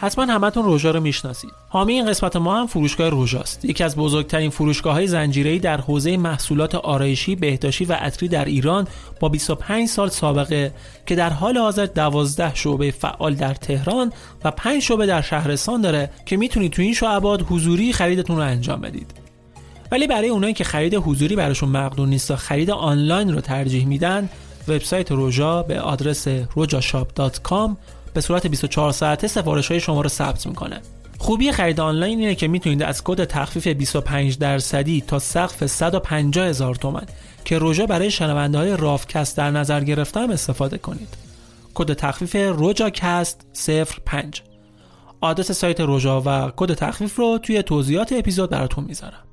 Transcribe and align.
حتما 0.00 0.24
همتون 0.24 0.64
روژا 0.64 0.90
رو 0.90 1.00
می‌شناسید. 1.00 1.50
حامی 1.68 1.92
این 1.92 2.06
قسمت 2.06 2.36
ما 2.36 2.60
هم 2.60 2.66
فروشگاه 2.66 3.08
روژاست. 3.08 3.64
یکی 3.64 3.84
از 3.84 3.96
بزرگترین 3.96 4.50
فروشگاه 4.50 4.92
های 4.94 5.06
زنجیره‌ای 5.06 5.58
در 5.58 5.80
حوزه 5.80 6.16
محصولات 6.16 6.74
آرایشی، 6.74 7.36
بهداشتی 7.36 7.84
و 7.84 7.92
عطری 7.92 8.28
در 8.28 8.44
ایران 8.44 8.88
با 9.20 9.28
25 9.28 9.88
سال 9.88 10.08
سابقه 10.08 10.72
که 11.06 11.14
در 11.14 11.30
حال 11.30 11.58
حاضر 11.58 11.86
12 11.86 12.54
شعبه 12.54 12.90
فعال 12.90 13.34
در 13.34 13.54
تهران 13.54 14.12
و 14.44 14.50
5 14.50 14.82
شعبه 14.82 15.06
در 15.06 15.22
شهرستان 15.22 15.80
داره 15.80 16.10
که 16.26 16.36
می‌تونید 16.36 16.72
تو 16.72 16.82
این 16.82 16.94
شعبات 16.94 17.40
حضوری 17.48 17.92
خریدتون 17.92 18.36
رو 18.36 18.42
انجام 18.42 18.80
بدید. 18.80 19.10
ولی 19.92 20.06
برای 20.06 20.28
اونایی 20.28 20.54
که 20.54 20.64
خرید 20.64 20.94
حضوری 20.94 21.36
براشون 21.36 21.68
مقدور 21.68 22.08
نیست 22.08 22.28
تا 22.28 22.36
خرید 22.36 22.70
آنلاین 22.70 23.34
رو 23.34 23.40
ترجیح 23.40 23.86
میدن، 23.86 24.28
وبسایت 24.68 25.12
روژا 25.12 25.62
به 25.62 25.80
آدرس 25.80 26.28
rojashop.com 26.28 27.70
به 28.18 28.22
صورت 28.22 28.46
24 28.46 28.92
ساعته 28.92 29.28
سفارش 29.28 29.68
های 29.68 29.80
شما 29.80 30.00
رو 30.00 30.08
ثبت 30.08 30.46
می‌کنه. 30.46 30.80
خوبی 31.18 31.52
خرید 31.52 31.80
آنلاین 31.80 32.18
اینه 32.18 32.34
که 32.34 32.48
می‌تونید 32.48 32.82
از 32.82 33.04
کد 33.04 33.24
تخفیف 33.24 33.66
25 33.66 34.38
درصدی 34.38 35.00
تا 35.00 35.18
سقف 35.18 35.66
150 35.66 36.46
هزار 36.46 36.74
تومن 36.74 37.06
که 37.44 37.58
روژا 37.58 37.86
برای 37.86 38.10
شنونده 38.10 38.58
های 38.58 38.76
رافکست 38.76 39.36
در 39.36 39.50
نظر 39.50 39.84
گرفته 39.84 40.20
هم 40.20 40.30
استفاده 40.30 40.78
کنید. 40.78 41.08
کد 41.74 41.92
تخفیف 41.92 42.36
روژاکست 42.36 43.46
05 44.04 44.42
آدرس 45.20 45.52
سایت 45.52 45.80
روژا 45.80 46.22
و 46.26 46.52
کد 46.56 46.74
تخفیف 46.74 47.16
رو 47.16 47.38
توی 47.38 47.62
توضیحات 47.62 48.12
اپیزود 48.12 48.50
براتون 48.50 48.84
می‌ذارم. 48.84 49.24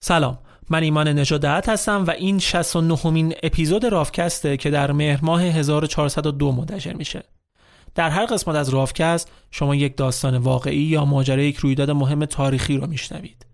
سلام. 0.00 0.47
من 0.70 0.82
ایمان 0.82 1.08
نژادت 1.08 1.68
هستم 1.68 2.04
و 2.06 2.10
این 2.10 2.38
69 2.38 3.10
مین 3.10 3.34
اپیزود 3.42 3.84
رافکسته 3.84 4.56
که 4.56 4.70
در 4.70 4.92
مهر 4.92 5.20
ماه 5.22 5.42
1402 5.42 6.52
منتشر 6.52 6.92
میشه. 6.92 7.22
در 7.94 8.10
هر 8.10 8.26
قسمت 8.26 8.56
از 8.56 8.68
رافکست 8.68 9.30
شما 9.50 9.74
یک 9.74 9.96
داستان 9.96 10.36
واقعی 10.36 10.82
یا 10.82 11.04
ماجرای 11.04 11.48
یک 11.48 11.56
رویداد 11.56 11.90
مهم 11.90 12.24
تاریخی 12.24 12.76
رو 12.76 12.86
میشنوید. 12.86 13.46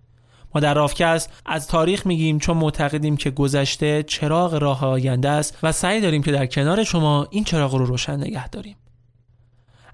ما 0.55 0.61
در 0.61 0.75
رافکست 0.75 1.31
از 1.47 1.69
تاریخ 1.69 2.07
میگیم 2.07 2.39
چون 2.39 2.57
معتقدیم 2.57 3.17
که 3.17 3.31
گذشته 3.31 4.03
چراغ 4.03 4.55
راه 4.55 4.85
آینده 4.85 5.29
است 5.29 5.59
و 5.63 5.73
سعی 5.73 6.01
داریم 6.01 6.23
که 6.23 6.33
در 6.33 6.47
کنار 6.47 6.85
شما 6.85 7.27
این 7.31 7.45
چراغ 7.45 7.75
رو 7.75 7.87
روشن 7.87 8.17
نگه 8.17 8.49
داریم. 8.49 8.77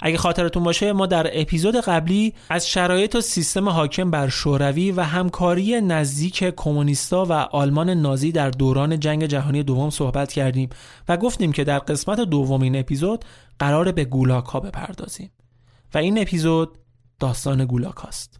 اگه 0.03 0.19
خاطرتون 0.19 0.63
باشه 0.63 0.93
ما 0.93 1.07
در 1.07 1.41
اپیزود 1.41 1.77
قبلی 1.77 2.35
از 2.49 2.69
شرایط 2.69 3.15
و 3.15 3.21
سیستم 3.21 3.69
حاکم 3.69 4.11
بر 4.11 4.29
شوروی 4.29 4.93
و 4.93 5.01
همکاری 5.01 5.81
نزدیک 5.81 6.45
کمونیستا 6.57 7.25
و 7.25 7.33
آلمان 7.33 7.91
نازی 7.91 8.33
در 8.33 8.51
دوران 8.51 9.01
جنگ 9.01 9.27
جهانی 9.27 9.63
دوم 9.63 9.91
صحبت 9.91 10.33
کردیم 10.33 10.69
و 11.09 11.17
گفتیم 11.17 11.53
که 11.53 11.65
در 11.65 11.79
قسمت 11.79 12.21
دوم 12.21 12.63
این 12.63 12.77
اپیزود 12.77 13.25
قرار 13.59 13.93
به 13.93 14.05
گولاک 14.05 14.45
ها 14.45 14.61
بپردازیم 14.61 15.31
و 15.95 15.99
این 15.99 16.21
اپیزود 16.21 16.79
داستان 17.21 17.65
گولاک 17.65 17.97
هاست. 17.97 18.40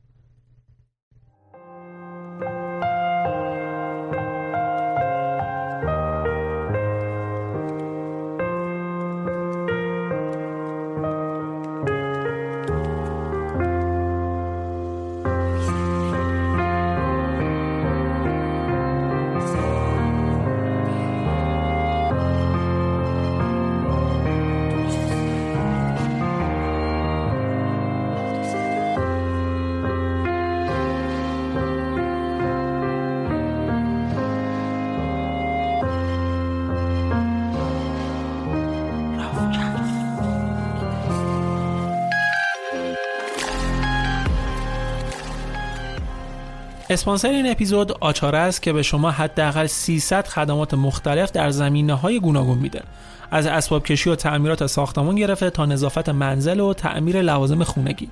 اسپانسر 46.91 47.29
این 47.29 47.51
اپیزود 47.51 47.93
آچاره 47.93 48.39
است 48.39 48.63
که 48.63 48.73
به 48.73 48.83
شما 48.83 49.11
حداقل 49.11 49.67
300 49.67 50.27
خدمات 50.27 50.75
مختلف 50.75 51.33
در 51.33 51.51
زمینه 51.51 51.95
های 51.95 52.21
گوناگون 52.21 52.59
میده. 52.59 52.83
از 53.31 53.47
اسباب 53.47 53.85
کشی 53.85 54.11
و 54.11 54.15
تعمیرات 54.15 54.67
ساختمان 54.67 55.17
گرفته 55.17 55.51
تا 55.51 55.67
نظافت 55.67 56.09
منزل 56.09 56.61
و 56.61 56.75
تعمیر 56.75 57.23
لوازم 57.23 57.65
خونگی. 57.65 58.09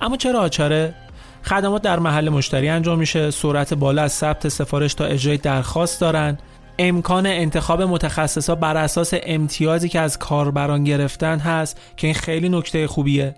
اما 0.00 0.16
چرا 0.16 0.40
آچاره؟ 0.40 0.94
خدمات 1.42 1.82
در 1.82 1.98
محل 1.98 2.28
مشتری 2.28 2.68
انجام 2.68 2.98
میشه 2.98 3.30
سرعت 3.30 3.74
بالا 3.74 4.02
از 4.02 4.12
ثبت 4.12 4.48
سفارش 4.48 4.94
تا 4.94 5.04
اجرای 5.04 5.36
درخواست 5.36 6.00
دارن. 6.00 6.38
امکان 6.78 7.26
انتخاب 7.26 7.82
متخصصا 7.82 8.54
بر 8.54 8.76
اساس 8.76 9.14
امتیازی 9.22 9.88
که 9.88 10.00
از 10.00 10.18
کاربران 10.18 10.84
گرفتن 10.84 11.38
هست 11.38 11.80
که 11.96 12.06
این 12.06 12.14
خیلی 12.14 12.48
نکته 12.48 12.86
خوبیه. 12.86 13.34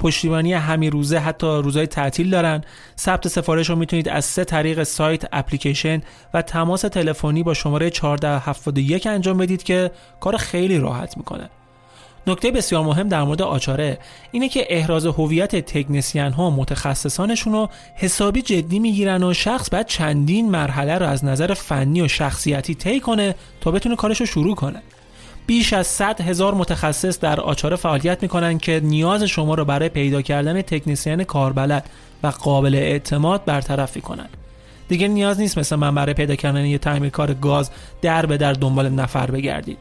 پشتیبانی 0.00 0.52
همین 0.52 0.90
روزه 0.90 1.18
حتی 1.18 1.46
روزهای 1.46 1.86
تعطیل 1.86 2.30
دارن. 2.30 2.64
ثبت 2.98 3.28
سفارش 3.28 3.70
رو 3.70 3.76
می‌تونید 3.76 4.08
از 4.08 4.24
سه 4.24 4.44
طریق 4.44 4.82
سایت 4.82 5.24
اپلیکیشن 5.32 6.02
و 6.34 6.42
تماس 6.42 6.80
تلفنی 6.80 7.42
با 7.42 7.54
شماره 7.54 7.86
1471 7.86 9.06
انجام 9.06 9.38
بدید 9.38 9.62
که 9.62 9.90
کار 10.20 10.36
خیلی 10.36 10.78
راحت 10.78 11.16
می‌کنه. 11.16 11.50
نکته 12.26 12.50
بسیار 12.50 12.84
مهم 12.84 13.08
در 13.08 13.22
مورد 13.22 13.42
آچاره 13.42 13.98
اینه 14.32 14.48
که 14.48 14.66
احراز 14.68 15.06
هویت 15.06 15.56
تکنسین 15.56 16.32
ها 16.32 16.50
متخصصانشون 16.50 17.52
رو 17.52 17.68
حسابی 17.94 18.42
جدی 18.42 18.78
می‌گیرن 18.78 19.22
و 19.22 19.34
شخص 19.34 19.68
بعد 19.72 19.86
چندین 19.86 20.50
مرحله 20.50 20.98
رو 20.98 21.06
از 21.06 21.24
نظر 21.24 21.54
فنی 21.54 22.02
و 22.02 22.08
شخصیتی 22.08 22.74
طی 22.74 23.00
کنه 23.00 23.34
تا 23.60 23.70
بتونه 23.70 23.96
کارش 23.96 24.20
رو 24.20 24.26
شروع 24.26 24.54
کنه. 24.54 24.82
بیش 25.50 25.72
از 25.72 25.86
100 25.86 26.20
هزار 26.20 26.54
متخصص 26.54 27.20
در 27.20 27.40
آچاره 27.40 27.76
فعالیت 27.76 28.22
می‌کنن 28.22 28.58
که 28.58 28.80
نیاز 28.84 29.22
شما 29.22 29.54
رو 29.54 29.64
برای 29.64 29.88
پیدا 29.88 30.22
کردن 30.22 30.62
تکنسین 30.62 31.24
کاربلد 31.24 31.90
و 32.22 32.26
قابل 32.26 32.74
اعتماد 32.74 33.44
برطرف 33.44 33.98
کنند. 33.98 34.36
دیگه 34.88 35.08
نیاز 35.08 35.40
نیست 35.40 35.58
مثل 35.58 35.76
من 35.76 35.94
برای 35.94 36.14
پیدا 36.14 36.34
کردن 36.34 36.64
یه 36.64 36.78
تعمیرکار 36.78 37.34
گاز 37.34 37.70
در 38.02 38.26
به 38.26 38.36
در 38.36 38.52
دنبال 38.52 38.88
نفر 38.88 39.30
بگردید. 39.30 39.78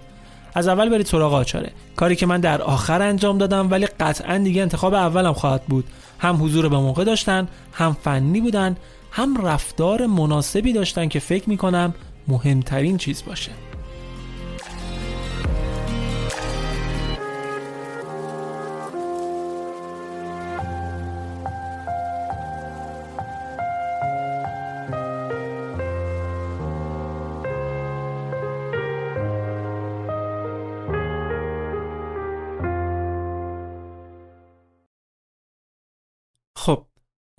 از 0.55 0.67
اول 0.67 0.89
برید 0.89 1.05
سراغ 1.05 1.33
آچاره. 1.33 1.71
کاری 1.95 2.15
که 2.15 2.25
من 2.25 2.39
در 2.39 2.61
آخر 2.61 3.01
انجام 3.01 3.37
دادم 3.37 3.71
ولی 3.71 3.85
قطعا 3.85 4.37
دیگه 4.37 4.61
انتخاب 4.61 4.93
اولم 4.93 5.33
خواهد 5.33 5.63
بود. 5.63 5.85
هم 6.19 6.43
حضور 6.43 6.69
به 6.69 6.77
موقع 6.77 7.03
داشتن 7.03 7.47
هم 7.73 7.97
فنی 8.03 8.41
بودن 8.41 8.77
هم 9.11 9.45
رفتار 9.45 10.05
مناسبی 10.05 10.73
داشتن 10.73 11.07
که 11.07 11.19
فکر 11.19 11.49
می‌کنم 11.49 11.93
مهمترین 12.27 12.97
چیز 12.97 13.23
باشه. 13.27 13.68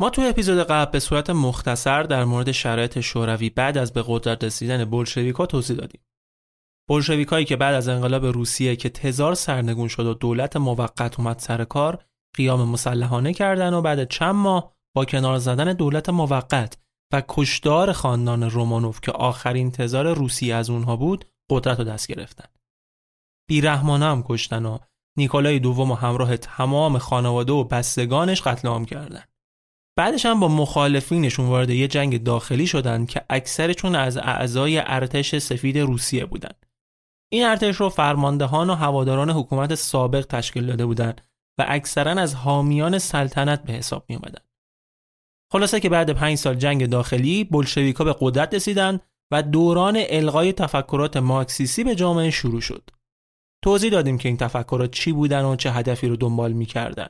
ما 0.00 0.10
تو 0.10 0.22
اپیزود 0.22 0.58
قبل 0.58 0.92
به 0.92 1.00
صورت 1.00 1.30
مختصر 1.30 2.02
در 2.02 2.24
مورد 2.24 2.52
شرایط 2.52 3.00
شوروی 3.00 3.50
بعد 3.50 3.78
از 3.78 3.92
به 3.92 4.04
قدرت 4.06 4.44
رسیدن 4.44 4.84
بولشویکا 4.84 5.46
توضیح 5.46 5.76
دادیم. 5.76 6.00
بولشویکایی 6.88 7.44
که 7.44 7.56
بعد 7.56 7.74
از 7.74 7.88
انقلاب 7.88 8.24
روسیه 8.24 8.76
که 8.76 8.88
تزار 8.88 9.34
سرنگون 9.34 9.88
شد 9.88 10.06
و 10.06 10.14
دولت 10.14 10.56
موقت 10.56 11.18
اومد 11.18 11.38
سر 11.38 11.64
کار 11.64 12.04
قیام 12.36 12.68
مسلحانه 12.68 13.34
کردن 13.34 13.74
و 13.74 13.82
بعد 13.82 14.08
چند 14.08 14.34
ماه 14.34 14.76
با 14.96 15.04
کنار 15.04 15.38
زدن 15.38 15.72
دولت 15.72 16.08
موقت 16.08 16.78
و 17.12 17.22
کشدار 17.28 17.92
خاندان 17.92 18.50
رومانوف 18.50 19.00
که 19.00 19.12
آخرین 19.12 19.70
تزار 19.70 20.14
روسیه 20.14 20.54
از 20.54 20.70
اونها 20.70 20.96
بود 20.96 21.24
قدرت 21.50 21.78
رو 21.78 21.84
دست 21.84 22.08
گرفتن. 22.08 22.48
بیرحمانه 23.48 24.04
هم 24.04 24.24
کشتن 24.28 24.66
و 24.66 24.78
نیکولای 25.18 25.58
دوم 25.58 25.90
و 25.90 25.94
همراه 25.94 26.36
تمام 26.36 26.98
خانواده 26.98 27.52
و 27.52 27.64
بستگانش 27.64 28.42
قتل 28.42 28.68
عام 28.68 28.84
کردن. 28.84 29.24
بعدش 29.96 30.26
هم 30.26 30.40
با 30.40 30.48
مخالفینشون 30.48 31.46
وارد 31.46 31.70
یه 31.70 31.88
جنگ 31.88 32.22
داخلی 32.22 32.66
شدن 32.66 33.06
که 33.06 33.24
اکثرشون 33.30 33.94
از 33.94 34.16
اعضای 34.16 34.78
ارتش 34.78 35.38
سفید 35.38 35.78
روسیه 35.78 36.26
بودن. 36.26 36.54
این 37.32 37.46
ارتش 37.46 37.76
رو 37.76 37.88
فرماندهان 37.88 38.70
و 38.70 38.74
هواداران 38.74 39.30
حکومت 39.30 39.74
سابق 39.74 40.26
تشکیل 40.26 40.66
داده 40.66 40.86
بودند 40.86 41.20
و 41.58 41.64
اکثرا 41.68 42.10
از 42.10 42.34
حامیان 42.34 42.98
سلطنت 42.98 43.62
به 43.62 43.72
حساب 43.72 44.04
می 44.08 44.16
اومدن. 44.16 44.44
خلاصه 45.52 45.80
که 45.80 45.88
بعد 45.88 46.10
پنج 46.10 46.38
سال 46.38 46.54
جنگ 46.54 46.86
داخلی 46.86 47.44
بلشویکا 47.44 48.04
به 48.04 48.16
قدرت 48.20 48.54
رسیدن 48.54 49.00
و 49.32 49.42
دوران 49.42 49.96
الغای 50.08 50.52
تفکرات 50.52 51.16
مارکسیستی 51.16 51.84
به 51.84 51.94
جامعه 51.94 52.30
شروع 52.30 52.60
شد. 52.60 52.90
توضیح 53.64 53.90
دادیم 53.90 54.18
که 54.18 54.28
این 54.28 54.36
تفکرات 54.36 54.90
چی 54.90 55.12
بودن 55.12 55.44
و 55.44 55.56
چه 55.56 55.70
هدفی 55.70 56.08
رو 56.08 56.16
دنبال 56.16 56.52
می‌کردن. 56.52 57.08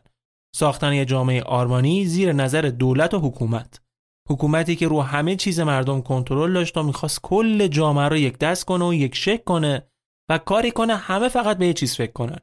ساختن 0.55 0.93
یه 0.93 1.05
جامعه 1.05 1.43
آرمانی 1.43 2.07
زیر 2.07 2.33
نظر 2.33 2.63
دولت 2.63 3.15
و 3.15 3.19
حکومت. 3.19 3.81
حکومتی 4.29 4.77
که 4.77 4.89
رو 4.89 5.03
همه 5.03 5.37
چیز 5.37 5.61
مردم 5.61 6.01
کنترل 6.01 6.53
داشت 6.53 6.77
و 6.77 6.83
می‌خواست 6.83 7.21
کل 7.23 7.67
جامعه 7.67 8.09
رو 8.09 8.17
یک 8.17 8.39
دست 8.39 8.65
کنه 8.65 8.89
و 8.89 8.95
یک 8.95 9.15
شک 9.15 9.45
کنه 9.45 9.91
و 10.31 10.39
کاری 10.39 10.71
کنه 10.71 10.97
همه 10.97 11.29
فقط 11.29 11.59
به 11.59 11.67
یه 11.67 11.73
چیز 11.73 11.97
فکر 11.97 12.13
کنن. 12.13 12.41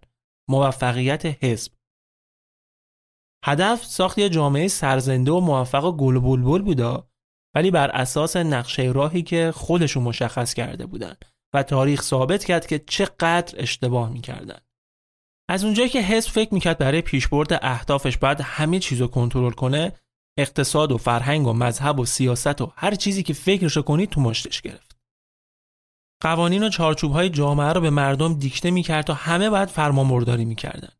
موفقیت 0.49 1.25
حزب. 1.43 1.71
هدف 3.45 3.85
ساخت 3.85 4.17
یه 4.17 4.29
جامعه 4.29 4.67
سرزنده 4.67 5.31
و 5.31 5.39
موفق 5.39 5.85
و 5.85 5.91
گل 5.91 6.19
بلبل 6.19 6.61
بودا 6.61 7.09
ولی 7.55 7.71
بر 7.71 7.91
اساس 7.91 8.35
نقشه 8.35 8.83
راهی 8.83 9.23
که 9.23 9.51
خودشون 9.55 10.03
مشخص 10.03 10.53
کرده 10.53 10.85
بودن 10.85 11.15
و 11.53 11.63
تاریخ 11.63 12.01
ثابت 12.01 12.45
کرد 12.45 12.67
که 12.67 12.79
چقدر 12.79 13.53
اشتباه 13.57 14.09
می‌کردن. 14.09 14.59
از 15.49 15.63
اونجایی 15.63 15.89
که 15.89 16.01
حزب 16.01 16.29
فکر 16.29 16.53
می‌کرد 16.53 16.77
برای 16.77 17.01
پیشبرد 17.01 17.59
اهدافش 17.61 18.17
بعد 18.17 18.41
همه 18.41 18.79
چیز 18.79 19.01
رو 19.01 19.07
کنترل 19.07 19.51
کنه 19.51 19.91
اقتصاد 20.37 20.91
و 20.91 20.97
فرهنگ 20.97 21.47
و 21.47 21.53
مذهب 21.53 21.99
و 21.99 22.05
سیاست 22.05 22.61
و 22.61 22.71
هر 22.75 22.95
چیزی 22.95 23.23
که 23.23 23.33
فکرشو 23.33 23.81
کنید 23.81 24.09
تو 24.09 24.21
مشتش 24.21 24.61
گرفت. 24.61 24.97
قوانین 26.21 26.63
و 26.63 26.69
چارچوب 26.69 27.11
های 27.11 27.29
جامعه 27.29 27.73
رو 27.73 27.81
به 27.81 27.89
مردم 27.89 28.33
دیکته 28.33 28.71
می‌کرد 28.71 29.05
تا 29.05 29.13
همه 29.13 29.49
باید 29.49 29.69
فرمانبرداری 29.69 30.45
می‌کردن. 30.45 30.91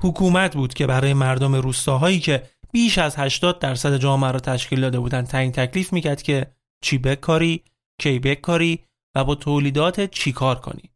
حکومت 0.00 0.54
بود 0.56 0.74
که 0.74 0.86
برای 0.86 1.14
مردم 1.14 1.54
روستاهایی 1.54 2.20
که 2.20 2.42
بیش 2.72 2.98
از 2.98 3.18
80 3.18 3.58
درصد 3.58 3.96
جامعه 3.96 4.30
رو 4.32 4.40
تشکیل 4.40 4.80
داده 4.80 5.00
بودن 5.00 5.22
تعیین 5.22 5.52
تکلیف 5.52 5.92
می‌کرد 5.92 6.22
که 6.22 6.46
چی 6.82 6.98
بکاری، 6.98 7.64
کی 8.00 8.18
بکاری 8.18 8.84
و 9.16 9.24
با 9.24 9.34
تولیدات 9.34 10.10
چیکار 10.10 10.60
کنی. 10.60 10.93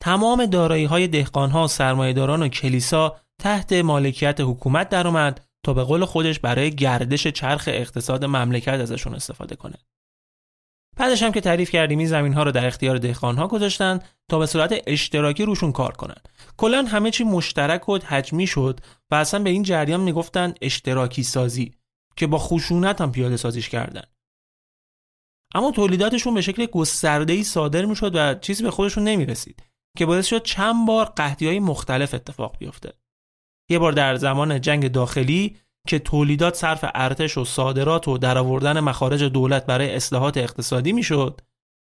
تمام 0.00 0.46
دارایی 0.46 0.84
های 0.84 1.08
دهقان 1.08 1.50
ها، 1.50 1.66
سرمایه‌داران 1.66 2.42
و 2.42 2.48
کلیسا 2.48 3.16
تحت 3.38 3.72
مالکیت 3.72 4.40
حکومت 4.40 4.88
درآمد 4.88 5.48
تا 5.64 5.74
به 5.74 5.84
قول 5.84 6.04
خودش 6.04 6.38
برای 6.38 6.74
گردش 6.74 7.26
چرخ 7.26 7.64
اقتصاد 7.72 8.24
مملکت 8.24 8.68
ازشون 8.68 9.14
استفاده 9.14 9.56
کنه. 9.56 9.76
بعدش 10.96 11.22
هم 11.22 11.32
که 11.32 11.40
تعریف 11.40 11.70
کردیم 11.70 11.98
این 11.98 12.08
زمین 12.08 12.32
ها 12.32 12.42
رو 12.42 12.52
در 12.52 12.66
اختیار 12.66 12.98
دهقان 12.98 13.36
ها 13.36 13.46
گذاشتن 13.46 14.00
تا 14.30 14.38
به 14.38 14.46
صورت 14.46 14.82
اشتراکی 14.86 15.44
روشون 15.44 15.72
کار 15.72 15.92
کنن. 15.92 16.16
کلا 16.56 16.82
همه 16.82 17.10
چی 17.10 17.24
مشترک 17.24 17.88
و 17.88 17.98
تجمی 17.98 18.46
شد 18.46 18.80
و 19.10 19.14
اصلا 19.14 19.42
به 19.42 19.50
این 19.50 19.62
جریان 19.62 20.00
می‌گفتن 20.00 20.54
اشتراکی 20.62 21.22
سازی 21.22 21.74
که 22.16 22.26
با 22.26 22.38
خشونت 22.38 23.00
هم 23.00 23.12
پیاده 23.12 23.36
سازیش 23.36 23.68
کردن. 23.68 24.04
اما 25.54 25.70
تولیداتشون 25.70 26.34
به 26.34 26.40
شکل 26.40 26.66
گسترده‌ای 26.66 27.44
صادر 27.44 27.84
می‌شد 27.84 28.10
و 28.14 28.34
چیزی 28.34 28.62
به 28.62 28.70
خودشون 28.70 29.04
نمی‌رسید 29.04 29.62
که 29.96 30.06
باعث 30.06 30.26
شد 30.26 30.42
چند 30.42 30.86
بار 30.86 31.04
قحطی 31.06 31.46
های 31.46 31.60
مختلف 31.60 32.14
اتفاق 32.14 32.58
بیفته. 32.58 32.92
یه 33.70 33.78
بار 33.78 33.92
در 33.92 34.16
زمان 34.16 34.60
جنگ 34.60 34.88
داخلی 34.92 35.56
که 35.88 35.98
تولیدات 35.98 36.54
صرف 36.54 36.84
ارتش 36.94 37.38
و 37.38 37.44
صادرات 37.44 38.08
و 38.08 38.18
درآوردن 38.18 38.80
مخارج 38.80 39.22
دولت 39.22 39.66
برای 39.66 39.94
اصلاحات 39.94 40.36
اقتصادی 40.36 40.92
می‌شد. 40.92 41.40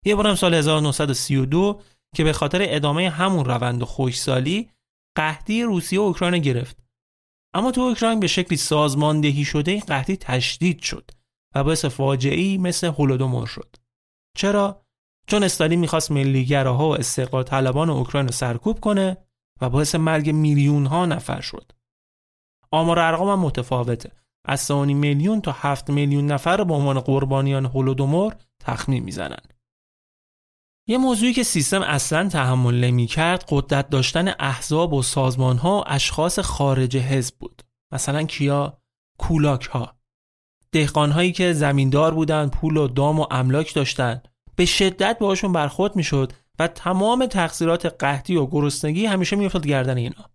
یه 0.04 0.14
بارم 0.14 0.34
سال 0.34 0.54
1932 0.54 1.80
که 2.14 2.24
به 2.24 2.32
خاطر 2.32 2.58
ادامه 2.62 3.10
همون 3.10 3.44
روند 3.44 3.82
خوشسالی 3.82 4.70
قحطی 5.16 5.62
روسیه 5.62 6.00
و 6.00 6.02
اوکراین 6.02 6.42
گرفت. 6.42 6.76
اما 7.54 7.70
تو 7.70 7.80
اوکراین 7.80 8.20
به 8.20 8.26
شکلی 8.26 8.56
سازماندهی 8.56 9.44
شده 9.44 9.70
این 9.70 9.80
قحطی 9.80 10.16
تشدید 10.16 10.80
شد 10.80 11.10
و 11.54 11.64
باعث 11.64 11.84
فاجعه‌ای 11.84 12.58
مثل 12.58 12.86
هولودومور 12.86 13.46
شد. 13.46 13.76
چرا؟ 14.36 14.82
چون 15.28 15.42
استالین 15.42 15.80
می‌خواست 15.80 16.10
ملیگراها 16.10 16.88
و 16.88 16.94
استقلال 16.94 17.42
طلبان 17.42 17.90
اوکراین 17.90 18.26
رو 18.26 18.32
سرکوب 18.32 18.80
کنه 18.80 19.16
و 19.60 19.70
باعث 19.70 19.94
مرگ 19.94 20.30
میلیون 20.30 20.86
ها 20.86 21.06
نفر 21.06 21.40
شد. 21.40 21.72
آمار 22.70 22.98
ارقام 22.98 23.28
هم 23.28 23.38
متفاوته. 23.38 24.12
از 24.44 24.60
3 24.60 24.84
میلیون 24.84 25.40
تا 25.40 25.52
7 25.56 25.90
میلیون 25.90 26.26
نفر 26.26 26.56
رو 26.56 26.64
به 26.64 26.74
عنوان 26.74 27.00
قربانیان 27.00 27.66
هولودومور 27.66 28.36
تخمین 28.60 29.04
می‌زنن. 29.04 29.42
یه 30.86 30.98
موضوعی 30.98 31.32
که 31.32 31.42
سیستم 31.42 31.82
اصلا 31.82 32.28
تحمل 32.28 32.84
نمی 32.84 33.06
کرد 33.06 33.44
قدرت 33.48 33.90
داشتن 33.90 34.28
احزاب 34.38 34.92
و 34.92 35.02
سازمان 35.02 35.56
ها 35.56 35.78
و 35.78 35.84
اشخاص 35.86 36.38
خارج 36.38 36.96
حزب 36.96 37.34
بود. 37.38 37.62
مثلا 37.92 38.22
کیا؟ 38.22 38.78
کولاک 39.18 39.64
ها. 39.64 39.98
دهقان 40.72 41.10
هایی 41.10 41.32
که 41.32 41.52
زمیندار 41.52 42.14
بودن 42.14 42.48
پول 42.48 42.76
و 42.76 42.88
دام 42.88 43.20
و 43.20 43.26
املاک 43.30 43.74
داشتن 43.74 44.22
به 44.58 44.64
شدت 44.64 45.18
باشون 45.18 45.52
برخورد 45.52 45.96
می‌شد 45.96 46.32
و 46.58 46.68
تمام 46.68 47.26
تقصیرات 47.26 47.86
قحطی 47.86 48.36
و 48.36 48.46
گرسنگی 48.46 49.06
همیشه 49.06 49.36
میافتاد 49.36 49.66
گردن 49.66 49.96
اینا. 49.96 50.30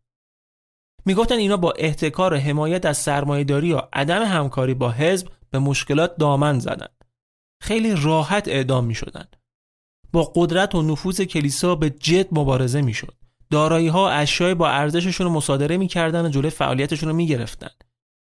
می‌گفتن 1.06 1.36
اینا 1.36 1.58
با 1.58 1.72
احتکار 1.78 2.34
و 2.34 2.38
حمایت 2.38 2.86
از 2.86 2.98
سرمایهداری 2.98 3.74
و 3.74 3.82
عدم 3.94 4.24
همکاری 4.26 4.74
با 4.74 4.92
حزب 4.92 5.28
به 5.50 5.60
مشکلات 5.60 6.18
دامن 6.18 6.60
زدن 6.60 6.88
خیلی 7.62 7.96
راحت 7.96 8.48
اعدام 8.48 8.86
می‌شدن 8.86 9.26
با 10.14 10.32
قدرت 10.36 10.76
و 10.76 10.82
نفوذ 10.82 11.22
کلیسا 11.22 11.76
به 11.76 11.90
جد 11.90 12.28
مبارزه 12.32 12.82
می‌شد. 12.82 13.14
دارایی 13.50 13.88
ها 13.88 14.10
اشیای 14.10 14.54
با 14.54 14.70
ارزششون 14.70 15.28
رو 15.28 15.34
مصادره 15.34 15.78
می‌کردن 15.78 16.26
و 16.26 16.30
جلوی 16.30 16.50
فعالیتشون 16.50 17.10
رو 17.10 17.16
می‌گرفتن 17.16 17.72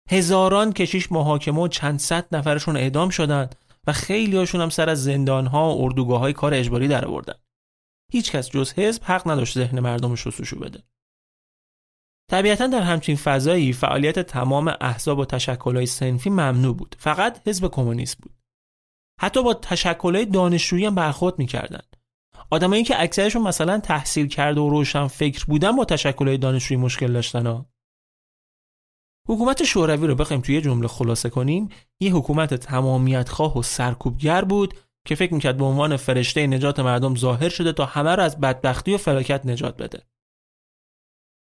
هزاران 0.09 0.73
کشیش 0.73 1.11
محاکمه 1.11 1.59
و 1.59 1.67
چند 1.67 1.99
صد 1.99 2.35
نفرشون 2.35 2.77
اعدام 2.77 3.09
شدند 3.09 3.55
و 3.87 3.93
خیلی 3.93 4.37
هاشون 4.37 4.61
هم 4.61 4.69
سر 4.69 4.89
از 4.89 5.03
زندان 5.03 5.45
ها 5.45 5.75
و 5.75 5.83
اردوگاه 5.83 6.19
های 6.19 6.33
کار 6.33 6.53
اجباری 6.53 6.87
در 6.87 7.05
آوردن. 7.05 7.39
هیچ 8.11 8.31
کس 8.31 8.49
جز 8.49 8.73
حزب 8.73 9.03
حق 9.03 9.31
نداشت 9.31 9.55
ذهن 9.55 9.79
مردم 9.79 10.09
رو 10.09 10.15
شستشو 10.15 10.59
بده. 10.59 10.83
طبیعتا 12.31 12.67
در 12.67 12.81
همچین 12.81 13.15
فضایی 13.15 13.73
فعالیت 13.73 14.19
تمام 14.19 14.73
احزاب 14.81 15.19
و 15.19 15.25
تشکلهای 15.25 15.85
سنفی 15.85 16.29
ممنوع 16.29 16.75
بود. 16.75 16.95
فقط 16.99 17.47
حزب 17.47 17.67
کمونیست 17.67 18.17
بود. 18.17 18.33
حتی 19.19 19.43
با 19.43 19.53
تشکلهای 19.53 20.25
دانشجویی 20.25 20.85
هم 20.85 20.95
برخورد 20.95 21.39
می‌کردن. 21.39 21.81
آدمایی 22.49 22.83
که 22.83 23.01
اکثرشون 23.01 23.41
مثلا 23.41 23.79
تحصیل 23.79 24.27
کرده 24.27 24.61
و 24.61 24.69
روشن 24.69 25.07
فکر 25.07 25.45
بودن 25.45 25.75
با 25.75 25.85
تشکلهای 25.85 26.37
دانشجویی 26.37 26.79
مشکل 26.79 27.13
داشتن 27.13 27.45
ها. 27.45 27.72
حکومت 29.27 29.63
شوروی 29.63 30.07
رو 30.07 30.15
بخوایم 30.15 30.41
توی 30.41 30.61
جمله 30.61 30.87
خلاصه 30.87 31.29
کنیم 31.29 31.69
یه 32.01 32.15
حکومت 32.15 32.53
تمامیت 32.53 33.29
خواه 33.29 33.57
و 33.57 33.61
سرکوبگر 33.61 34.45
بود 34.45 34.73
که 35.07 35.15
فکر 35.15 35.33
می‌کرد 35.33 35.57
به 35.57 35.65
عنوان 35.65 35.97
فرشته 35.97 36.47
نجات 36.47 36.79
مردم 36.79 37.15
ظاهر 37.15 37.49
شده 37.49 37.73
تا 37.73 37.85
همه 37.85 38.15
رو 38.15 38.23
از 38.23 38.39
بدبختی 38.39 38.93
و 38.93 38.97
فلاکت 38.97 39.45
نجات 39.45 39.77
بده. 39.77 40.03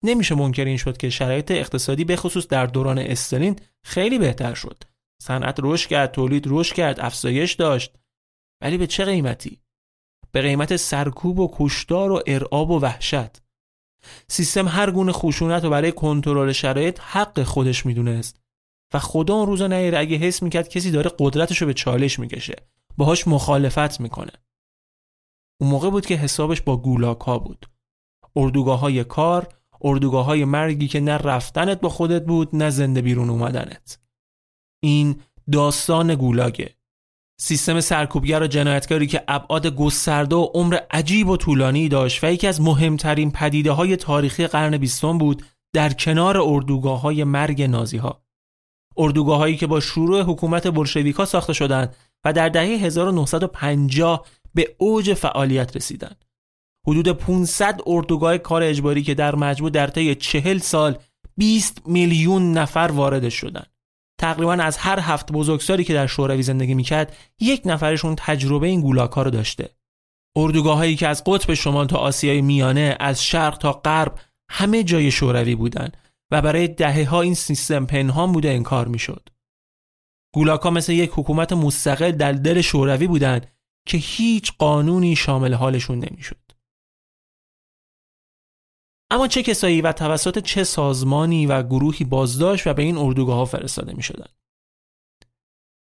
نمیشه 0.03 0.35
منکر 0.35 0.65
این 0.65 0.77
شد 0.77 0.97
که 0.97 1.09
شرایط 1.09 1.51
اقتصادی 1.51 2.03
به 2.03 2.15
خصوص 2.15 2.47
در 2.47 2.65
دوران 2.65 2.99
استالین 2.99 3.55
خیلی 3.83 4.19
بهتر 4.19 4.53
شد. 4.53 4.83
صنعت 5.21 5.55
رشد 5.59 5.89
کرد 5.89 6.11
تولید 6.11 6.45
رشد 6.47 6.75
کرد 6.75 6.99
افزایش 6.99 7.53
داشت. 7.53 7.97
ولی 8.61 8.77
به 8.77 8.87
چه 8.87 9.05
قیمتی؟ 9.05 9.61
به 10.31 10.41
قیمت 10.41 10.75
سرکوب 10.75 11.39
و 11.39 11.55
کشتار 11.57 12.11
و 12.11 12.21
ارعاب 12.27 12.69
و 12.69 12.79
وحشت. 12.79 13.46
سیستم 14.27 14.67
هر 14.67 14.91
گونه 14.91 15.11
خشونت 15.11 15.65
و 15.65 15.69
برای 15.69 15.91
کنترل 15.91 16.51
شرایط 16.51 16.99
حق 16.99 17.43
خودش 17.43 17.85
می‌دونست. 17.85 18.39
و 18.93 18.99
خدا 18.99 19.33
اون 19.33 19.47
روزا 19.47 19.67
نیره 19.67 19.99
اگه 19.99 20.17
حس 20.17 20.43
می‌کرد 20.43 20.69
کسی 20.69 20.91
داره 20.91 21.11
قدرتش 21.19 21.57
رو 21.57 21.67
به 21.67 21.73
چالش 21.73 22.19
می‌کشه 22.19 22.55
باهاش 22.97 23.27
مخالفت 23.27 23.99
می‌کنه. 23.99 24.31
اون 25.61 25.69
موقع 25.69 25.89
بود 25.89 26.05
که 26.05 26.15
حسابش 26.15 26.61
با 26.61 26.77
گولاک 26.77 27.19
ها 27.19 27.39
بود. 27.39 27.69
اردوگاه 28.35 28.79
های 28.79 29.03
کار 29.03 29.53
اردوگاه 29.81 30.25
های 30.25 30.45
مرگی 30.45 30.87
که 30.87 30.99
نه 30.99 31.17
رفتنت 31.17 31.81
با 31.81 31.89
خودت 31.89 32.25
بود 32.25 32.55
نه 32.55 32.69
زنده 32.69 33.01
بیرون 33.01 33.29
اومدنت. 33.29 33.99
این 34.83 35.21
داستان 35.51 36.15
گولاگه. 36.15 36.76
سیستم 37.39 37.79
سرکوبگر 37.79 38.43
و 38.43 38.47
جنایتکاری 38.47 39.07
که 39.07 39.23
ابعاد 39.27 39.67
گسترده 39.67 40.35
و 40.35 40.47
عمر 40.53 40.79
عجیب 40.91 41.29
و 41.29 41.37
طولانی 41.37 41.89
داشت 41.89 42.23
و 42.23 42.31
یکی 42.33 42.47
از 42.47 42.61
مهمترین 42.61 43.31
پدیده 43.31 43.71
های 43.71 43.95
تاریخی 43.95 44.47
قرن 44.47 44.77
بیستم 44.77 45.17
بود 45.17 45.43
در 45.73 45.93
کنار 45.93 46.37
اردوگاه 46.37 47.01
های 47.01 47.23
مرگ 47.23 47.61
نازی 47.61 47.97
ها. 47.97 48.21
اردوگاه 48.97 49.37
هایی 49.37 49.57
که 49.57 49.67
با 49.67 49.79
شروع 49.79 50.21
حکومت 50.21 50.67
بلشویکا 50.67 51.25
ساخته 51.25 51.53
شدند 51.53 51.95
و 52.25 52.33
در 52.33 52.49
دهه 52.49 52.67
1950 52.67 54.25
به 54.53 54.75
اوج 54.77 55.13
فعالیت 55.13 55.75
رسیدند. 55.75 56.25
حدود 56.87 57.07
500 57.11 57.81
اردوگاه 57.85 58.37
کار 58.37 58.63
اجباری 58.63 59.03
که 59.03 59.13
در 59.13 59.35
مجموع 59.35 59.69
در 59.69 59.87
طی 59.87 60.15
40 60.15 60.57
سال 60.57 60.97
20 61.37 61.87
میلیون 61.87 62.53
نفر 62.53 62.91
وارد 62.93 63.29
شدند. 63.29 63.76
تقریبا 64.19 64.53
از 64.53 64.77
هر 64.77 64.99
هفت 64.99 65.31
بزرگسالی 65.31 65.83
که 65.83 65.93
در 65.93 66.07
شوروی 66.07 66.43
زندگی 66.43 66.73
می‌کرد 66.73 67.17
یک 67.39 67.61
نفرشون 67.65 68.15
تجربه 68.17 68.67
این 68.67 68.81
گولاکا 68.81 69.21
رو 69.21 69.31
داشته. 69.31 69.69
اردوگاه 70.37 70.77
هایی 70.77 70.95
که 70.95 71.07
از 71.07 71.23
قطب 71.23 71.53
شمال 71.53 71.87
تا 71.87 71.97
آسیای 71.97 72.41
میانه 72.41 72.97
از 72.99 73.23
شرق 73.23 73.57
تا 73.57 73.73
غرب 73.73 74.19
همه 74.49 74.83
جای 74.83 75.11
شوروی 75.11 75.55
بودن 75.55 75.91
و 76.31 76.41
برای 76.41 76.67
دهه 76.67 77.09
ها 77.09 77.21
این 77.21 77.33
سیستم 77.33 77.85
پنهان 77.85 78.31
بوده 78.31 78.49
انکار 78.49 78.87
می‌شد. 78.87 79.29
گولاکا 80.33 80.69
مثل 80.69 80.93
یک 80.93 81.11
حکومت 81.13 81.53
مستقل 81.53 82.11
در 82.11 82.31
دل 82.31 82.61
شوروی 82.61 83.07
بودند 83.07 83.51
که 83.87 83.97
هیچ 83.97 84.53
قانونی 84.57 85.15
شامل 85.15 85.53
حالشون 85.53 85.99
نمی‌شد. 85.99 86.51
اما 89.11 89.27
چه 89.27 89.43
کسایی 89.43 89.81
و 89.81 89.91
توسط 89.91 90.39
چه 90.39 90.63
سازمانی 90.63 91.45
و 91.45 91.63
گروهی 91.63 92.05
بازداشت 92.05 92.67
و 92.67 92.73
به 92.73 92.81
این 92.83 92.97
اردوگاه 92.97 93.35
ها 93.35 93.45
فرستاده 93.45 93.93
می 93.93 94.03
شدن. 94.03 94.27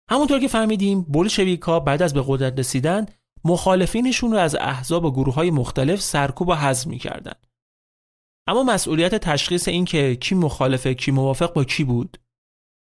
همونطور 0.09 0.39
که 0.39 0.47
فهمیدیم 0.47 1.01
بولشویکا 1.01 1.79
بعد 1.79 2.01
از 2.01 2.13
به 2.13 2.23
قدرت 2.27 2.59
رسیدن 2.59 3.05
مخالفینشون 3.45 4.31
رو 4.31 4.37
از 4.37 4.55
احزاب 4.55 5.05
و 5.05 5.11
گروه 5.11 5.33
های 5.33 5.51
مختلف 5.51 6.01
سرکوب 6.01 6.47
و 6.47 6.53
حذف 6.53 6.87
می‌کردن. 6.87 7.35
اما 8.47 8.63
مسئولیت 8.63 9.15
تشخیص 9.15 9.67
این 9.67 9.85
که 9.85 10.15
کی 10.15 10.35
مخالفه 10.35 10.93
کی 10.93 11.11
موافق 11.11 11.53
با 11.53 11.63
کی 11.63 11.83
بود 11.83 12.17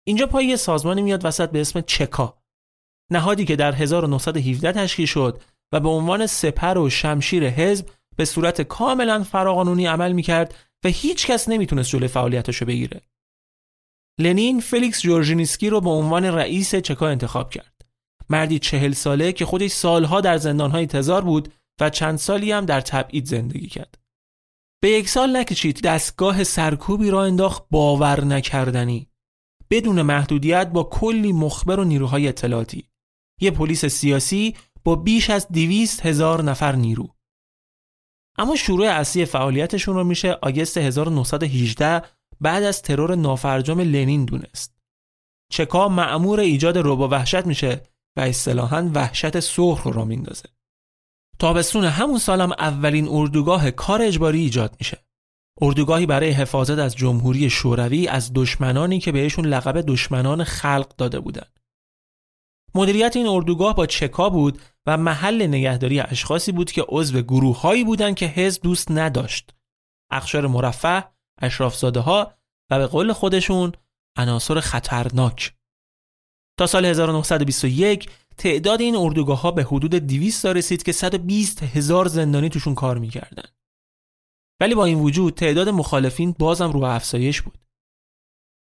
اینجا 0.06 0.26
پای 0.26 0.46
یه 0.46 0.56
سازمانی 0.56 1.02
میاد 1.02 1.24
وسط 1.24 1.50
به 1.50 1.60
اسم 1.60 1.80
چکا 1.80 2.42
نهادی 3.10 3.44
که 3.44 3.56
در 3.56 3.72
1917 3.72 4.72
تشکیل 4.72 5.06
شد 5.06 5.42
و 5.72 5.80
به 5.80 5.88
عنوان 5.88 6.26
سپر 6.26 6.78
و 6.78 6.90
شمشیر 6.90 7.48
حزب 7.48 7.88
به 8.16 8.24
صورت 8.24 8.62
کاملا 8.62 9.22
فراقانونی 9.22 9.86
عمل 9.86 10.12
می‌کرد 10.12 10.54
و 10.84 10.88
هیچ 10.88 11.26
کس 11.26 11.48
نمی‌تونست 11.48 11.90
جلوی 11.90 12.08
فعالیتش 12.08 12.56
رو 12.56 12.66
بگیره. 12.66 13.02
لنین 14.20 14.60
فلیکس 14.60 15.02
جورژینسکی 15.02 15.70
رو 15.70 15.80
به 15.80 15.90
عنوان 15.90 16.24
رئیس 16.24 16.74
چکا 16.74 17.08
انتخاب 17.08 17.50
کرد. 17.50 17.84
مردی 18.28 18.58
چهل 18.58 18.92
ساله 18.92 19.32
که 19.32 19.44
خودش 19.44 19.70
سالها 19.70 20.20
در 20.20 20.36
زندانهای 20.36 20.86
تزار 20.86 21.24
بود 21.24 21.52
و 21.80 21.90
چند 21.90 22.18
سالی 22.18 22.52
هم 22.52 22.66
در 22.66 22.80
تبعید 22.80 23.26
زندگی 23.26 23.66
کرد. 23.66 23.98
به 24.82 24.88
یک 24.88 25.08
سال 25.08 25.36
نکشید 25.36 25.82
دستگاه 25.82 26.44
سرکوبی 26.44 27.10
راه 27.10 27.24
انداخت 27.24 27.64
باور 27.70 28.24
نکردنی. 28.24 29.08
بدون 29.70 30.02
محدودیت 30.02 30.68
با 30.68 30.84
کلی 30.84 31.32
مخبر 31.32 31.80
و 31.80 31.84
نیروهای 31.84 32.28
اطلاعاتی. 32.28 32.88
یه 33.40 33.50
پلیس 33.50 33.84
سیاسی 33.84 34.56
با 34.84 34.96
بیش 34.96 35.30
از 35.30 35.48
دویست 35.48 36.06
هزار 36.06 36.42
نفر 36.42 36.76
نیرو. 36.76 37.15
اما 38.38 38.56
شروع 38.56 38.86
اصلی 38.86 39.24
فعالیتشون 39.24 39.94
رو 39.94 40.04
میشه 40.04 40.38
آگست 40.42 40.78
1918 40.78 42.02
بعد 42.40 42.62
از 42.62 42.82
ترور 42.82 43.14
نافرجام 43.14 43.80
لنین 43.80 44.24
دونست. 44.24 44.76
چکا 45.52 45.88
معمور 45.88 46.40
ایجاد 46.40 46.78
روبا 46.78 47.08
وحشت 47.08 47.46
میشه 47.46 47.82
و 48.16 48.20
اصطلاحا 48.20 48.90
وحشت 48.94 49.40
سرخ 49.40 49.82
رو 49.82 49.92
را 49.92 50.04
میندازه. 50.04 50.48
تابستون 51.38 51.84
همون 51.84 52.18
سالم 52.18 52.52
اولین 52.52 53.08
اردوگاه 53.10 53.70
کار 53.70 54.02
اجباری 54.02 54.40
ایجاد 54.40 54.76
میشه. 54.78 54.98
اردوگاهی 55.60 56.06
برای 56.06 56.30
حفاظت 56.30 56.78
از 56.78 56.96
جمهوری 56.96 57.50
شوروی 57.50 58.08
از 58.08 58.30
دشمنانی 58.34 59.00
که 59.00 59.12
بهشون 59.12 59.46
لقب 59.46 59.80
دشمنان 59.80 60.44
خلق 60.44 60.96
داده 60.96 61.20
بودند. 61.20 61.55
مدیریت 62.76 63.16
این 63.16 63.26
اردوگاه 63.26 63.74
با 63.74 63.86
چکا 63.86 64.30
بود 64.30 64.60
و 64.86 64.96
محل 64.96 65.46
نگهداری 65.46 66.00
اشخاصی 66.00 66.52
بود 66.52 66.72
که 66.72 66.84
عضو 66.88 67.22
گروه 67.22 67.60
هایی 67.60 67.84
بودند 67.84 68.16
که 68.16 68.26
حزب 68.26 68.62
دوست 68.62 68.90
نداشت. 68.90 69.50
اخشار 70.10 70.46
مرفه، 70.46 71.04
اشرافزاده 71.42 72.00
ها 72.00 72.32
و 72.70 72.78
به 72.78 72.86
قول 72.86 73.12
خودشون 73.12 73.72
عناصر 74.16 74.60
خطرناک. 74.60 75.54
تا 76.58 76.66
سال 76.66 76.84
1921 76.84 78.10
تعداد 78.38 78.80
این 78.80 78.96
اردوگاه 78.96 79.40
ها 79.40 79.50
به 79.50 79.64
حدود 79.64 79.94
200 79.94 80.42
تا 80.42 80.52
رسید 80.52 80.82
که 80.82 80.92
120 80.92 81.62
هزار 81.62 82.08
زندانی 82.08 82.48
توشون 82.48 82.74
کار 82.74 82.98
می‌کردن. 82.98 83.48
ولی 84.60 84.74
با 84.74 84.84
این 84.84 84.98
وجود 84.98 85.34
تعداد 85.34 85.68
مخالفین 85.68 86.34
بازم 86.38 86.70
رو 86.70 86.84
افزایش 86.84 87.42
بود. 87.42 87.65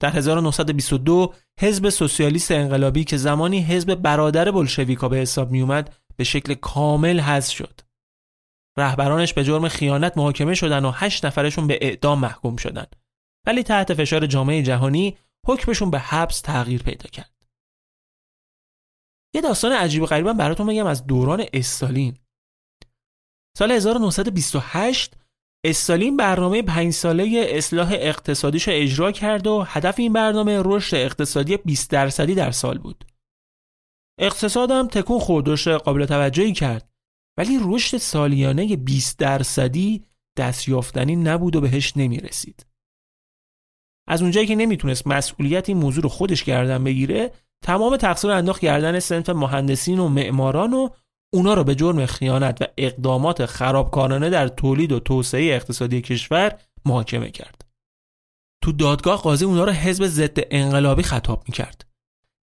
در 0.01 0.11
1922 0.11 1.35
حزب 1.61 1.89
سوسیالیست 1.89 2.51
انقلابی 2.51 3.05
که 3.05 3.17
زمانی 3.17 3.61
حزب 3.63 3.95
برادر 3.95 4.51
بلشویکا 4.51 5.09
به 5.09 5.17
حساب 5.17 5.51
می 5.51 5.61
اومد 5.61 5.97
به 6.17 6.25
شکل 6.25 6.55
کامل 6.55 7.21
حذف 7.21 7.53
شد. 7.53 7.81
رهبرانش 8.79 9.35
به 9.35 9.45
جرم 9.45 9.69
خیانت 9.69 10.19
محاکمه 10.19 10.55
شدن 10.55 10.85
و 10.85 10.91
هشت 10.91 11.25
نفرشون 11.25 11.67
به 11.67 11.79
اعدام 11.83 12.19
محکوم 12.19 12.57
شدن. 12.57 12.87
ولی 13.47 13.63
تحت 13.63 13.95
فشار 13.95 14.27
جامعه 14.27 14.63
جهانی 14.63 15.19
حکمشون 15.47 15.91
به 15.91 15.99
حبس 15.99 16.41
تغییر 16.41 16.83
پیدا 16.83 17.11
کرد. 17.11 17.33
یه 19.35 19.41
داستان 19.41 19.73
عجیب 19.73 20.03
و 20.03 20.07
غریبم 20.07 20.37
براتون 20.37 20.67
بگم 20.67 20.87
از 20.87 21.07
دوران 21.07 21.45
استالین. 21.53 22.19
سال 23.59 23.73
1928 23.73 25.18
استالین 25.65 26.17
برنامه 26.17 26.63
پنج 26.63 26.93
ساله 26.93 27.47
اصلاح 27.49 27.93
اقتصادیش 27.93 28.69
رو 28.69 28.75
اجرا 28.77 29.13
کرد 29.13 29.47
و 29.47 29.63
هدف 29.63 29.99
این 29.99 30.13
برنامه 30.13 30.63
رشد 30.65 30.97
اقتصادی 30.97 31.57
20 31.57 31.91
درصدی 31.91 32.35
در 32.35 32.51
سال 32.51 32.79
بود. 32.79 33.05
اقتصادم 34.21 34.89
تکون 34.89 35.19
خورد 35.19 35.59
قابل 35.59 36.07
توجهی 36.07 36.53
کرد 36.53 36.91
ولی 37.39 37.59
رشد 37.63 37.97
سالیانه 37.97 38.77
20 38.77 39.19
درصدی 39.19 40.05
دستیافتنی 40.39 41.17
نبود 41.17 41.57
و 41.57 41.61
بهش 41.61 41.97
نمی 41.97 42.19
رسید. 42.19 42.67
از 44.09 44.23
اونجایی 44.23 44.47
که 44.47 44.57
نمی‌تونست 44.57 45.07
مسئولیت 45.07 45.69
این 45.69 45.79
موضوع 45.79 46.03
رو 46.03 46.09
خودش 46.09 46.45
گردن 46.45 46.85
بگیره 46.85 47.33
تمام 47.65 47.97
تقصیر 47.97 48.31
انداخت 48.31 48.61
گردن 48.61 48.99
سنف 48.99 49.29
مهندسین 49.29 49.99
و 49.99 50.09
معماران 50.09 50.73
و 50.73 50.89
اونا 51.35 51.55
رو 51.55 51.65
به 51.65 51.75
جرم 51.75 52.07
خیانت 52.07 52.63
و 52.63 52.65
اقدامات 52.79 53.47
خرابکارانه 53.47 54.31
در 54.31 54.49
تولید 54.49 54.93
و 54.93 55.01
توسعه 55.01 55.55
اقتصادی 55.55 56.01
کشور 56.01 56.59
محاکمه 56.85 57.31
کرد. 57.31 57.65
تو 58.65 58.73
دادگاه 58.73 59.23
قاضی 59.23 59.45
اونا 59.45 59.65
رو 59.65 59.73
حزب 59.73 60.07
ضد 60.07 60.39
انقلابی 60.51 61.03
خطاب 61.03 61.45
می‌کرد. 61.49 61.85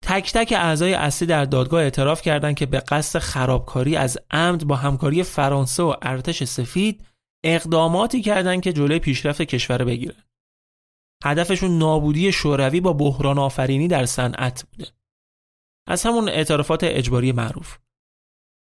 تک 0.04 0.34
تک 0.34 0.54
اعضای 0.58 0.94
اصلی 0.94 1.27
در 1.27 1.46
دادگاه 1.46 1.82
اعتراف 1.82 2.22
کردند 2.22 2.56
که 2.56 2.65
به 2.65 2.80
قصد 2.80 3.20
خرابکاری 3.20 3.96
از 3.96 4.18
عمد 4.32 4.68
با 4.68 4.75
همکاری 4.75 5.24
فرانسه 5.24 5.84
و 5.84 5.96
ارتش 6.01 6.44
سفید 6.44 7.06
اقداماتی 7.44 8.22
کردند 8.22 8.62
که 8.62 8.74
جلوی 8.74 9.00
پیشرفت 9.00 9.42
کشور 9.42 9.84
بگیرن. 9.84 10.24
هدفشون 11.24 11.77
نابودی 11.77 12.32
شوروی 12.32 12.82
با 12.82 12.94
بحران 12.94 13.39
آفرینی 13.39 13.88
در 13.88 14.06
صنعت 14.06 14.68
بوده. 14.72 14.92
از 15.88 16.04
همون 16.04 16.30
اعترافات 16.30 16.84
اجباری 16.84 17.32
معروف. 17.32 17.77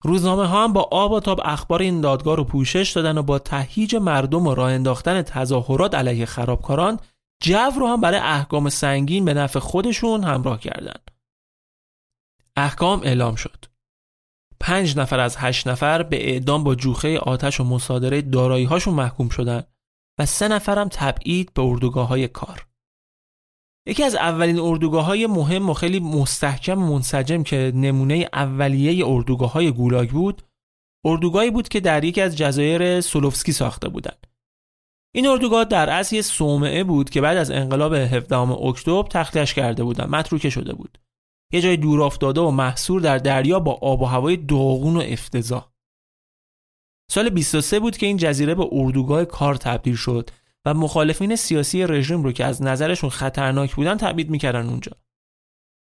روزنامه 0.03 0.45
ها 0.45 0.63
هم 0.63 0.73
با 0.73 0.89
آب 0.91 1.11
و 1.11 1.19
تاب 1.19 1.41
اخبار 1.43 1.81
این 1.81 2.01
دادگاه 2.01 2.35
رو 2.35 2.43
پوشش 2.43 2.91
دادن 2.95 3.17
و 3.17 3.23
با 3.23 3.39
تهییج 3.39 3.95
مردم 3.95 4.47
و 4.47 4.55
راه 4.55 4.71
انداختن 4.71 5.21
تظاهرات 5.21 5.95
علیه 5.95 6.25
خرابکاران 6.25 6.99
جو 7.43 7.71
رو 7.79 7.87
هم 7.87 8.01
برای 8.01 8.19
احکام 8.19 8.69
سنگین 8.69 9.25
به 9.25 9.33
نفع 9.33 9.59
خودشون 9.59 10.23
همراه 10.23 10.59
کردند. 10.59 11.11
احکام 12.55 13.01
اعلام 13.03 13.35
شد. 13.35 13.65
پنج 14.59 14.97
نفر 14.97 15.19
از 15.19 15.35
هشت 15.37 15.67
نفر 15.67 16.03
به 16.03 16.29
اعدام 16.29 16.63
با 16.63 16.75
جوخه 16.75 17.19
آتش 17.19 17.59
و 17.59 17.63
مصادره 17.63 18.21
دارایی 18.21 18.65
هاشون 18.65 18.93
محکوم 18.93 19.29
شدن 19.29 19.63
و 20.19 20.25
سه 20.25 20.47
نفرم 20.47 20.87
تبعید 20.91 21.53
به 21.53 21.61
اردوگاه 21.61 22.07
های 22.07 22.27
کار. 22.27 22.65
یکی 23.87 24.03
از 24.03 24.15
اولین 24.15 24.59
اردوگاه 24.59 25.05
های 25.05 25.27
مهم 25.27 25.69
و 25.69 25.73
خیلی 25.73 25.99
مستحکم 25.99 26.83
و 26.83 26.93
منسجم 26.93 27.43
که 27.43 27.71
نمونه 27.75 28.29
اولیه 28.33 29.07
اردوگاه 29.07 29.51
های 29.51 29.71
گولاگ 29.71 30.09
بود 30.09 30.41
اردوگاهی 31.05 31.51
بود 31.51 31.67
که 31.67 31.79
در 31.79 32.03
یکی 32.03 32.21
از 32.21 32.37
جزایر 32.37 33.01
سولوفسکی 33.01 33.51
ساخته 33.51 33.89
بودند. 33.89 34.27
این 35.15 35.27
اردوگاه 35.27 35.65
در 35.65 35.89
اصل 35.89 36.21
صومعه 36.21 36.83
بود 36.83 37.09
که 37.09 37.21
بعد 37.21 37.37
از 37.37 37.51
انقلاب 37.51 37.93
17 37.93 38.37
اکتبر 38.37 39.03
تختش 39.03 39.53
کرده 39.53 39.83
بودن 39.83 40.05
متروکه 40.05 40.49
شده 40.49 40.73
بود 40.73 40.97
یه 41.53 41.61
جای 41.61 41.77
دور 41.77 42.01
افتاده 42.01 42.41
و 42.41 42.51
محصور 42.51 43.01
در 43.01 43.17
دریا 43.17 43.59
با 43.59 43.73
آب 43.81 44.01
و 44.01 44.05
هوای 44.05 44.37
داغون 44.37 44.97
و 44.97 45.03
افتضاح 45.05 45.71
سال 47.11 47.29
23 47.29 47.79
بود 47.79 47.97
که 47.97 48.05
این 48.05 48.17
جزیره 48.17 48.55
به 48.55 48.67
اردوگاه 48.71 49.25
کار 49.25 49.55
تبدیل 49.55 49.95
شد 49.95 50.29
و 50.65 50.73
مخالفین 50.73 51.35
سیاسی 51.35 51.87
رژیم 51.87 52.23
رو 52.23 52.31
که 52.31 52.45
از 52.45 52.61
نظرشون 52.61 53.09
خطرناک 53.09 53.75
بودن 53.75 53.97
تبعید 53.97 54.29
می‌کردن 54.29 54.69
اونجا. 54.69 54.91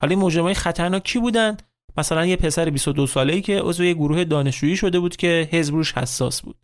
حالا 0.02 0.10
این 0.10 0.20
مجرمای 0.20 0.54
خطرناک 0.54 1.04
کی 1.04 1.20
بودن؟ 1.20 1.58
مثلا 1.98 2.26
یه 2.26 2.36
پسر 2.36 2.70
22 2.70 3.08
ساله 3.08 3.34
ای 3.34 3.42
که 3.42 3.62
عضو 3.62 3.84
یه 3.84 3.94
گروه 3.94 4.24
دانشجویی 4.24 4.78
شده 4.78 5.00
بود 5.00 5.16
که 5.16 5.50
حزب 5.52 5.74
روش 5.74 5.94
حساس 5.94 6.42
بود. 6.42 6.58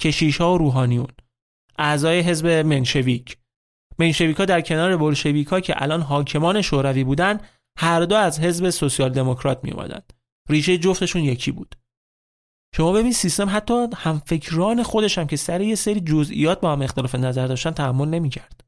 کشیش 0.00 0.40
ها 0.40 0.54
و 0.54 0.58
روحانیون. 0.58 1.08
اعضای 1.78 2.20
حزب 2.20 2.46
منشویک. 2.46 3.36
منشویکا 3.98 4.44
در 4.44 4.60
کنار 4.60 4.96
بلشویکا 4.96 5.60
که 5.60 5.82
الان 5.82 6.00
حاکمان 6.00 6.62
شوروی 6.62 7.04
بودن 7.04 7.40
هر 7.78 8.00
دو 8.00 8.16
از 8.16 8.40
حزب 8.40 8.70
سوسیال 8.70 9.10
دموکرات 9.10 9.64
می 9.64 9.70
اومدن 9.70 10.00
ریشه 10.48 10.78
جفتشون 10.78 11.22
یکی 11.22 11.52
بود. 11.52 11.74
شما 12.76 12.92
ببین 12.92 13.12
سیستم 13.12 13.48
حتی 13.50 13.86
همفکران 13.96 14.82
خودش 14.82 15.18
هم 15.18 15.26
که 15.26 15.36
سر 15.36 15.60
یه 15.60 15.74
سری 15.74 16.00
جزئیات 16.00 16.60
با 16.60 16.72
هم 16.72 16.82
اختلاف 16.82 17.14
نظر 17.14 17.46
داشتن 17.46 17.70
تحمل 17.70 18.08
نمی‌کرد. 18.08 18.64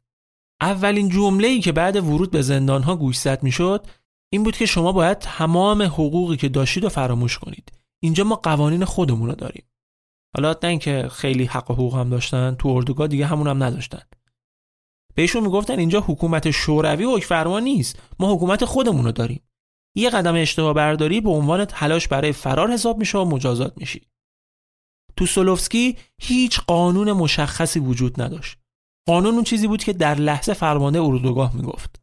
اولین 0.60 1.08
جمله 1.08 1.48
ای 1.48 1.60
که 1.60 1.72
بعد 1.72 1.96
ورود 1.96 2.30
به 2.30 2.42
زندان 2.42 2.82
ها 2.82 2.96
گوشزد 2.96 3.42
می‌شد 3.42 3.86
این 4.32 4.42
بود 4.42 4.56
که 4.56 4.66
شما 4.66 4.92
باید 4.92 5.18
تمام 5.18 5.82
حقوقی 5.82 6.36
که 6.36 6.48
داشتید 6.48 6.82
رو 6.82 6.88
فراموش 6.88 7.38
کنید. 7.38 7.72
اینجا 8.02 8.24
ما 8.24 8.34
قوانین 8.34 8.84
خودمون 8.84 9.28
رو 9.28 9.34
داریم. 9.34 9.64
حالا 10.36 10.56
نه 10.62 10.68
اینکه 10.68 11.08
خیلی 11.12 11.44
حق 11.44 11.70
و 11.70 11.74
حقوق 11.74 11.96
هم 11.96 12.10
داشتن 12.10 12.54
تو 12.54 12.68
اردوگاه 12.68 13.08
دیگه 13.08 13.26
همون 13.26 13.46
هم 13.46 13.62
نداشتن. 13.62 14.02
بهشون 15.14 15.42
می‌گفتن 15.42 15.78
اینجا 15.78 16.00
حکومت 16.00 16.50
شوروی 16.50 17.04
و 17.04 17.18
فرمان 17.18 17.62
نیست 17.62 18.02
ما 18.18 18.34
حکومت 18.34 18.64
خودمون 18.64 19.04
رو 19.04 19.12
داریم 19.12 19.42
یه 19.94 20.10
قدم 20.10 20.34
اشتباه 20.34 20.74
برداری 20.74 21.20
به 21.20 21.30
عنوان 21.30 21.64
تلاش 21.64 22.08
برای 22.08 22.32
فرار 22.32 22.72
حساب 22.72 22.98
میشه 22.98 23.18
و 23.18 23.24
مجازات 23.24 23.78
میشی. 23.78 24.06
تو 25.16 25.26
سولوفسکی 25.26 25.96
هیچ 26.20 26.60
قانون 26.60 27.12
مشخصی 27.12 27.80
وجود 27.80 28.22
نداشت. 28.22 28.58
قانون 29.06 29.34
اون 29.34 29.44
چیزی 29.44 29.66
بود 29.66 29.84
که 29.84 29.92
در 29.92 30.14
لحظه 30.14 30.54
فرمانده 30.54 31.02
اردوگاه 31.02 31.56
می‌گفت. 31.56 32.02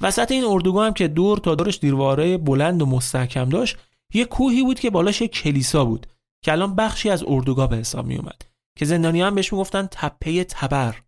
وسط 0.00 0.32
این 0.32 0.44
اردوگاه 0.44 0.86
هم 0.86 0.94
که 0.94 1.08
دور 1.08 1.38
تا 1.38 1.54
دورش 1.54 1.78
دیرواره 1.78 2.38
بلند 2.38 2.82
و 2.82 2.86
مستحکم 2.86 3.48
داشت 3.48 3.76
یه 4.14 4.24
کوهی 4.24 4.62
بود 4.62 4.80
که 4.80 4.90
بالاش 4.90 5.20
یک 5.20 5.32
کلیسا 5.32 5.84
بود 5.84 6.06
که 6.44 6.52
الان 6.52 6.74
بخشی 6.74 7.10
از 7.10 7.24
اردوگاه 7.26 7.68
به 7.68 7.76
حساب 7.76 8.06
می 8.06 8.16
اومد 8.16 8.42
که 8.78 8.84
زندانیان 8.84 9.26
هم 9.26 9.34
بهش 9.34 9.52
می‌گفتن 9.52 9.88
تپه 9.90 10.44
تبر. 10.44 11.02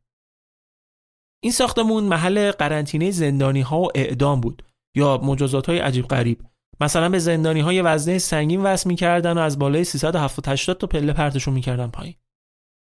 این 1.43 1.53
ساختمون 1.53 2.05
محل 2.05 2.51
قرنطینه 2.51 3.11
زندانی 3.11 3.61
ها 3.61 3.81
و 3.81 3.89
اعدام 3.95 4.41
بود. 4.41 4.63
یا 4.97 5.19
مجازات 5.19 5.67
های 5.67 5.79
عجیب 5.79 6.07
غریب. 6.09 6.43
مثلا 6.81 7.09
به 7.09 7.19
زندانی 7.19 7.61
های 7.61 7.83
وزنه 7.83 8.19
سنگین 8.19 8.63
وصل 8.63 8.89
می‌کردن 8.89 9.39
و 9.39 9.41
از 9.41 9.59
بالای 9.59 9.85
370 9.85 10.77
تا 10.77 10.87
پله 10.87 11.13
پرتشون 11.13 11.55
می‌کردن 11.55 11.87
پایین. 11.87 12.15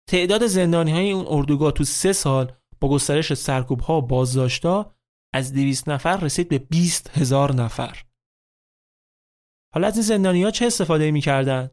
تعداد 0.09 0.47
زندانی 0.47 0.91
های 0.91 1.11
اون 1.11 1.25
اردوگاه 1.29 1.71
تو 1.71 1.83
سه 1.83 2.13
سال 2.13 2.51
با 2.79 2.89
گسترش 2.89 3.33
سرکوب 3.33 3.79
ها 3.79 4.01
بازداشتا 4.01 4.95
از 5.33 5.53
200 5.53 5.89
نفر 5.89 6.17
رسید 6.17 6.49
به 6.49 6.57
20 6.57 7.17
هزار 7.17 7.53
نفر. 7.53 8.03
حالا 9.73 9.87
از 9.87 9.93
این 9.93 10.03
زندانی 10.03 10.43
ها 10.43 10.51
چه 10.51 10.65
استفاده 10.65 11.11
می‌کردن؟ 11.11 11.69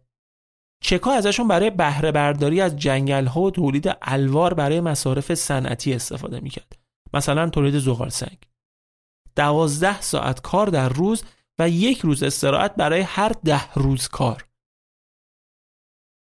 چکا 0.82 1.12
ازشون 1.12 1.48
برای 1.48 1.70
بهره 1.70 2.12
برداری 2.12 2.60
از 2.60 2.76
جنگل 2.76 3.26
ها 3.26 3.40
و 3.40 3.50
تولید 3.50 3.96
الوار 4.02 4.54
برای 4.54 4.80
مصارف 4.80 5.34
صنعتی 5.34 5.92
استفاده 5.92 6.40
می‌کرد. 6.40 6.78
مثلا 7.14 7.50
تولید 7.50 7.78
زغال 7.78 8.08
سنگ 8.08 8.38
دوازده 9.36 10.00
ساعت 10.00 10.40
کار 10.40 10.66
در 10.66 10.88
روز 10.88 11.22
و 11.58 11.68
یک 11.68 11.98
روز 11.98 12.22
استراحت 12.22 12.74
برای 12.74 13.00
هر 13.00 13.28
ده 13.28 13.72
روز 13.72 14.08
کار. 14.08 14.44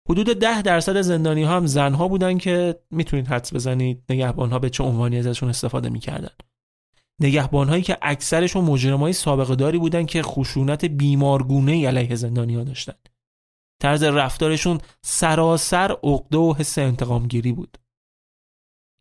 حدود 0.10 0.26
ده 0.26 0.62
درصد 0.62 1.02
زندانی 1.02 1.44
ها 1.44 1.56
هم 1.56 1.66
زنها 1.66 2.08
بودن 2.08 2.38
که 2.38 2.80
می‌تونید 2.92 3.28
حدس 3.28 3.54
بزنید 3.54 4.04
نگهبان 4.10 4.52
ها 4.52 4.60
به 4.60 4.70
چه 4.70 4.84
عنوانی 4.84 5.18
ازشون 5.18 5.50
استفاده 5.50 5.90
می‌کردن. 5.90 6.36
نگهبان 7.22 7.70
هایی 7.70 7.84
که 7.84 7.98
اکثرشون 8.02 8.66
مجرم 8.66 9.00
های 9.00 9.14
سابقه 9.14 9.56
داری 9.56 9.78
بودن 9.78 10.06
که 10.06 10.24
خشونت 10.24 10.86
بیمارگونه 10.86 11.88
علیه 11.88 12.16
زندانی 12.16 12.56
ها 12.56 12.64
داشتن. 12.64 12.94
طرز 13.82 14.04
رفتارشون 14.04 14.80
سراسر 15.02 15.92
عقده 16.04 16.38
و 16.38 16.54
حس 16.54 16.78
انتقام 16.78 17.28
گیری 17.28 17.52
بود. 17.52 17.78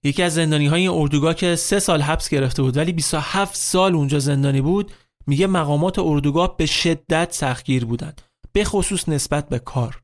یکی 0.05 0.23
از 0.23 0.35
زندانی 0.35 0.67
های 0.67 0.89
اردوگاه 0.89 1.35
که 1.35 1.57
سه 1.57 1.79
سال 1.79 2.03
حبس 2.03 2.29
گرفته 2.29 2.63
بود 2.63 2.77
ولی 2.77 2.93
27 2.93 3.57
سال 3.57 3.95
اونجا 3.95 4.19
زندانی 4.19 4.61
بود 4.61 4.93
میگه 5.27 5.47
مقامات 5.47 5.99
اردوگاه 5.99 6.57
به 6.57 6.67
شدت 6.67 7.33
سختگیر 7.33 7.85
بودند 7.85 8.23
به 8.53 8.65
خصوص 8.65 9.09
نسبت 9.09 9.49
به 9.49 9.59
کار. 9.59 10.03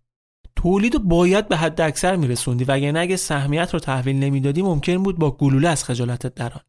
تولید 0.57 0.99
باید 0.99 1.49
به 1.49 1.57
حد 1.57 1.81
اکثر 1.81 2.17
میرسوندی 2.17 2.65
و 2.65 2.73
اگه 2.97 3.17
سهمیت 3.17 3.75
رو 3.75 3.81
تحویل 3.81 4.17
نمی‌دادی 4.17 4.63
ممکن 4.63 5.03
بود 5.03 5.19
با 5.19 5.31
گلوله 5.31 5.69
از 5.69 5.85
خجالتت 5.85 6.35
دران 6.35 6.61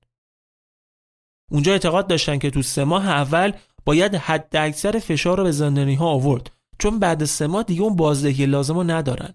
اونجا 1.52 1.72
اعتقاد 1.72 2.08
داشتن 2.08 2.38
که 2.38 2.50
تو 2.50 2.62
سه 2.62 2.84
ماه 2.84 3.08
اول 3.08 3.54
باید 3.86 4.16
حد 4.16 4.56
اکثر 4.56 5.00
فشار 5.00 5.38
رو 5.38 5.44
به 5.44 5.52
زندانی 5.52 5.96
ها 5.96 6.08
آورد 6.08 6.52
چون 6.80 7.00
بعد 7.00 7.26
سه 7.26 7.48
ماه 7.48 7.64
دیگه 7.64 7.82
اون 7.82 7.96
بازدهی 7.96 8.46
لازم 8.46 8.74
رو 8.74 8.84
ندارن. 8.84 9.34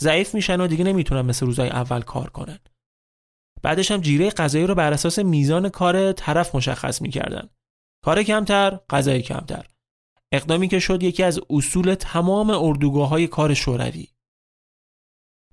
ضعیف 0.00 0.34
میشن 0.34 0.60
و 0.60 0.66
دیگه 0.66 0.84
نمی‌تونن 0.84 1.20
مثل 1.20 1.46
روزهای 1.46 1.68
اول 1.68 2.00
کار 2.00 2.30
کنن. 2.30 2.58
بعدش 3.64 3.90
هم 3.90 4.00
جیره 4.00 4.30
غذایی 4.30 4.66
رو 4.66 4.74
بر 4.74 4.92
اساس 4.92 5.18
میزان 5.18 5.68
کار 5.68 6.12
طرف 6.12 6.54
مشخص 6.54 7.02
می‌کردن. 7.02 7.48
کار 8.04 8.22
کمتر 8.22 8.80
غذای 8.90 9.22
کمتر. 9.22 9.66
اقدامی 10.32 10.68
که 10.68 10.78
شد 10.78 11.02
یکی 11.02 11.22
از 11.22 11.40
اصول 11.50 11.94
تمام 11.94 12.50
اردوگاه 12.50 13.08
های 13.08 13.26
کار 13.26 13.54
شوروی. 13.54 14.08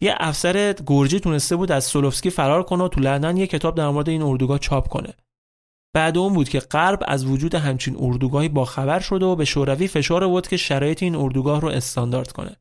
یه 0.01 0.15
افسر 0.17 0.73
گرجی 0.87 1.19
تونسته 1.19 1.55
بود 1.55 1.71
از 1.71 1.83
سولوفسکی 1.83 2.29
فرار 2.29 2.63
کنه 2.63 2.83
و 2.83 2.87
تو 2.87 3.01
لندن 3.01 3.37
یه 3.37 3.47
کتاب 3.47 3.75
در 3.75 3.89
مورد 3.89 4.09
این 4.09 4.21
اردوگاه 4.21 4.59
چاپ 4.59 4.87
کنه. 4.87 5.13
بعد 5.93 6.17
اون 6.17 6.33
بود 6.33 6.49
که 6.49 6.59
غرب 6.59 7.03
از 7.07 7.25
وجود 7.25 7.55
همچین 7.55 7.97
اردوگاهی 7.99 8.49
با 8.49 8.65
خبر 8.65 8.99
شده 8.99 9.25
و 9.25 9.35
به 9.35 9.45
شوروی 9.45 9.87
فشار 9.87 10.23
آورد 10.23 10.47
که 10.47 10.57
شرایط 10.57 11.03
این 11.03 11.15
اردوگاه 11.15 11.61
رو 11.61 11.67
استاندارد 11.67 12.31
کنه. 12.31 12.55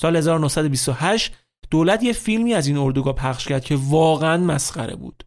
سال 0.00 0.16
1928 0.16 1.45
دولت 1.70 2.02
یه 2.02 2.12
فیلمی 2.12 2.54
از 2.54 2.66
این 2.66 2.76
اردوگاه 2.76 3.14
پخش 3.14 3.48
کرد 3.48 3.64
که 3.64 3.76
واقعا 3.80 4.36
مسخره 4.44 4.96
بود. 4.96 5.22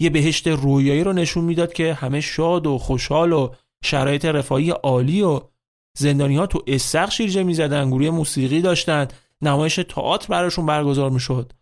یه 0.00 0.10
بهشت 0.10 0.48
رویایی 0.48 1.04
رو 1.04 1.12
نشون 1.12 1.44
می‌داد 1.44 1.72
که 1.72 1.94
همه 1.94 2.20
شاد 2.20 2.66
و 2.66 2.78
خوشحال 2.78 3.32
و 3.32 3.54
شرایط 3.84 4.24
رفاهی 4.24 4.70
عالی 4.70 5.22
و 5.22 5.40
زندانی 5.98 6.36
ها 6.36 6.46
تو 6.46 6.62
استخ 6.66 7.10
شیرجه 7.10 7.42
می‌زدن 7.42 7.90
گروه 7.90 8.10
موسیقی 8.10 8.60
داشتن 8.60 9.08
نمایش 9.42 9.74
تئاتر 9.74 10.28
براشون 10.28 10.66
برگزار 10.66 11.10
می‌شد. 11.10 11.52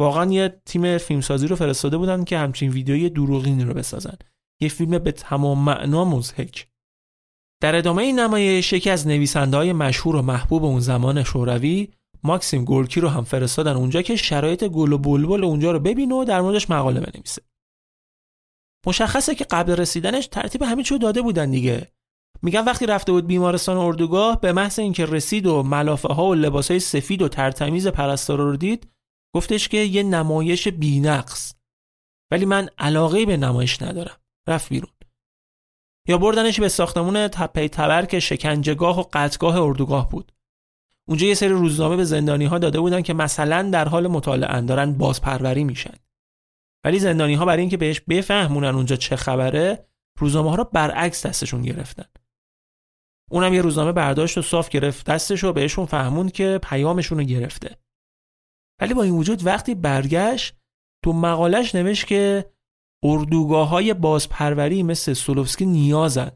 واقعا 0.00 0.32
یه 0.32 0.60
تیم 0.66 0.98
فیلمسازی 0.98 1.46
رو 1.46 1.56
فرستاده 1.56 1.96
بودن 1.96 2.24
که 2.24 2.38
همچین 2.38 2.70
ویدیوی 2.70 3.10
دروغینی 3.10 3.64
رو 3.64 3.74
بسازن. 3.74 4.16
یه 4.60 4.68
فیلم 4.68 4.98
به 4.98 5.12
تمام 5.12 5.58
معنا 5.58 6.04
مزهک 6.04 6.68
در 7.62 7.76
ادامه 7.76 8.02
این 8.02 8.20
نمایش 8.20 8.72
یکی 8.72 8.90
از 8.90 9.06
نویسنده 9.06 9.56
های 9.56 9.72
مشهور 9.72 10.16
و 10.16 10.22
محبوب 10.22 10.64
اون 10.64 10.80
زمان 10.80 11.22
شوروی 11.22 11.88
ماکسیم 12.24 12.64
گورکی 12.64 13.00
رو 13.00 13.08
هم 13.08 13.24
فرستادن 13.24 13.76
اونجا 13.76 14.02
که 14.02 14.16
شرایط 14.16 14.64
گل 14.64 14.92
و 14.92 14.98
بلبل 14.98 15.44
اونجا 15.44 15.72
رو 15.72 15.78
ببینه 15.78 16.14
و 16.14 16.24
در 16.24 16.40
موردش 16.40 16.70
مقاله 16.70 17.00
بنویسه. 17.00 17.42
مشخصه 18.86 19.34
که 19.34 19.44
قبل 19.44 19.72
رسیدنش 19.72 20.26
ترتیب 20.26 20.62
همین 20.62 20.84
چیو 20.84 20.98
داده 20.98 21.22
بودن 21.22 21.50
دیگه. 21.50 21.92
میگن 22.42 22.64
وقتی 22.64 22.86
رفته 22.86 23.12
بود 23.12 23.26
بیمارستان 23.26 23.76
اردوگاه 23.76 24.40
به 24.40 24.52
محض 24.52 24.78
اینکه 24.78 25.06
رسید 25.06 25.46
و 25.46 25.62
ملافه 25.62 26.08
ها 26.08 26.24
و 26.24 26.34
لباس 26.34 26.70
های 26.70 26.80
سفید 26.80 27.22
و 27.22 27.28
ترتمیز 27.28 27.86
پرستارا 27.86 28.44
رو 28.44 28.56
دید 28.56 28.90
گفتش 29.34 29.68
که 29.68 29.76
یه 29.76 30.02
نمایش 30.02 30.68
بینقص. 30.68 31.54
ولی 32.30 32.44
من 32.44 32.68
علاقه 32.78 33.26
به 33.26 33.36
نمایش 33.36 33.82
ندارم. 33.82 34.16
رفت 34.48 34.68
بیرون. 34.68 34.92
یا 36.08 36.18
بردنش 36.18 36.60
به 36.60 36.68
ساختمون 36.68 37.28
تپه 37.28 37.68
تبر 37.68 38.06
که 38.06 38.20
شکنجهگاه 38.20 39.00
و 39.00 39.04
قطگاه 39.12 39.56
اردوگاه 39.56 40.10
بود. 40.10 40.32
اونجا 41.12 41.26
یه 41.26 41.34
سری 41.34 41.48
روزنامه 41.48 41.96
به 41.96 42.04
زندانی 42.04 42.44
ها 42.44 42.58
داده 42.58 42.80
بودن 42.80 43.02
که 43.02 43.14
مثلا 43.14 43.70
در 43.72 43.88
حال 43.88 44.06
مطالعه 44.06 44.60
دارن 44.60 44.92
بازپروری 44.92 45.64
میشن. 45.64 45.94
ولی 46.84 46.98
زندانی 46.98 47.34
ها 47.34 47.44
برای 47.44 47.60
اینکه 47.60 47.76
بهش 47.76 48.00
بفهمونن 48.00 48.68
اونجا 48.74 48.96
چه 48.96 49.16
خبره 49.16 49.86
روزنامه 50.18 50.50
ها 50.50 50.56
رو 50.56 50.64
برعکس 50.64 51.26
دستشون 51.26 51.62
گرفتن. 51.62 52.04
اونم 53.30 53.54
یه 53.54 53.62
روزنامه 53.62 53.92
برداشت 53.92 54.38
و 54.38 54.42
صاف 54.42 54.68
گرفت 54.68 55.06
دستش 55.06 55.44
و 55.44 55.52
بهشون 55.52 55.86
فهموند 55.86 56.32
که 56.32 56.60
پیامشون 56.62 57.18
رو 57.18 57.24
گرفته. 57.24 57.76
ولی 58.80 58.94
با 58.94 59.02
این 59.02 59.14
وجود 59.14 59.46
وقتی 59.46 59.74
برگشت 59.74 60.56
تو 61.04 61.12
مقالش 61.12 61.74
نوشت 61.74 62.06
که 62.06 62.50
اردوگاه 63.04 63.68
های 63.68 63.94
بازپروری 63.94 64.82
مثل 64.82 65.12
سولوفسکی 65.12 65.66
نیازن. 65.66 66.30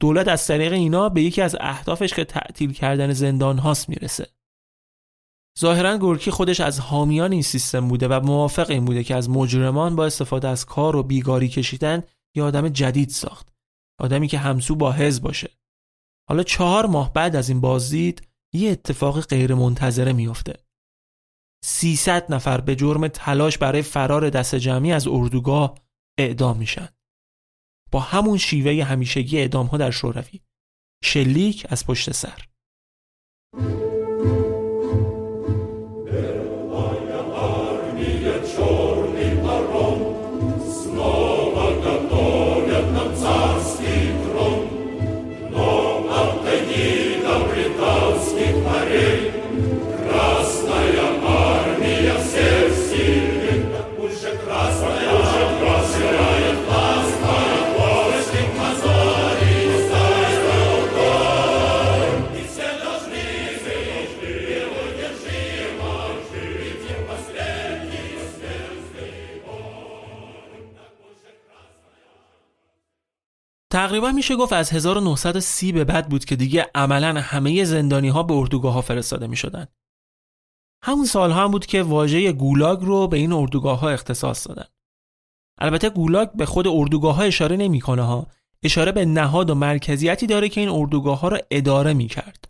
دولت 0.00 0.28
از 0.28 0.46
طریق 0.46 0.72
اینا 0.72 1.08
به 1.08 1.22
یکی 1.22 1.42
از 1.42 1.56
اهدافش 1.60 2.14
که 2.14 2.24
تعطیل 2.24 2.72
کردن 2.72 3.12
زندان 3.12 3.58
هاست 3.58 3.88
می‌رسه. 3.88 4.26
ظاهرا 5.60 5.98
گورکی 5.98 6.30
خودش 6.30 6.60
از 6.60 6.80
حامیان 6.80 7.32
این 7.32 7.42
سیستم 7.42 7.88
بوده 7.88 8.08
و 8.08 8.20
موافق 8.20 8.70
این 8.70 8.84
بوده 8.84 9.04
که 9.04 9.14
از 9.14 9.30
مجرمان 9.30 9.96
با 9.96 10.06
استفاده 10.06 10.48
از 10.48 10.66
کار 10.66 10.96
و 10.96 11.02
بیگاری 11.02 11.48
کشیدن 11.48 12.02
یه 12.36 12.42
آدم 12.42 12.68
جدید 12.68 13.08
ساخت. 13.08 13.48
آدمی 14.00 14.28
که 14.28 14.38
همسو 14.38 14.74
با 14.74 14.92
حزب 14.92 15.22
باشه. 15.22 15.50
حالا 16.28 16.42
چهار 16.42 16.86
ماه 16.86 17.12
بعد 17.12 17.36
از 17.36 17.48
این 17.48 17.60
بازدید 17.60 18.28
یه 18.54 18.70
اتفاق 18.70 19.20
غیر 19.20 19.54
منتظره 19.54 20.12
میافته 20.12 20.54
300 21.64 22.32
نفر 22.32 22.60
به 22.60 22.76
جرم 22.76 23.08
تلاش 23.08 23.58
برای 23.58 23.82
فرار 23.82 24.30
دست 24.30 24.54
جمعی 24.54 24.92
از 24.92 25.08
اردوگاه 25.08 25.74
اعدام 26.18 26.56
میشن. 26.56 26.88
با 27.90 28.00
همون 28.00 28.38
شیوه 28.38 28.84
همیشگی 28.84 29.38
اعدام 29.38 29.66
ها 29.66 29.76
در 29.76 29.90
شوروی. 29.90 30.40
شلیک 31.04 31.66
از 31.68 31.86
پشت 31.86 32.12
سر. 32.12 32.46
تقریبا 73.70 74.12
میشه 74.12 74.36
گفت 74.36 74.52
از 74.52 74.70
1930 74.70 75.72
به 75.72 75.84
بعد 75.84 76.08
بود 76.08 76.24
که 76.24 76.36
دیگه 76.36 76.70
عملا 76.74 77.20
همه 77.20 77.64
زندانی 77.64 78.08
ها 78.08 78.22
به 78.22 78.34
اردوگاه 78.34 78.72
ها 78.74 78.80
فرستاده 78.80 79.26
می 79.26 79.36
شدن. 79.36 79.66
همون 80.84 81.06
سال 81.06 81.32
هم 81.32 81.50
بود 81.50 81.66
که 81.66 81.82
واژه 81.82 82.32
گولاگ 82.32 82.80
رو 82.80 83.08
به 83.08 83.16
این 83.16 83.32
اردوگاه 83.32 83.80
ها 83.80 83.90
اختصاص 83.90 84.48
دادن. 84.48 84.66
البته 85.58 85.90
گولاگ 85.90 86.32
به 86.32 86.46
خود 86.46 86.68
اردوگاه 86.68 87.16
ها 87.16 87.22
اشاره 87.22 87.56
نمی‌کنه 87.56 88.02
ها. 88.02 88.26
اشاره 88.62 88.92
به 88.92 89.04
نهاد 89.04 89.50
و 89.50 89.54
مرکزیتی 89.54 90.26
داره 90.26 90.48
که 90.48 90.60
این 90.60 90.70
اردوگاه 90.70 91.20
ها 91.20 91.28
رو 91.28 91.38
اداره 91.50 91.92
می 91.92 92.06
کرد. 92.06 92.44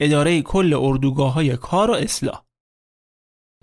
اداره 0.00 0.42
کل 0.42 0.74
اردوگاه 0.80 1.32
های 1.32 1.56
کار 1.56 1.90
و 1.90 1.94
اصلاح. 1.94 2.44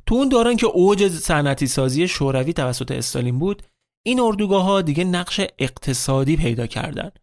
تو 0.05 0.15
اون 0.15 0.29
دوران 0.29 0.57
که 0.57 0.65
اوج 0.65 1.07
صنعتی 1.07 1.67
سازی 1.67 2.07
شوروی 2.07 2.53
توسط 2.53 2.91
استالین 2.91 3.39
بود 3.39 3.63
این 4.05 4.19
اردوگاه 4.19 4.63
ها 4.63 4.81
دیگه 4.81 5.03
نقش 5.03 5.41
اقتصادی 5.59 6.37
پیدا 6.37 6.67
کردند. 6.67 7.19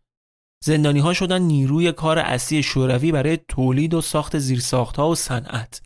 زندانی 0.64 1.01
ها 1.01 1.12
شدن 1.12 1.43
نیروی 1.43 1.93
کار 1.93 2.19
اصلی 2.19 2.62
شوروی 2.62 3.12
برای 3.12 3.38
تولید 3.49 3.95
و 3.95 4.01
ساخت 4.01 4.38
زیرساخت 4.38 4.97
ها 4.97 5.09
و 5.09 5.14
صنعت. 5.14 5.83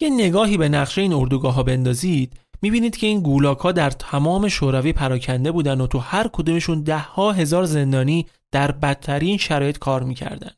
یه 0.00 0.10
نگاهی 0.10 0.56
به 0.56 0.68
نقشه 0.68 1.00
این 1.00 1.12
اردوگاه 1.12 1.54
ها 1.54 1.62
بندازید 1.62 2.40
می‌بینید 2.62 2.96
که 2.96 3.06
این 3.06 3.20
گولاک 3.20 3.58
ها 3.58 3.72
در 3.72 3.90
تمام 3.90 4.48
شوروی 4.48 4.92
پراکنده 4.92 5.52
بودن 5.52 5.80
و 5.80 5.86
تو 5.86 5.98
هر 5.98 6.28
کدومشون 6.28 6.82
ده 6.82 6.98
ها 6.98 7.32
هزار 7.32 7.64
زندانی 7.64 8.26
در 8.50 8.70
بدترین 8.70 9.36
شرایط 9.36 9.78
کار 9.78 10.02
می‌کردن. 10.02 10.50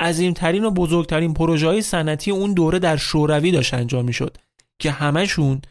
عظیمترین 0.00 0.64
و 0.64 0.70
بزرگترین 0.70 1.34
پروژه 1.34 1.66
های 1.66 1.82
صنعتی 1.82 2.30
اون 2.30 2.54
دوره 2.54 2.78
در 2.78 2.96
شوروی 2.96 3.50
داشت 3.50 3.74
انجام 3.74 4.04
می‌شد 4.04 4.36
که 4.78 4.90
همشون 4.90 5.62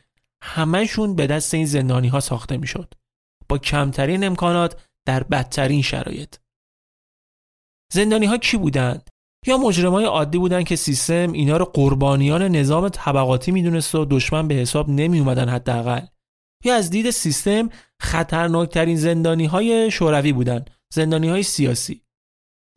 همهشون 0.45 1.15
به 1.15 1.27
دست 1.27 1.53
این 1.53 1.65
زندانی 1.65 2.08
ها 2.08 2.19
ساخته 2.19 2.58
می‌شد. 2.58 2.93
با 3.49 3.58
کمترین 3.58 4.23
امکانات 4.23 4.82
در 5.06 5.23
بدترین 5.23 5.82
شرایط. 5.82 6.36
زندانی 7.93 8.25
ها 8.25 8.38
کی 8.38 8.58
بودند؟ 8.58 9.10
یا 9.47 9.58
مجرمای 9.58 10.06
عادی 10.06 10.38
بودند 10.38 10.65
که 10.65 10.75
سیستم 10.75 11.32
اینا 11.32 11.58
رو 11.58 11.65
قربانیان 11.65 12.41
نظام 12.41 12.89
طبقاتی 12.89 13.51
می‌دونست 13.51 13.95
و 13.95 14.06
دشمن 14.06 14.47
به 14.47 14.56
حساب 14.56 14.89
نمی 14.89 15.19
اومدن 15.19 15.49
حداقل. 15.49 16.06
یا 16.65 16.75
از 16.75 16.89
دید 16.89 17.10
سیستم 17.10 17.69
خطرناکترین 18.01 18.97
زندانی 18.97 19.45
های 19.45 19.91
شوروی 19.91 20.34
بودند 20.34 20.69
زندانی 20.93 21.29
های 21.29 21.43
سیاسی. 21.43 22.01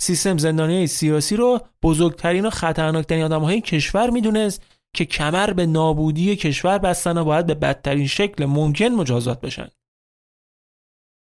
سیستم 0.01 0.39
زندانی 0.39 0.75
های 0.75 0.87
سیاسی 0.87 1.37
رو 1.37 1.61
بزرگترین 1.83 2.47
و 2.47 2.51
خطرناکترین 2.51 3.25
آدم 3.25 3.41
های 3.41 3.61
کشور 3.61 4.11
می‌دونست 4.11 4.63
که 4.97 5.05
کمر 5.05 5.53
به 5.53 5.67
نابودی 5.67 6.37
کشور 6.37 6.79
بستن 6.79 7.19
و 7.19 7.25
باید 7.25 7.47
به 7.47 7.55
بدترین 7.55 8.07
شکل 8.07 8.45
ممکن 8.45 8.89
مجازات 8.89 9.41
بشن. 9.41 9.69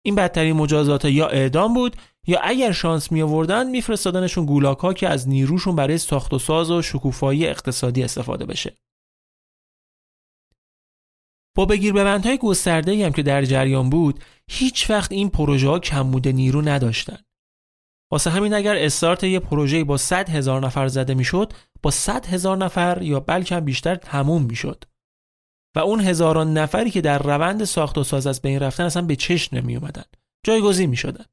این 0.06 0.16
بدترین 0.16 0.56
مجازات 0.56 1.06
یا 1.06 1.28
اعدام 1.28 1.74
بود 1.74 1.96
یا 2.28 2.40
اگر 2.44 2.72
شانس 2.72 3.12
می 3.12 3.22
آوردن 3.22 3.70
میفرستادنشون 3.70 4.46
گولاک 4.46 4.78
ها 4.78 4.94
که 4.94 5.10
از 5.10 5.30
نیروشون 5.30 5.76
برای 5.76 5.98
ساخت 5.98 6.34
و 6.34 6.40
ساز 6.40 6.72
و 6.72 6.82
شکوفایی 6.82 7.48
اقتصادی 7.48 8.04
استفاده 8.04 8.46
بشه. 8.46 8.78
با 11.56 11.66
بگیر 11.66 11.94
بندهای 11.94 12.38
گسترده 12.38 13.06
هم 13.06 13.12
که 13.12 13.24
در 13.24 13.46
جریان 13.46 13.90
بود 13.90 14.24
هیچ 14.48 14.90
وقت 14.90 15.12
این 15.12 15.30
پروژه 15.30 15.68
ها 15.68 15.80
کمبود 15.80 16.28
نیرو 16.28 16.62
نداشتن. 16.62 17.18
واسه 18.12 18.30
همین 18.30 18.54
اگر 18.54 18.76
استارت 18.76 19.24
یه 19.24 19.40
پروژه 19.40 19.84
با 19.84 19.98
100 19.98 20.30
هزار 20.30 20.66
نفر 20.66 20.88
زده 20.88 21.14
می‌شد 21.14 21.54
با 21.82 21.92
100 21.92 22.26
هزار 22.26 22.58
نفر 22.58 23.02
یا 23.02 23.20
بلکه 23.20 23.60
بیشتر 23.60 23.96
تموم 23.96 24.44
می‌شد. 24.44 24.84
و 25.76 25.80
اون 25.80 26.00
هزاران 26.02 26.58
نفری 26.58 26.92
که 26.92 27.02
در 27.02 27.20
روند 27.20 27.64
ساخت 27.64 27.98
و 27.98 28.04
ساز 28.04 28.28
از 28.28 28.42
بین 28.42 28.60
رفتن 28.60 28.84
اصلا 28.84 29.02
به 29.02 29.16
چشم 29.16 29.58
نمی 29.58 29.76
اومدن 29.76 30.04
جایگزین 30.46 30.90
می 30.90 30.98
شدن 30.98 31.26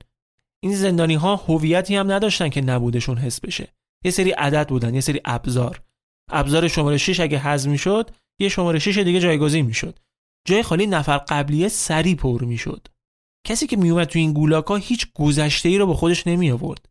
این 0.60 0.74
زندانی 0.74 1.14
ها 1.14 1.36
هویتی 1.36 1.96
هم 1.96 2.12
نداشتن 2.12 2.48
که 2.48 2.60
نبودشون 2.60 3.18
حس 3.18 3.40
بشه. 3.40 3.68
یه 4.04 4.10
سری 4.10 4.30
عدد 4.30 4.68
بودن 4.68 4.94
یه 4.94 5.00
سری 5.00 5.20
ابزار. 5.24 5.82
ابزار 6.30 6.68
شماره 6.68 6.96
6 6.96 7.20
اگه 7.20 7.38
حذف 7.38 7.68
می‌شد 7.68 8.10
یه 8.40 8.48
شماره 8.48 8.78
6 8.78 8.98
دیگه 8.98 9.20
جایگزین 9.20 9.66
می‌شد. 9.66 9.98
جای 10.44 10.62
خالی 10.62 10.86
نفر 10.86 11.18
قبلیه 11.18 11.68
سری 11.68 12.14
پر 12.14 12.44
می‌شد. 12.44 12.88
کسی 13.48 13.66
که 13.66 13.76
میومد 13.76 14.06
تو 14.06 14.18
این 14.18 14.32
گولاکا 14.32 14.76
هیچ 14.76 15.12
گذشته 15.14 15.68
ای 15.68 15.78
رو 15.78 15.86
به 15.86 15.94
خودش 15.94 16.26
نمی 16.26 16.50
آورد 16.50 16.88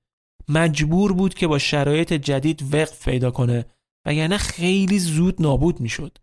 مجبور 0.50 1.14
بود 1.14 1.34
که 1.34 1.48
با 1.48 1.58
شرایط 1.58 2.14
جدید 2.14 2.74
وقف 2.74 3.06
پیدا 3.06 3.32
کنه 3.32 3.66
وگرنه 4.06 4.38
خیلی 4.38 5.00
زود 5.00 5.42
نابود 5.42 5.80
می‌شد. 5.80 6.18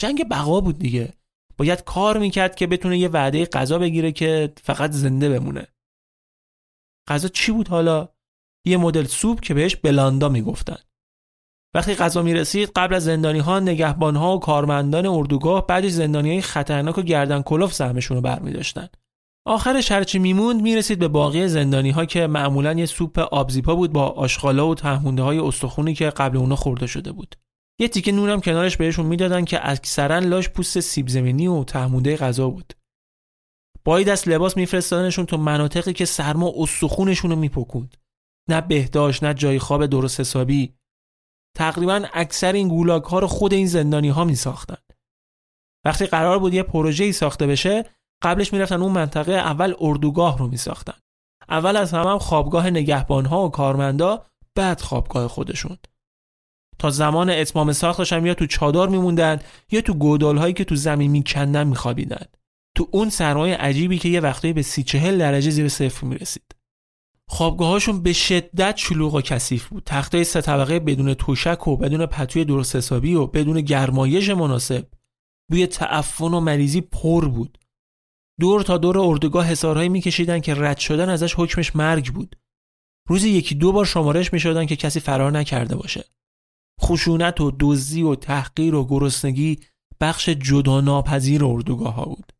جنگ 0.00 0.28
بقا 0.28 0.60
بود 0.60 0.78
دیگه. 0.78 1.12
باید 1.56 1.84
کار 1.84 2.18
می‌کرد 2.18 2.56
که 2.56 2.66
بتونه 2.66 2.98
یه 2.98 3.08
وعده 3.08 3.46
غذا 3.46 3.78
بگیره 3.78 4.12
که 4.12 4.52
فقط 4.62 4.90
زنده 4.90 5.28
بمونه. 5.28 5.66
غذا 7.08 7.28
چی 7.28 7.52
بود 7.52 7.68
حالا؟ 7.68 8.08
یه 8.64 8.76
مدل 8.76 9.04
سوپ 9.04 9.40
که 9.40 9.54
بهش 9.54 9.76
بلاندا 9.76 10.28
می‌گفتن. 10.28 10.78
وقتی 11.74 11.94
غذا 11.94 12.22
می‌رسید 12.22 12.70
قبل 12.76 12.94
از 12.94 13.04
زندانی 13.04 13.38
ها 13.38 13.60
نگهبان 13.60 14.16
ها 14.16 14.36
و 14.36 14.40
کارمندان 14.40 15.06
اردوگاه 15.06 15.66
بعدش 15.66 15.90
زندانی 15.90 16.30
های 16.30 16.40
خطرناک 16.40 16.98
و 16.98 17.02
گردن 17.02 17.42
کلوف 17.42 17.74
سهمشون 17.74 18.16
رو 18.16 18.20
برمیداشتن. 18.20 18.88
آخرش 19.48 19.92
هرچی 19.92 20.18
میموند 20.18 20.62
می‌رسید 20.62 20.98
به 20.98 21.08
باقی 21.08 21.48
زندانی 21.48 21.90
ها 21.90 22.04
که 22.04 22.26
معمولا 22.26 22.72
یه 22.72 22.86
سوپ 22.86 23.18
آبزیپا 23.18 23.74
بود 23.74 23.92
با 23.92 24.08
آشغالا 24.08 24.68
و 24.68 24.74
تهمونده 24.74 25.22
های 25.22 25.38
استخونی 25.38 25.94
که 25.94 26.10
قبل 26.10 26.36
اونا 26.36 26.56
خورده 26.56 26.86
شده 26.86 27.12
بود. 27.12 27.34
یه 27.80 27.88
تیکه 27.88 28.12
نونم 28.12 28.40
کنارش 28.40 28.76
بهشون 28.76 29.06
می‌دادن 29.06 29.44
که 29.44 29.70
اکثرا 29.70 30.18
لاش 30.18 30.48
پوست 30.48 30.80
سیب 30.80 31.08
زمینی 31.08 31.46
و 31.46 31.64
تهمونده 31.64 32.16
غذا 32.16 32.50
بود. 32.50 32.72
با 33.84 34.02
دست 34.02 34.28
لباس 34.28 34.56
میفرستادنشون 34.56 35.26
تو 35.26 35.36
مناطقی 35.36 35.92
که 35.92 36.04
سرما 36.04 36.52
استخونشون 36.56 37.30
رو 37.30 37.36
میپکوند. 37.36 37.96
نه 38.48 38.60
بهداشت 38.60 39.24
نه 39.24 39.34
جای 39.34 39.58
خواب 39.58 39.86
درست 39.86 40.20
حسابی. 40.20 40.74
تقریبا 41.56 42.04
اکثر 42.12 42.52
این 42.52 42.68
گولاگ 42.68 43.04
ها 43.04 43.18
رو 43.18 43.26
خود 43.26 43.54
این 43.54 43.66
زندانی 43.66 44.08
ها 44.08 44.24
می 44.24 44.36
وقتی 45.84 46.06
قرار 46.06 46.38
بود 46.38 46.54
یه 46.54 46.62
پروژه 46.62 47.04
ای 47.04 47.12
ساخته 47.12 47.46
بشه 47.46 47.97
قبلش 48.22 48.52
می‌رفتن 48.52 48.82
اون 48.82 48.92
منطقه 48.92 49.32
اول 49.32 49.74
اردوگاه 49.80 50.38
رو 50.38 50.48
میساختن. 50.48 50.98
اول 51.48 51.76
از 51.76 51.92
همه 51.92 52.10
هم 52.10 52.18
خوابگاه 52.18 52.70
نگهبان 52.70 53.24
ها 53.24 53.46
و 53.46 53.50
کارمندا 53.50 54.26
بعد 54.54 54.80
خوابگاه 54.80 55.28
خودشون. 55.28 55.76
تا 56.78 56.90
زمان 56.90 57.30
اتمام 57.30 57.72
ساختش 57.72 58.12
هم 58.12 58.26
یا 58.26 58.34
تو 58.34 58.46
چادر 58.46 58.86
میموندن 58.86 59.38
یا 59.72 59.80
تو 59.80 59.94
گودال 59.94 60.38
هایی 60.38 60.54
که 60.54 60.64
تو 60.64 60.76
زمین 60.76 61.10
میکندن 61.10 61.66
میخوابیدن. 61.66 62.24
تو 62.76 62.88
اون 62.90 63.10
سرمایه 63.10 63.56
عجیبی 63.56 63.98
که 63.98 64.08
یه 64.08 64.20
وقتایی 64.20 64.54
به 64.54 64.62
سی 64.62 64.82
چهل 64.82 65.18
درجه 65.18 65.50
زیر 65.50 65.68
صفر 65.68 66.06
می‌رسید. 66.06 66.54
خوابگاهاشون 67.30 68.02
به 68.02 68.12
شدت 68.12 68.76
شلوغ 68.76 69.14
و 69.14 69.20
کثیف 69.20 69.66
بود. 69.68 69.82
تختای 69.86 70.24
سه 70.24 70.40
طبقه 70.40 70.80
بدون 70.80 71.14
توشک 71.14 71.68
و 71.68 71.76
بدون 71.76 72.06
پتوی 72.06 72.44
درست 72.44 72.76
حسابی 72.76 73.14
و 73.14 73.26
بدون 73.26 73.60
گرمایش 73.60 74.28
مناسب. 74.28 74.86
بوی 75.50 75.66
تعفن 75.66 76.34
و 76.34 76.40
مریضی 76.40 76.80
پر 76.80 77.28
بود. 77.28 77.58
دور 78.40 78.62
تا 78.62 78.78
دور 78.78 78.98
اردوگاه 78.98 79.46
حسارهایی 79.46 79.88
میکشیدن 79.88 80.40
که 80.40 80.54
رد 80.54 80.78
شدن 80.78 81.08
ازش 81.08 81.34
حکمش 81.34 81.76
مرگ 81.76 82.12
بود. 82.12 82.36
روزی 83.08 83.30
یکی 83.30 83.54
دو 83.54 83.72
بار 83.72 83.84
شمارش 83.84 84.32
می‌شدن 84.32 84.66
که 84.66 84.76
کسی 84.76 85.00
فرار 85.00 85.32
نکرده 85.32 85.76
باشه. 85.76 86.04
خشونت 86.82 87.40
و 87.40 87.52
دزدی 87.60 88.02
و 88.02 88.14
تحقیر 88.14 88.74
و 88.74 88.86
گرسنگی 88.86 89.60
بخش 90.00 90.28
جدا 90.28 90.80
ناپذیر 90.80 91.44
اردوگاه 91.44 91.94
ها 91.94 92.04
بود. 92.04 92.32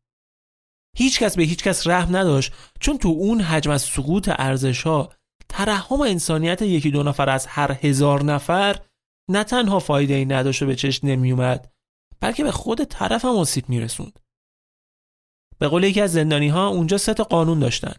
هیچ 0.97 1.19
کس 1.19 1.35
به 1.35 1.43
هیچ 1.43 1.63
کس 1.63 1.87
رحم 1.87 2.17
نداشت 2.17 2.53
چون 2.79 2.97
تو 2.97 3.07
اون 3.09 3.41
حجم 3.41 3.71
از 3.71 3.81
سقوط 3.81 4.29
ارزش 4.31 4.83
ها 4.83 5.09
ترحم 5.49 6.01
انسانیت 6.01 6.61
یکی 6.61 6.91
دو 6.91 7.03
نفر 7.03 7.29
از 7.29 7.45
هر 7.45 7.77
هزار 7.81 8.23
نفر 8.23 8.79
نه 9.29 9.43
تنها 9.43 9.79
فایده 9.79 10.13
ای 10.13 10.25
نداشت 10.25 10.63
و 10.63 10.65
به 10.65 10.75
چشم 10.75 11.07
نمیومد 11.07 11.73
بلکه 12.19 12.43
به 12.43 12.51
خود 12.51 12.83
طرف 12.83 13.25
هم 13.25 13.31
آسیب 13.31 13.69
میرسوند. 13.69 14.19
به 15.59 15.67
قول 15.67 15.83
یکی 15.83 16.01
از 16.01 16.11
زندانی 16.11 16.47
ها 16.47 16.67
اونجا 16.67 16.97
سه 16.97 17.13
قانون 17.13 17.59
داشتن. 17.59 17.95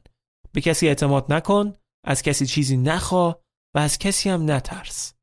به 0.53 0.61
کسی 0.61 0.89
اعتماد 0.89 1.33
نکن 1.33 1.73
از 2.05 2.23
کسی 2.23 2.47
چیزی 2.47 2.77
نخوا 2.77 3.41
و 3.75 3.79
از 3.79 3.99
کسی 3.99 4.31
هم 4.31 4.51
نترس. 4.51 5.15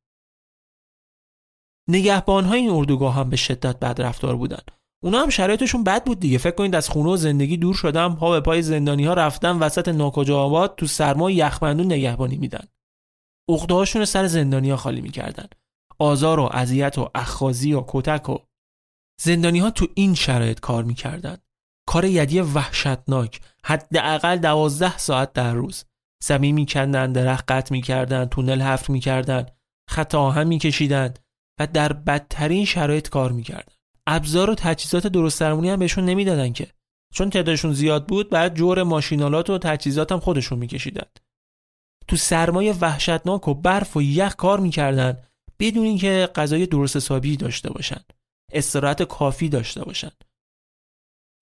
نگهبان 1.89 2.45
های 2.45 2.59
این 2.59 2.69
اردوگاه 2.69 3.13
هم 3.13 3.29
به 3.29 3.35
شدت 3.35 3.79
بد 3.79 4.01
رفتار 4.01 4.35
بودن. 4.35 4.61
اونا 5.03 5.21
هم 5.21 5.29
شرایطشون 5.29 5.83
بد 5.83 6.03
بود 6.05 6.19
دیگه. 6.19 6.37
فکر 6.37 6.55
کنید 6.55 6.75
از 6.75 6.89
خونه 6.89 7.09
و 7.09 7.17
زندگی 7.17 7.57
دور 7.57 7.75
شدم 7.75 8.15
پا 8.15 8.31
به 8.31 8.41
پای 8.41 8.61
زندانی 8.61 9.05
ها 9.05 9.13
رفتن 9.13 9.59
وسط 9.59 9.87
ناکجا 9.87 10.39
آباد 10.39 10.75
تو 10.75 10.87
سرما 10.87 11.31
یخبندون 11.31 11.85
نگهبانی 11.85 12.37
میدن. 12.37 12.67
عقدهاشون 13.49 14.05
سر 14.05 14.27
زندانی 14.27 14.69
ها 14.69 14.77
خالی 14.77 15.01
می‌کردن. 15.01 15.47
آزار 15.99 16.39
و 16.39 16.49
اذیت 16.51 16.97
و 16.97 17.09
اخخازی 17.15 17.73
و 17.73 17.83
کتک 17.87 18.29
و 18.29 18.37
زندانی 19.21 19.59
ها 19.59 19.71
تو 19.71 19.87
این 19.95 20.13
شرایط 20.13 20.59
کار 20.59 20.83
می‌کردن. 20.83 21.37
کار 21.87 22.05
یدی 22.05 22.39
وحشتناک 22.39 23.41
حداقل 23.65 24.37
دوازده 24.37 24.97
ساعت 24.97 25.33
در 25.33 25.53
روز. 25.53 25.85
زمین 26.23 26.55
میکندن 26.55 27.11
درخت 27.11 27.51
قطع 27.51 27.73
می‌کردن 27.73 28.25
تونل 28.25 28.61
حفر 28.61 28.91
می‌کردن 28.91 29.45
خط 29.89 30.15
آهن 30.15 30.47
میکشیدن 30.47 31.13
و 31.59 31.67
در 31.67 31.93
بدترین 31.93 32.65
شرایط 32.65 33.09
کار 33.09 33.31
می‌کردن. 33.31 33.73
ابزار 34.07 34.49
و 34.49 34.55
تجهیزات 34.55 35.07
درست 35.07 35.39
درمونی 35.39 35.69
هم 35.69 35.79
بهشون 35.79 36.05
نمی‌دادن 36.05 36.53
که. 36.53 36.67
چون 37.13 37.29
تعدادشون 37.29 37.73
زیاد 37.73 38.07
بود 38.07 38.29
بعد 38.29 38.55
جور 38.55 38.83
ماشینالات 38.83 39.49
و 39.49 39.57
تجهیزات 39.57 40.11
هم 40.11 40.19
خودشون 40.19 40.59
میکشیدن. 40.59 41.07
تو 42.07 42.15
سرمایه 42.15 42.73
وحشتناک 42.73 43.47
و 43.47 43.53
برف 43.53 43.97
و 43.97 44.01
یخ 44.01 44.35
کار 44.35 44.59
می‌کردن 44.59 45.17
بدون 45.59 45.83
اینکه 45.83 46.29
غذای 46.35 46.65
درست 46.65 46.95
حسابی 46.95 47.37
داشته 47.37 47.69
باشن. 47.69 48.01
استراحت 48.51 49.03
کافی 49.03 49.49
داشته 49.49 49.83
باشن. 49.83 50.11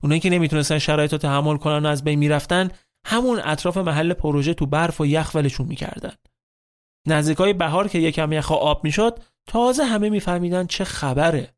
اونایی 0.03 0.21
که 0.21 0.29
نمی‌تونستن 0.29 0.79
شرایط 0.79 1.11
رو 1.11 1.17
تحمل 1.17 1.57
کنن 1.57 1.85
و 1.85 1.89
از 1.89 2.03
بین 2.03 2.19
می‌رفتن 2.19 2.69
همون 3.05 3.41
اطراف 3.43 3.77
محل 3.77 4.13
پروژه 4.13 4.53
تو 4.53 4.65
برف 4.65 5.01
و 5.01 5.05
یخ 5.05 5.35
ولشون 5.35 5.67
می‌کردن. 5.67 6.13
نزدیکای 7.07 7.53
بهار 7.53 7.87
که 7.87 7.99
یکم 7.99 8.31
یخ 8.31 8.51
آب 8.51 8.83
می‌شد 8.83 9.19
تازه 9.47 9.83
همه 9.83 10.09
میفهمیدن 10.09 10.67
چه 10.67 10.83
خبره. 10.83 11.53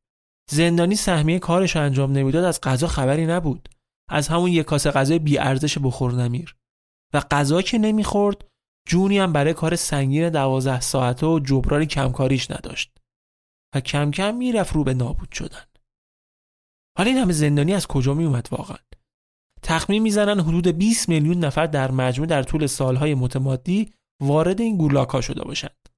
زندانی 0.50 0.95
سهمیه 0.95 1.39
کارش 1.39 1.76
انجام 1.76 2.12
نمی‌داد 2.12 2.43
از 2.43 2.62
غذا 2.62 2.88
خبری 2.88 3.26
نبود. 3.26 3.69
از 4.10 4.28
همون 4.28 4.52
یک 4.52 4.65
کاسه 4.65 4.91
غذای 4.91 5.19
بی 5.19 5.38
ارزش 5.38 5.78
بخور 5.78 6.13
نمیر. 6.13 6.56
و 7.13 7.19
غذا 7.32 7.62
که 7.62 7.78
نمی‌خورد 7.78 8.45
جونی 8.88 9.19
هم 9.19 9.34
برای 9.34 9.54
کار 9.54 9.76
سنگین 9.76 10.30
دوازده 10.30 10.82
ساعته 10.82 11.26
و 11.26 11.39
جبران 11.39 11.86
کمکاریش 11.86 12.52
نداشت. 12.52 12.97
و 13.76 13.80
کم 13.80 14.12
کم 14.12 14.36
می‌رفت 14.36 14.73
رو 14.73 14.84
به 14.84 14.93
نابود 14.93 15.32
شدن. 15.32 15.63
حالا 16.98 17.10
این 17.10 17.20
همه 17.20 17.34
زندانی 17.34 17.74
از 17.74 17.88
کجا 17.88 18.14
می 18.14 18.26
اومد 18.26 18.48
واقعا؟ 18.52 18.78
تخمین 19.64 20.02
می‌زنن 20.02 20.40
حدود 20.40 20.68
20 20.68 21.10
میلیون 21.10 21.38
نفر 21.38 21.66
در 21.66 21.92
مجموع 21.92 22.28
در 22.28 22.44
طول 22.44 22.68
سالهای 22.68 23.16
متمادی 23.16 23.94
وارد 24.22 24.62
این 24.62 24.78
گولاک 24.78 25.10
ها 25.10 25.22
شده 25.22 25.44
باشند. 25.44 25.90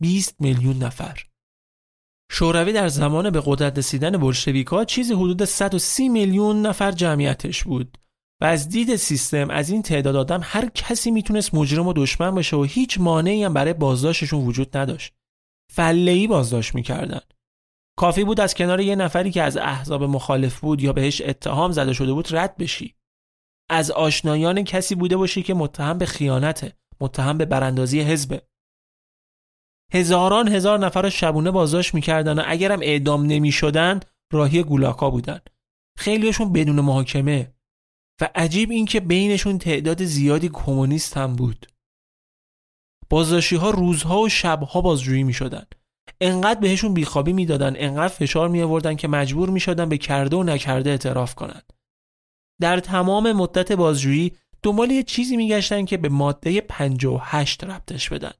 20 0.00 0.40
میلیون 0.40 0.78
نفر. 0.78 1.18
شوروی 2.30 2.72
در 2.72 2.88
زمان 2.88 3.30
به 3.30 3.42
قدرت 3.46 3.78
رسیدن 3.78 4.16
بلشویکا 4.16 4.84
چیزی 4.84 5.14
حدود 5.14 5.44
130 5.44 6.08
میلیون 6.08 6.66
نفر 6.66 6.92
جمعیتش 6.92 7.64
بود 7.64 7.98
و 8.40 8.44
از 8.44 8.68
دید 8.68 8.96
سیستم 8.96 9.50
از 9.50 9.70
این 9.70 9.82
تعداد 9.82 10.16
آدم 10.16 10.40
هر 10.42 10.68
کسی 10.68 11.10
می‌تونست 11.10 11.54
مجرم 11.54 11.86
و 11.86 11.92
دشمن 11.92 12.30
باشه 12.30 12.56
و 12.56 12.62
هیچ 12.62 13.00
مانعی 13.00 13.44
هم 13.44 13.54
برای 13.54 13.72
بازداشتشون 13.72 14.44
وجود 14.44 14.76
نداشت. 14.76 15.12
فله‌ای 15.72 16.26
بازداشت 16.26 16.74
می‌کردن. 16.74 17.20
کافی 17.96 18.24
بود 18.24 18.40
از 18.40 18.54
کنار 18.54 18.80
یه 18.80 18.96
نفری 18.96 19.30
که 19.30 19.42
از 19.42 19.56
احزاب 19.56 20.02
مخالف 20.02 20.60
بود 20.60 20.82
یا 20.82 20.92
بهش 20.92 21.22
اتهام 21.22 21.72
زده 21.72 21.92
شده 21.92 22.12
بود 22.12 22.36
رد 22.36 22.56
بشی. 22.56 22.94
از 23.70 23.90
آشنایان 23.90 24.64
کسی 24.64 24.94
بوده 24.94 25.16
باشی 25.16 25.42
که 25.42 25.54
متهم 25.54 25.98
به 25.98 26.06
خیانته 26.06 26.72
متهم 27.00 27.38
به 27.38 27.44
براندازی 27.44 28.00
حزبه. 28.00 28.42
هزاران 29.92 30.48
هزار 30.48 30.78
نفر 30.78 31.08
شبونه 31.08 31.50
بازداشت 31.50 31.94
می‌کردن 31.94 32.38
و 32.38 32.42
اگرم 32.46 32.80
اعدام 32.82 33.26
نمی‌شدن 33.26 34.00
راهی 34.32 34.62
گولاکا 34.62 35.10
بودن. 35.10 35.40
خیلیشون 35.98 36.52
بدون 36.52 36.80
محاکمه. 36.80 37.54
و 38.20 38.28
عجیب 38.34 38.70
این 38.70 38.86
که 38.86 39.00
بینشون 39.00 39.58
تعداد 39.58 40.04
زیادی 40.04 40.48
کمونیست 40.48 41.16
هم 41.16 41.36
بود. 41.36 41.66
بازداشتی 43.10 43.56
ها 43.56 43.70
روزها 43.70 44.20
و 44.20 44.28
شبها 44.28 44.80
بازجویی 44.80 45.22
می 45.22 45.32
شدن. 45.32 45.66
انقدر 46.20 46.60
بهشون 46.60 46.94
بیخوابی 46.94 47.32
می‌دادن 47.32 47.74
انقدر 47.76 48.14
فشار 48.14 48.48
می 48.48 48.62
آوردن 48.62 48.94
که 48.94 49.08
مجبور 49.08 49.50
می 49.50 49.60
شدن 49.60 49.88
به 49.88 49.98
کرده 49.98 50.36
و 50.36 50.42
نکرده 50.42 50.90
اعتراف 50.90 51.34
کنند. 51.34 51.72
در 52.60 52.80
تمام 52.80 53.32
مدت 53.32 53.72
بازجویی 53.72 54.32
دنبال 54.62 54.90
یه 54.90 55.02
چیزی 55.02 55.36
میگشتن 55.36 55.84
که 55.84 55.96
به 55.96 56.08
ماده 56.08 56.60
58 56.60 57.64
ربطش 57.64 58.08
بدن. 58.08 58.32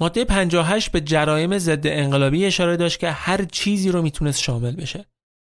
ماده 0.00 0.24
58 0.24 0.92
به 0.92 1.00
جرایم 1.00 1.58
ضد 1.58 1.86
انقلابی 1.86 2.46
اشاره 2.46 2.76
داشت 2.76 3.00
که 3.00 3.10
هر 3.10 3.44
چیزی 3.44 3.90
رو 3.90 4.02
می‌تونست 4.02 4.40
شامل 4.40 4.76
بشه. 4.76 5.06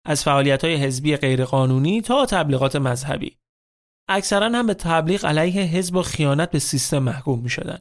از 0.04 0.24
فعالیت 0.24 0.64
های 0.64 0.76
حزبی 0.76 1.16
غیرقانونی 1.16 2.00
تا 2.00 2.26
تبلیغات 2.26 2.76
مذهبی. 2.76 3.36
اکثرا 4.08 4.46
هم 4.46 4.66
به 4.66 4.74
تبلیغ 4.74 5.26
علیه 5.26 5.62
حزب 5.62 5.96
و 5.96 6.02
خیانت 6.02 6.50
به 6.50 6.58
سیستم 6.58 6.98
محکوم 6.98 7.40
می 7.40 7.50
شدن. 7.50 7.78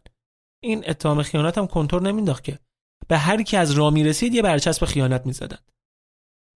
این 0.64 0.90
اتهام 0.90 1.24
خیانت 1.24 1.58
هم 1.58 1.68
کنتور 1.68 2.02
نمینداخت 2.02 2.44
که 2.44 2.60
به 3.08 3.18
هر 3.18 3.44
کی 3.44 3.58
از 3.58 3.72
راه 3.72 4.04
رسید 4.04 4.34
یه 4.34 4.42
برچسب 4.42 4.86
خیانت 4.86 5.26
می‌زدن. 5.26 5.58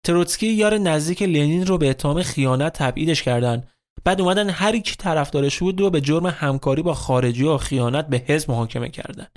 تروتسکی 0.05 0.47
یار 0.47 0.77
نزدیک 0.77 1.21
لنین 1.21 1.67
رو 1.67 1.77
به 1.77 1.89
اتهام 1.89 2.21
خیانت 2.21 2.73
تبعیدش 2.73 3.23
کردن 3.23 3.63
بعد 4.03 4.21
اومدن 4.21 4.49
هر 4.49 4.77
کی 4.77 4.95
طرفدارش 4.95 5.59
بود 5.59 5.81
رو 5.81 5.89
به 5.89 6.01
جرم 6.01 6.25
همکاری 6.25 6.81
با 6.81 6.93
خارجی 6.93 7.43
و 7.43 7.57
خیانت 7.57 8.07
به 8.07 8.17
حزب 8.27 8.51
محاکمه 8.51 8.89
کردن. 8.89 9.27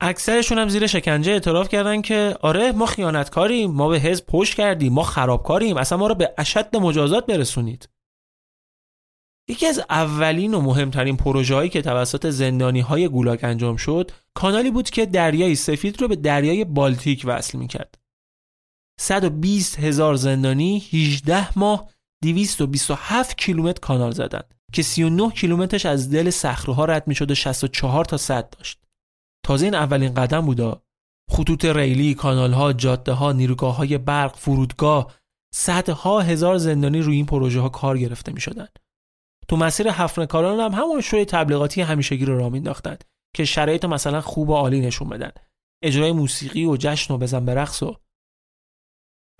اکثرشون 0.00 0.58
هم 0.58 0.68
زیر 0.68 0.86
شکنجه 0.86 1.32
اعتراف 1.32 1.68
کردن 1.68 2.02
که 2.02 2.36
آره 2.40 2.72
ما 2.72 2.86
خیانتکاریم 2.86 3.70
ما 3.70 3.88
به 3.88 3.98
حزب 3.98 4.26
پشت 4.26 4.56
کردیم 4.56 4.92
ما 4.92 5.02
خرابکاریم 5.02 5.76
اصلا 5.76 5.98
ما 5.98 6.06
رو 6.06 6.14
به 6.14 6.34
اشد 6.38 6.76
مجازات 6.76 7.26
برسونید 7.26 7.88
یکی 9.50 9.66
از 9.66 9.80
اولین 9.90 10.54
و 10.54 10.60
مهمترین 10.60 11.16
پروژه 11.16 11.54
هایی 11.54 11.70
که 11.70 11.82
توسط 11.82 12.30
زندانی 12.30 12.80
های 12.80 13.08
گولاک 13.08 13.44
انجام 13.44 13.76
شد 13.76 14.10
کانالی 14.34 14.70
بود 14.70 14.90
که 14.90 15.06
دریای 15.06 15.54
سفید 15.54 16.00
رو 16.00 16.08
به 16.08 16.16
دریای 16.16 16.64
بالتیک 16.64 17.22
وصل 17.24 17.58
می‌کرد 17.58 17.98
120 19.00 19.78
هزار 19.78 20.14
زندانی 20.14 20.78
18 20.92 21.58
ماه 21.58 21.90
227 22.22 23.36
کیلومتر 23.38 23.80
کانال 23.80 24.10
زدند 24.10 24.54
که 24.72 24.82
39 24.82 25.30
کیلومترش 25.30 25.86
از 25.86 26.10
دل 26.10 26.30
صخره 26.30 26.94
رد 26.94 27.08
می‌شد 27.08 27.30
و 27.30 27.34
64 27.34 28.04
تا 28.04 28.16
صد 28.16 28.50
داشت 28.50 28.78
تازه 29.46 29.66
این 29.66 29.74
اولین 29.74 30.14
قدم 30.14 30.40
بودا 30.40 30.82
خطوط 31.30 31.64
ریلی، 31.64 32.14
کانال 32.14 32.52
ها، 32.52 32.72
جاده 32.72 33.12
ها، 33.12 33.32
نیروگاه 33.32 33.76
های 33.76 33.98
برق، 33.98 34.36
فرودگاه 34.36 35.14
صدها 35.54 36.20
هزار 36.20 36.58
زندانی 36.58 37.00
روی 37.00 37.16
این 37.16 37.26
پروژه 37.26 37.60
ها 37.60 37.68
کار 37.68 37.98
گرفته 37.98 38.32
می 38.32 38.40
شدن. 38.40 38.68
تو 39.50 39.56
مسیر 39.56 39.88
هفت 39.88 40.24
کاران 40.24 40.60
هم 40.60 40.80
همون 40.80 41.00
شوی 41.00 41.24
تبلیغاتی 41.24 41.80
همیشگی 41.80 42.24
رو 42.24 42.38
راه 42.38 42.48
مینداختند 42.48 43.04
که 43.36 43.44
شرایط 43.44 43.84
مثلا 43.84 44.20
خوب 44.20 44.48
و 44.48 44.54
عالی 44.54 44.80
نشون 44.80 45.08
بدن. 45.08 45.30
اجرای 45.82 46.12
موسیقی 46.12 46.64
و 46.64 46.76
جشن 46.76 47.14
و 47.14 47.18
بزن 47.18 47.44
به 47.44 47.54
رقص 47.54 47.82
و 47.82 47.96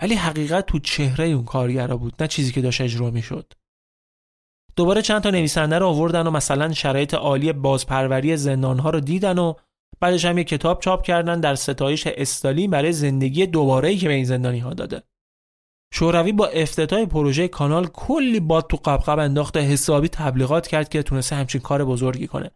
ولی 0.02 0.14
حقیقت 0.14 0.66
تو 0.66 0.78
چهره 0.78 1.24
اون 1.24 1.44
کارگرا 1.44 1.96
بود 1.96 2.14
نه 2.20 2.28
چیزی 2.28 2.52
که 2.52 2.60
داشت 2.60 2.80
اجرا 2.80 3.10
می‌شد. 3.10 3.52
دوباره 4.76 5.02
چند 5.02 5.22
تا 5.22 5.30
نویسنده 5.30 5.78
رو 5.78 5.86
آوردن 5.86 6.26
و 6.26 6.30
مثلا 6.30 6.72
شرایط 6.72 7.14
عالی 7.14 7.52
بازپروری 7.52 8.36
زندانها 8.36 8.90
رو 8.90 9.00
دیدن 9.00 9.38
و 9.38 9.54
بعدش 10.00 10.24
هم 10.24 10.38
یه 10.38 10.44
کتاب 10.44 10.80
چاپ 10.80 11.02
کردن 11.02 11.40
در 11.40 11.54
ستایش 11.54 12.06
استالین 12.06 12.70
برای 12.70 12.92
زندگی 12.92 13.46
دوباره 13.46 13.96
که 13.96 14.08
به 14.08 14.14
این 14.14 14.24
زندانی 14.24 14.58
ها 14.58 14.74
داده. 14.74 15.02
شوروی 15.94 16.32
با 16.32 16.46
افتتاح 16.46 17.04
پروژه 17.04 17.48
کانال 17.48 17.86
کلی 17.86 18.40
باد 18.40 18.66
تو 18.66 18.76
قبقب 18.76 19.18
انداخته 19.18 19.60
حسابی 19.60 20.08
تبلیغات 20.08 20.66
کرد 20.66 20.88
که 20.88 21.02
تونسته 21.02 21.36
همچین 21.36 21.60
کار 21.60 21.84
بزرگی 21.84 22.26
کنه. 22.26 22.50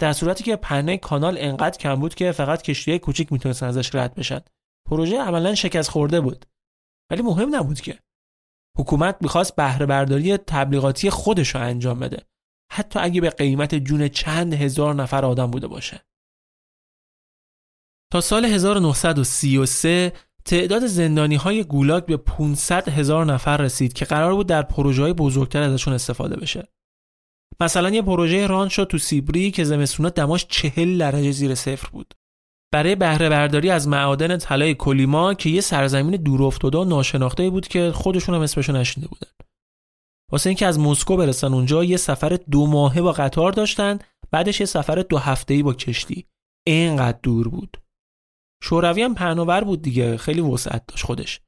در 0.00 0.12
صورتی 0.12 0.44
که 0.44 0.56
پهنه 0.56 0.98
کانال 0.98 1.36
انقدر 1.38 1.78
کم 1.78 1.94
بود 1.94 2.14
که 2.14 2.32
فقط 2.32 2.62
کشتی 2.62 2.98
کوچیک 2.98 3.32
می‌تونستن 3.32 3.66
ازش 3.66 3.94
رد 3.94 4.14
بشن. 4.14 4.40
پروژه 4.88 5.20
عملا 5.20 5.54
شکست 5.54 5.90
خورده 5.90 6.20
بود. 6.20 6.46
ولی 7.10 7.22
مهم 7.22 7.54
نبود 7.54 7.80
که. 7.80 7.98
حکومت 8.78 9.16
می‌خواست 9.20 9.56
بهره 9.56 9.86
برداری 9.86 10.36
تبلیغاتی 10.36 11.10
خودش 11.10 11.54
رو 11.54 11.60
انجام 11.60 11.98
بده. 11.98 12.26
حتی 12.72 12.98
اگه 12.98 13.20
به 13.20 13.30
قیمت 13.30 13.74
جون 13.74 14.08
چند 14.08 14.54
هزار 14.54 14.94
نفر 14.94 15.24
آدم 15.24 15.50
بوده 15.50 15.66
باشه. 15.66 16.04
تا 18.12 18.20
سال 18.20 18.44
1933 18.44 20.12
تعداد 20.44 20.86
زندانی 20.86 21.36
های 21.36 21.64
گولاگ 21.64 22.04
به 22.04 22.16
500 22.16 22.88
هزار 22.88 23.24
نفر 23.26 23.56
رسید 23.56 23.92
که 23.92 24.04
قرار 24.04 24.34
بود 24.34 24.46
در 24.46 24.62
پروژه 24.62 25.02
های 25.02 25.12
بزرگتر 25.12 25.62
ازشون 25.62 25.94
استفاده 25.94 26.36
بشه. 26.36 26.68
مثلا 27.60 27.90
یه 27.90 28.02
پروژه 28.02 28.46
ران 28.46 28.68
شد 28.68 28.84
تو 28.84 28.98
سیبری 28.98 29.50
که 29.50 29.64
زمستونا 29.64 30.08
دماش 30.08 30.46
40 30.48 30.98
درجه 30.98 31.30
زیر 31.30 31.54
صفر 31.54 31.88
بود. 31.88 32.14
برای 32.72 32.94
بهره 32.94 33.28
برداری 33.28 33.70
از 33.70 33.88
معادن 33.88 34.36
طلای 34.36 34.74
کلیما 34.74 35.34
که 35.34 35.50
یه 35.50 35.60
سرزمین 35.60 36.16
دور 36.16 36.42
افتاده 36.42 36.78
و 36.78 36.84
ناشناخته 36.84 37.50
بود 37.50 37.68
که 37.68 37.92
خودشون 37.92 38.34
هم 38.34 38.40
اسمشو 38.40 38.72
نشنیده 38.72 39.08
بودن. 39.08 39.30
واسه 40.32 40.50
اینکه 40.50 40.66
از 40.66 40.78
مسکو 40.78 41.16
برسن 41.16 41.54
اونجا 41.54 41.84
یه 41.84 41.96
سفر 41.96 42.38
دو 42.50 42.66
ماهه 42.66 43.02
با 43.02 43.12
قطار 43.12 43.52
داشتن 43.52 43.98
بعدش 44.30 44.60
یه 44.60 44.66
سفر 44.66 44.94
دو 44.94 45.18
هفته‌ای 45.18 45.62
با 45.62 45.74
کشتی. 45.74 46.26
اینقدر 46.66 47.18
دور 47.22 47.48
بود. 47.48 47.76
شوروی 48.62 49.02
هم 49.02 49.14
پهناور 49.14 49.64
بود 49.64 49.82
دیگه 49.82 50.16
خیلی 50.16 50.40
وسعت 50.40 50.86
داشت 50.86 51.04
خودش. 51.04 51.40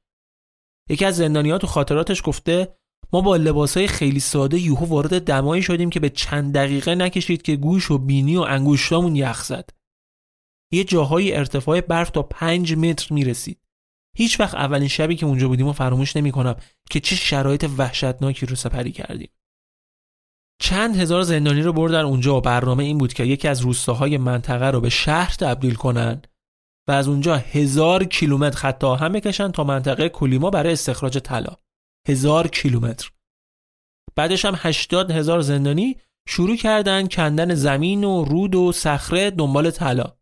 یکی 0.89 1.05
از 1.05 1.15
زندانیات 1.15 1.61
تو 1.61 1.67
خاطراتش 1.67 2.21
گفته 2.25 2.75
ما 3.13 3.21
با 3.21 3.35
لباسهای 3.35 3.87
خیلی 3.87 4.19
ساده 4.19 4.59
یوهو 4.59 4.85
وارد 4.85 5.23
دمایی 5.23 5.61
شدیم 5.61 5.89
که 5.89 5.99
به 5.99 6.09
چند 6.09 6.53
دقیقه 6.53 6.95
نکشید 6.95 7.41
که 7.41 7.55
گوش 7.55 7.91
و 7.91 7.97
بینی 7.97 8.37
و 8.37 8.41
انگشتامون 8.41 9.15
یخ 9.15 9.43
زد. 9.43 9.69
یه 10.71 10.83
جاهای 10.83 11.35
ارتفاع 11.35 11.81
برف 11.81 12.09
تا 12.09 12.23
پنج 12.23 12.73
متر 12.73 13.13
می‌رسید. 13.13 13.59
هیچ 14.17 14.39
وقت 14.39 14.55
اولین 14.55 14.87
شبی 14.87 15.15
که 15.15 15.25
اونجا 15.25 15.47
بودیم 15.47 15.67
و 15.67 15.73
فراموش 15.73 16.15
نمی 16.15 16.31
کنم 16.31 16.55
که 16.89 16.99
چه 16.99 17.15
شرایط 17.15 17.69
وحشتناکی 17.77 18.45
رو 18.45 18.55
سپری 18.55 18.91
کردیم. 18.91 19.29
چند 20.61 20.95
هزار 20.95 21.21
زندانی 21.21 21.61
رو 21.61 21.73
بردن 21.73 22.01
اونجا 22.01 22.37
و 22.37 22.41
برنامه 22.41 22.83
این 22.83 22.97
بود 22.97 23.13
که 23.13 23.23
یکی 23.23 23.47
از 23.47 23.61
روستاهای 23.61 24.17
منطقه 24.17 24.65
رو 24.71 24.81
به 24.81 24.89
شهر 24.89 25.35
تبدیل 25.39 25.75
کنن. 25.75 26.21
و 26.87 26.91
از 26.91 27.07
اونجا 27.07 27.35
هزار 27.35 28.03
کیلومتر 28.03 28.57
خط 28.57 28.83
آهن 28.83 29.11
بکشن 29.11 29.51
تا 29.51 29.63
منطقه 29.63 30.09
کولیما 30.09 30.49
برای 30.49 30.73
استخراج 30.73 31.17
طلا. 31.17 31.55
هزار 32.07 32.47
کیلومتر. 32.47 33.11
بعدش 34.15 34.45
هم 34.45 34.53
هشتاد 34.57 35.11
هزار 35.11 35.41
زندانی 35.41 35.97
شروع 36.27 36.55
کردن 36.55 37.07
کندن 37.07 37.55
زمین 37.55 38.03
و 38.03 38.23
رود 38.23 38.55
و 38.55 38.71
صخره 38.71 39.31
دنبال 39.31 39.71
طلا. 39.71 40.17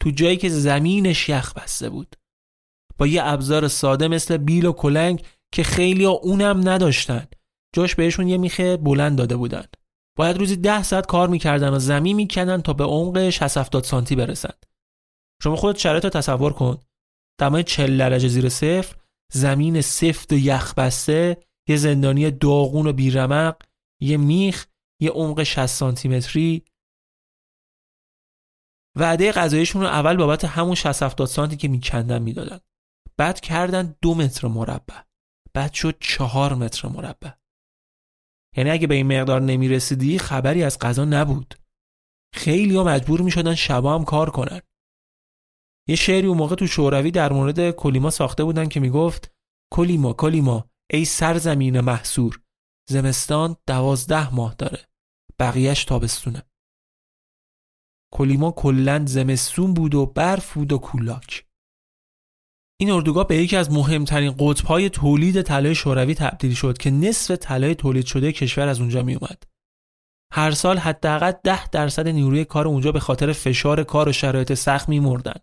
تو 0.00 0.10
جایی 0.10 0.36
که 0.36 0.48
زمینش 0.48 1.28
یخ 1.28 1.54
بسته 1.54 1.90
بود. 1.90 2.16
با 2.98 3.06
یه 3.06 3.24
ابزار 3.24 3.68
ساده 3.68 4.08
مثل 4.08 4.36
بیل 4.36 4.66
و 4.66 4.72
کلنگ 4.72 5.22
که 5.52 5.62
خیلی 5.62 6.04
ها 6.04 6.10
اونم 6.10 6.68
نداشتن. 6.68 7.26
جاش 7.74 7.94
بهشون 7.94 8.28
یه 8.28 8.36
میخه 8.36 8.76
بلند 8.76 9.18
داده 9.18 9.36
بودن. 9.36 9.64
باید 10.18 10.38
روزی 10.38 10.56
ده 10.56 10.82
ساعت 10.82 11.06
کار 11.06 11.28
می‌کردن 11.28 11.68
و 11.68 11.78
زمین 11.78 12.16
میکندن 12.16 12.60
تا 12.60 12.72
به 12.72 12.84
عمق 12.84 13.30
60 13.30 13.58
70 13.58 13.84
سانتی 13.84 14.16
برسن. 14.16 14.54
شما 15.44 15.56
خودت 15.56 15.78
شرایط 15.78 16.04
رو 16.04 16.10
تصور 16.10 16.52
کن. 16.52 16.80
دمای 17.40 17.62
40 17.62 17.98
درجه 17.98 18.28
زیر 18.28 18.48
صفر 18.48 18.96
زمین 19.32 19.80
سفت 19.80 20.32
و 20.32 20.36
یخ 20.36 20.74
بسته 20.74 21.36
یه 21.68 21.76
زندانی 21.76 22.30
داغون 22.30 22.86
و 22.86 22.92
بیرمق 22.92 23.62
یه 24.02 24.16
میخ 24.16 24.66
یه 25.00 25.10
عمق 25.10 25.42
60 25.42 25.66
سانتی 25.66 26.08
متری 26.08 26.64
وعده 28.98 29.32
غذایشون 29.32 29.82
رو 29.82 29.88
اول 29.88 30.16
بابت 30.16 30.44
همون 30.44 30.74
60 30.74 31.02
70 31.02 31.28
سانتی 31.28 31.56
که 31.56 31.68
میکندن 31.68 32.22
می‌دادن. 32.22 32.60
بعد 33.16 33.40
کردن 33.40 33.96
دو 34.02 34.14
متر 34.14 34.48
مربع. 34.48 35.00
بعد 35.54 35.72
شد 35.72 35.96
چهار 36.00 36.54
متر 36.54 36.88
مربع. 36.88 37.30
یعنی 38.56 38.70
اگه 38.70 38.86
به 38.86 38.94
این 38.94 39.20
مقدار 39.20 39.40
نمی‌رسیدی 39.40 40.18
خبری 40.18 40.62
از 40.62 40.78
غذا 40.78 41.04
نبود. 41.04 41.54
خیلی 42.34 42.76
ها 42.76 42.84
مجبور 42.84 43.20
می 43.20 43.30
شدن 43.30 43.54
شبا 43.54 43.94
هم 43.94 44.04
کار 44.04 44.30
کنن. 44.30 44.60
یه 45.88 45.96
شعری 45.96 46.26
اون 46.26 46.38
موقع 46.38 46.54
تو 46.54 46.66
شوروی 46.66 47.10
در 47.10 47.32
مورد 47.32 47.70
کلیما 47.70 48.10
ساخته 48.10 48.44
بودن 48.44 48.68
که 48.68 48.80
می‌گفت 48.80 49.32
کلیما 49.72 50.12
کلیما 50.12 50.70
ای 50.90 51.04
سرزمین 51.04 51.80
محصور 51.80 52.40
زمستان 52.90 53.56
دوازده 53.66 54.34
ماه 54.34 54.54
داره 54.54 54.86
بقیهش 55.38 55.84
تابستونه 55.84 56.42
کلیما 58.12 58.50
کلا 58.50 59.04
زمستون 59.06 59.74
بود 59.74 59.94
و 59.94 60.06
برف 60.06 60.54
بود 60.54 60.72
و 60.72 60.78
کولاک 60.78 61.46
این 62.80 62.90
اردوگاه 62.90 63.26
به 63.26 63.36
یکی 63.36 63.56
از 63.56 63.72
مهمترین 63.72 64.34
قطبهای 64.38 64.90
تولید 64.90 65.42
طلای 65.42 65.74
شوروی 65.74 66.14
تبدیل 66.14 66.54
شد 66.54 66.78
که 66.78 66.90
نصف 66.90 67.36
طلای 67.36 67.74
تولید 67.74 68.06
شده 68.06 68.32
کشور 68.32 68.68
از 68.68 68.80
اونجا 68.80 69.02
می 69.02 69.14
اومد. 69.14 69.42
هر 70.32 70.50
سال 70.50 70.78
حداقل 70.78 71.32
ده 71.44 71.68
درصد 71.68 72.08
نیروی 72.08 72.44
کار 72.44 72.68
اونجا 72.68 72.92
به 72.92 73.00
خاطر 73.00 73.32
فشار 73.32 73.84
کار 73.84 74.08
و 74.08 74.12
شرایط 74.12 74.54
سخت 74.54 74.88
میمردن. 74.88 75.40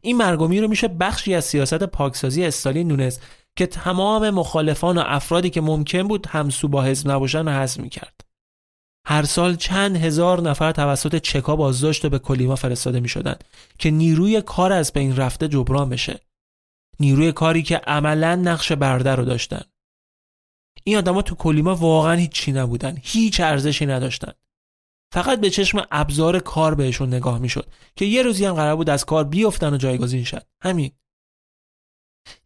این 0.00 0.16
مرگومی 0.16 0.60
رو 0.60 0.68
میشه 0.68 0.88
بخشی 0.88 1.34
از 1.34 1.44
سیاست 1.44 1.82
پاکسازی 1.82 2.44
استالین 2.44 2.88
دونست 2.88 3.22
که 3.56 3.66
تمام 3.66 4.30
مخالفان 4.30 4.98
و 4.98 5.02
افرادی 5.06 5.50
که 5.50 5.60
ممکن 5.60 6.08
بود 6.08 6.26
همسو 6.26 6.68
با 6.68 6.82
حزب 6.82 7.10
نباشن 7.10 7.48
رو 7.48 7.54
حذف 7.54 7.80
می‌کرد. 7.80 8.20
هر 9.06 9.22
سال 9.24 9.56
چند 9.56 9.96
هزار 9.96 10.40
نفر 10.40 10.72
توسط 10.72 11.16
چکا 11.16 11.56
بازداشت 11.56 12.06
به 12.06 12.18
کلیما 12.18 12.56
فرستاده 12.56 13.00
می‌شدن 13.00 13.36
که 13.78 13.90
نیروی 13.90 14.42
کار 14.42 14.72
از 14.72 14.92
بین 14.92 15.16
رفته 15.16 15.48
جبران 15.48 15.88
بشه. 15.88 16.20
نیروی 17.00 17.32
کاری 17.32 17.62
که 17.62 17.76
عملا 17.76 18.34
نقش 18.34 18.72
برده 18.72 19.14
رو 19.14 19.24
داشتن. 19.24 19.62
این 20.84 20.96
آدما 20.96 21.22
تو 21.22 21.34
کلیما 21.34 21.74
واقعا 21.74 22.12
هیچی 22.12 22.52
نبودن. 22.52 22.98
هیچ 23.02 23.40
ارزشی 23.40 23.86
نداشتن. 23.86 24.32
فقط 25.12 25.40
به 25.40 25.50
چشم 25.50 25.86
ابزار 25.90 26.38
کار 26.38 26.74
بهشون 26.74 27.14
نگاه 27.14 27.38
می‌شد 27.38 27.72
که 27.96 28.04
یه 28.04 28.22
روزی 28.22 28.44
هم 28.44 28.54
قرار 28.54 28.76
بود 28.76 28.90
از 28.90 29.04
کار 29.04 29.24
بیفتن 29.24 29.74
و 29.74 29.76
جایگزین 29.76 30.24
شد. 30.24 30.46
همین. 30.62 30.90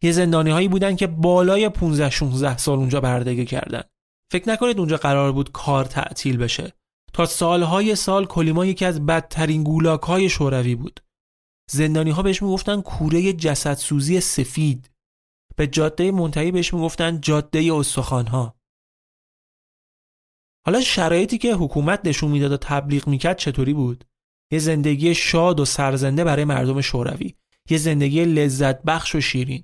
یه 0.01 0.11
زندانی 0.11 0.51
هایی 0.51 0.67
بودن 0.67 0.95
که 0.95 1.07
بالای 1.07 1.69
15 1.69 2.09
16 2.09 2.57
سال 2.57 2.77
اونجا 2.77 3.01
بردگی 3.01 3.45
کردن. 3.45 3.83
فکر 4.31 4.49
نکنید 4.49 4.79
اونجا 4.79 4.97
قرار 4.97 5.31
بود 5.31 5.51
کار 5.51 5.85
تعطیل 5.85 6.37
بشه. 6.37 6.73
تا 7.13 7.25
سالهای 7.25 7.95
سال 7.95 8.25
کلیما 8.25 8.65
یکی 8.65 8.85
از 8.85 9.05
بدترین 9.05 9.63
گولاک 9.63 10.01
های 10.01 10.29
شوروی 10.29 10.75
بود. 10.75 10.99
زندانی 11.71 12.11
ها 12.11 12.21
بهش 12.21 12.41
می‌گفتن 12.41 12.81
کوره 12.81 13.33
جسدسوزی 13.33 14.19
سفید. 14.19 14.91
به 15.55 15.67
جاده 15.67 16.11
منتهی 16.11 16.51
بهش 16.51 16.73
می‌گفتن 16.73 17.21
جاده 17.21 17.73
استخوان 17.73 18.27
حالا 20.65 20.81
شرایطی 20.81 21.37
که 21.37 21.53
حکومت 21.53 21.99
نشون 22.03 22.31
می‌داد 22.31 22.51
و 22.51 22.57
تبلیغ 22.57 23.07
می‌کرد 23.07 23.37
چطوری 23.37 23.73
بود؟ 23.73 24.03
یه 24.51 24.59
زندگی 24.59 25.15
شاد 25.15 25.59
و 25.59 25.65
سرزنده 25.65 26.23
برای 26.23 26.45
مردم 26.45 26.81
شوروی. 26.81 27.35
یه 27.69 27.77
زندگی 27.77 28.25
لذت 28.25 28.83
بخش 28.83 29.15
و 29.15 29.21
شیرین. 29.21 29.63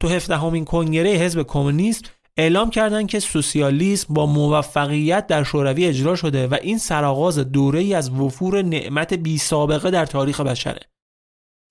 تو 0.00 0.08
هفدهمین 0.08 0.64
کنگره 0.64 1.10
حزب 1.10 1.42
کمونیست 1.42 2.10
اعلام 2.36 2.70
کردند 2.70 3.08
که 3.08 3.20
سوسیالیسم 3.20 4.14
با 4.14 4.26
موفقیت 4.26 5.26
در 5.26 5.42
شوروی 5.42 5.84
اجرا 5.84 6.16
شده 6.16 6.46
و 6.46 6.56
این 6.62 6.78
سرآغاز 6.78 7.38
دوره 7.38 7.80
ای 7.80 7.94
از 7.94 8.10
وفور 8.10 8.62
نعمت 8.62 9.14
بی 9.14 9.38
سابقه 9.38 9.90
در 9.90 10.06
تاریخ 10.06 10.40
بشره. 10.40 10.80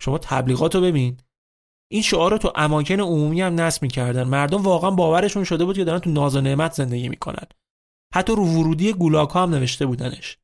شما 0.01 0.17
تبلیغات 0.17 0.75
رو 0.75 0.81
ببین. 0.81 1.17
این 1.91 2.01
شعار 2.01 2.31
رو 2.31 2.37
تو 2.37 2.51
اماکن 2.55 2.99
عمومی 2.99 3.41
هم 3.41 3.61
نصب 3.61 3.83
می‌کردن. 3.83 4.23
مردم 4.23 4.61
واقعا 4.61 4.91
باورشون 4.91 5.43
شده 5.43 5.65
بود 5.65 5.75
که 5.75 5.83
دارن 5.83 5.99
تو 5.99 6.09
ناز 6.09 6.35
و 6.35 6.41
نعمت 6.41 6.73
زندگی 6.73 7.09
می‌کنن. 7.09 7.47
حتی 8.13 8.35
رو 8.35 8.45
ورودی 8.45 8.93
گولاک 8.93 9.31
هم 9.35 9.49
نوشته 9.49 9.85
بودنش. 9.85 10.37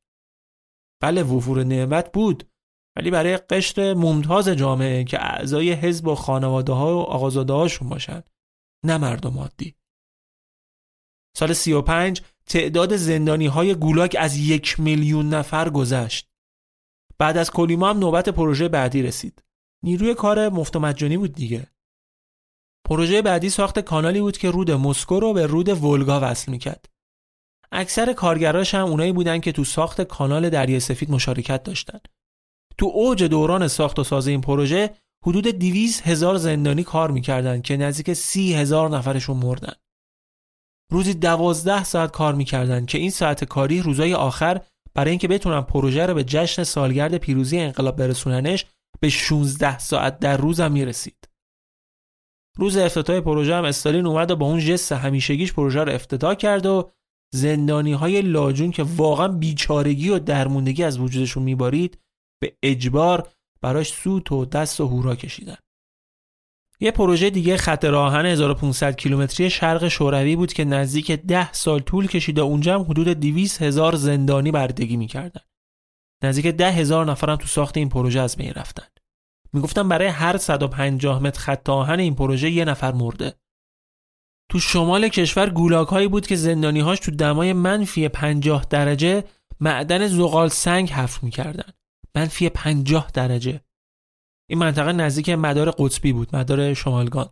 بله 1.02 1.22
وفور 1.22 1.64
نعمت 1.64 2.12
بود 2.12 2.50
ولی 2.96 3.10
برای 3.10 3.36
قشر 3.36 3.94
ممتاز 3.94 4.48
جامعه 4.48 5.04
که 5.04 5.24
اعضای 5.24 5.72
حزب 5.72 6.06
و 6.06 6.14
خانواده 6.14 6.72
ها 6.72 6.96
و 6.96 7.00
آقازاده 7.00 7.52
هاشون 7.52 7.88
باشن 7.88 8.22
نه 8.84 8.98
مردم 8.98 9.38
عادی. 9.38 9.74
سال 11.36 11.52
35 11.52 12.22
تعداد 12.46 12.96
زندانی 12.96 13.46
های 13.46 13.74
گولاک 13.74 14.16
از 14.18 14.36
یک 14.36 14.80
میلیون 14.80 15.28
نفر 15.28 15.70
گذشت. 15.70 16.30
بعد 17.18 17.36
از 17.36 17.50
کلیما 17.50 17.90
هم 17.90 17.98
نوبت 17.98 18.28
پروژه 18.28 18.68
بعدی 18.68 19.02
رسید. 19.02 19.42
نیروی 19.82 20.14
کار 20.14 20.48
مفت 20.48 20.76
مجانی 20.76 21.16
بود 21.16 21.32
دیگه. 21.32 21.66
پروژه 22.88 23.22
بعدی 23.22 23.50
ساخت 23.50 23.78
کانالی 23.78 24.20
بود 24.20 24.38
که 24.38 24.50
رود 24.50 24.70
مسکو 24.70 25.20
رو 25.20 25.32
به 25.32 25.46
رود 25.46 25.68
ولگا 25.68 26.20
وصل 26.22 26.52
می‌کرد. 26.52 26.88
اکثر 27.72 28.12
کارگراش 28.12 28.74
هم 28.74 28.86
اونایی 28.86 29.12
بودن 29.12 29.40
که 29.40 29.52
تو 29.52 29.64
ساخت 29.64 30.00
کانال 30.00 30.50
دریای 30.50 30.80
سفید 30.80 31.10
مشارکت 31.10 31.62
داشتن. 31.62 31.98
تو 32.78 32.86
اوج 32.86 33.24
دوران 33.24 33.68
ساخت 33.68 33.98
و 33.98 34.04
ساز 34.04 34.28
این 34.28 34.40
پروژه 34.40 34.90
حدود 35.26 35.46
200 35.46 36.06
هزار 36.06 36.36
زندانی 36.36 36.84
کار 36.84 37.10
می‌کردن 37.10 37.60
که 37.60 37.76
نزدیک 37.76 38.12
سی 38.12 38.54
هزار 38.54 38.90
نفرشون 38.90 39.36
مردن. 39.36 39.72
روزی 40.92 41.14
دوازده 41.14 41.84
ساعت 41.84 42.10
کار 42.10 42.34
می‌کردن 42.34 42.86
که 42.86 42.98
این 42.98 43.10
ساعت 43.10 43.44
کاری 43.44 43.82
روزای 43.82 44.14
آخر 44.14 44.60
برای 44.94 45.10
اینکه 45.10 45.28
بتونن 45.28 45.60
پروژه 45.60 46.06
رو 46.06 46.14
به 46.14 46.24
جشن 46.24 46.62
سالگرد 46.64 47.16
پیروزی 47.16 47.58
انقلاب 47.58 47.96
برسوننش 47.96 48.66
به 49.00 49.08
16 49.08 49.78
ساعت 49.78 50.18
در 50.18 50.36
روز 50.36 50.60
هم 50.60 50.72
می‌رسید. 50.72 51.28
روز 52.56 52.76
افتتاح 52.76 53.20
پروژه 53.20 53.54
هم 53.54 53.64
استالین 53.64 54.06
اومد 54.06 54.30
و 54.30 54.36
با 54.36 54.46
اون 54.46 54.60
جست 54.60 54.92
همیشگیش 54.92 55.52
پروژه 55.52 55.84
رو 55.84 55.92
افتتاح 55.92 56.34
کرد 56.34 56.66
و 56.66 56.90
زندانی 57.32 57.92
های 57.92 58.22
لاجون 58.22 58.70
که 58.70 58.82
واقعا 58.82 59.28
بیچارگی 59.28 60.08
و 60.08 60.18
درموندگی 60.18 60.84
از 60.84 60.98
وجودشون 60.98 61.42
میبارید 61.42 61.98
به 62.40 62.56
اجبار 62.62 63.28
براش 63.60 63.92
سوت 63.92 64.32
و 64.32 64.44
دست 64.44 64.80
و 64.80 64.86
هورا 64.88 65.16
کشیدن. 65.16 65.56
یه 66.80 66.90
پروژه 66.90 67.30
دیگه 67.30 67.56
خط 67.56 67.84
راهن 67.84 68.26
1500 68.26 68.96
کیلومتری 68.96 69.50
شرق 69.50 69.88
شوروی 69.88 70.36
بود 70.36 70.52
که 70.52 70.64
نزدیک 70.64 71.12
10 71.12 71.52
سال 71.52 71.80
طول 71.80 72.06
کشیده 72.06 72.40
اونجا 72.40 72.74
هم 72.74 72.82
حدود 72.82 73.08
200 73.08 73.62
هزار 73.62 73.94
زندانی 73.94 74.50
بردگی 74.50 74.96
می‌کردن. 74.96 75.40
نزدیک 76.24 76.46
10 76.46 76.70
هزار 76.70 77.06
نفرم 77.06 77.36
تو 77.36 77.46
ساخت 77.46 77.76
این 77.76 77.88
پروژه 77.88 78.20
از 78.20 78.36
بین 78.36 78.52
رفتن. 78.52 78.86
می‌گفتن 79.52 79.88
برای 79.88 80.08
هر 80.08 80.36
150 80.36 81.22
متر 81.22 81.40
خط 81.40 81.68
آهن 81.68 81.98
این 81.98 82.14
پروژه 82.14 82.50
یه 82.50 82.64
نفر 82.64 82.92
مرده. 82.92 83.34
تو 84.50 84.58
شمال 84.58 85.08
کشور 85.08 85.50
گولاک 85.50 85.88
هایی 85.88 86.08
بود 86.08 86.26
که 86.26 86.36
زندانی 86.36 86.80
هاش 86.80 87.00
تو 87.00 87.10
دمای 87.10 87.52
منفی 87.52 88.08
50 88.08 88.66
درجه 88.70 89.24
معدن 89.60 90.06
زغال 90.06 90.48
سنگ 90.48 90.90
حفر 90.90 91.20
می‌کردن. 91.22 91.72
منفی 92.14 92.48
50 92.48 93.10
درجه. 93.14 93.60
این 94.50 94.58
منطقه 94.58 94.92
نزدیک 94.92 95.28
مدار 95.28 95.70
قطبی 95.70 96.12
بود 96.12 96.36
مدار 96.36 96.74
شمالگان 96.74 97.28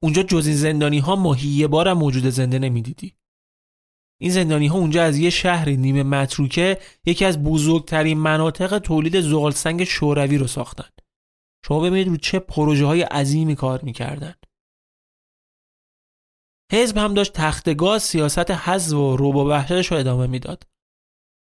اونجا 0.00 0.22
جز 0.22 0.46
این 0.46 0.56
زندانی 0.56 0.98
ها 0.98 1.16
ماهی 1.16 1.48
یه 1.48 1.66
بار 1.66 1.92
موجود 1.92 2.28
زنده 2.28 2.58
نمی‌دیدی 2.58 3.14
این 4.20 4.30
زندانی 4.30 4.66
ها 4.66 4.78
اونجا 4.78 5.04
از 5.04 5.18
یه 5.18 5.30
شهر 5.30 5.68
نیمه 5.68 6.02
متروکه 6.02 6.78
یکی 7.06 7.24
از 7.24 7.42
بزرگترین 7.42 8.18
مناطق 8.18 8.78
تولید 8.78 9.20
زغال 9.20 9.52
سنگ 9.52 9.84
شوروی 9.84 10.38
رو 10.38 10.46
ساختن 10.46 10.88
شما 11.66 11.80
ببینید 11.80 12.08
رو 12.08 12.16
چه 12.16 12.38
پروژه 12.38 12.86
های 12.86 13.02
عظیمی 13.02 13.54
کار 13.54 13.80
می‌کردن 13.82 14.34
حزب 16.74 16.98
هم 16.98 17.14
داشت 17.14 17.32
تختگاه 17.32 17.98
سیاست 17.98 18.50
حزب 18.50 18.98
و 18.98 19.16
روب 19.16 19.36
و 19.36 19.48
وحشتش 19.48 19.86
رو 19.92 19.96
ادامه 19.98 20.26
می‌داد. 20.26 20.66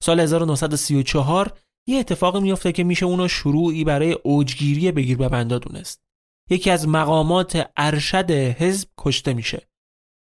سال 0.02 0.20
1934 0.20 1.58
یه 1.88 1.98
اتفاقی 1.98 2.40
میفته 2.40 2.72
که 2.72 2.84
میشه 2.84 3.06
اونو 3.06 3.28
شروعی 3.28 3.84
برای 3.84 4.12
اوجگیری 4.12 4.92
بگیر 4.92 5.16
به 5.16 5.28
بندا 5.28 5.58
دونست 5.58 6.02
یکی 6.50 6.70
از 6.70 6.88
مقامات 6.88 7.70
ارشد 7.76 8.30
حزب 8.30 8.88
کشته 8.98 9.34
میشه. 9.34 9.68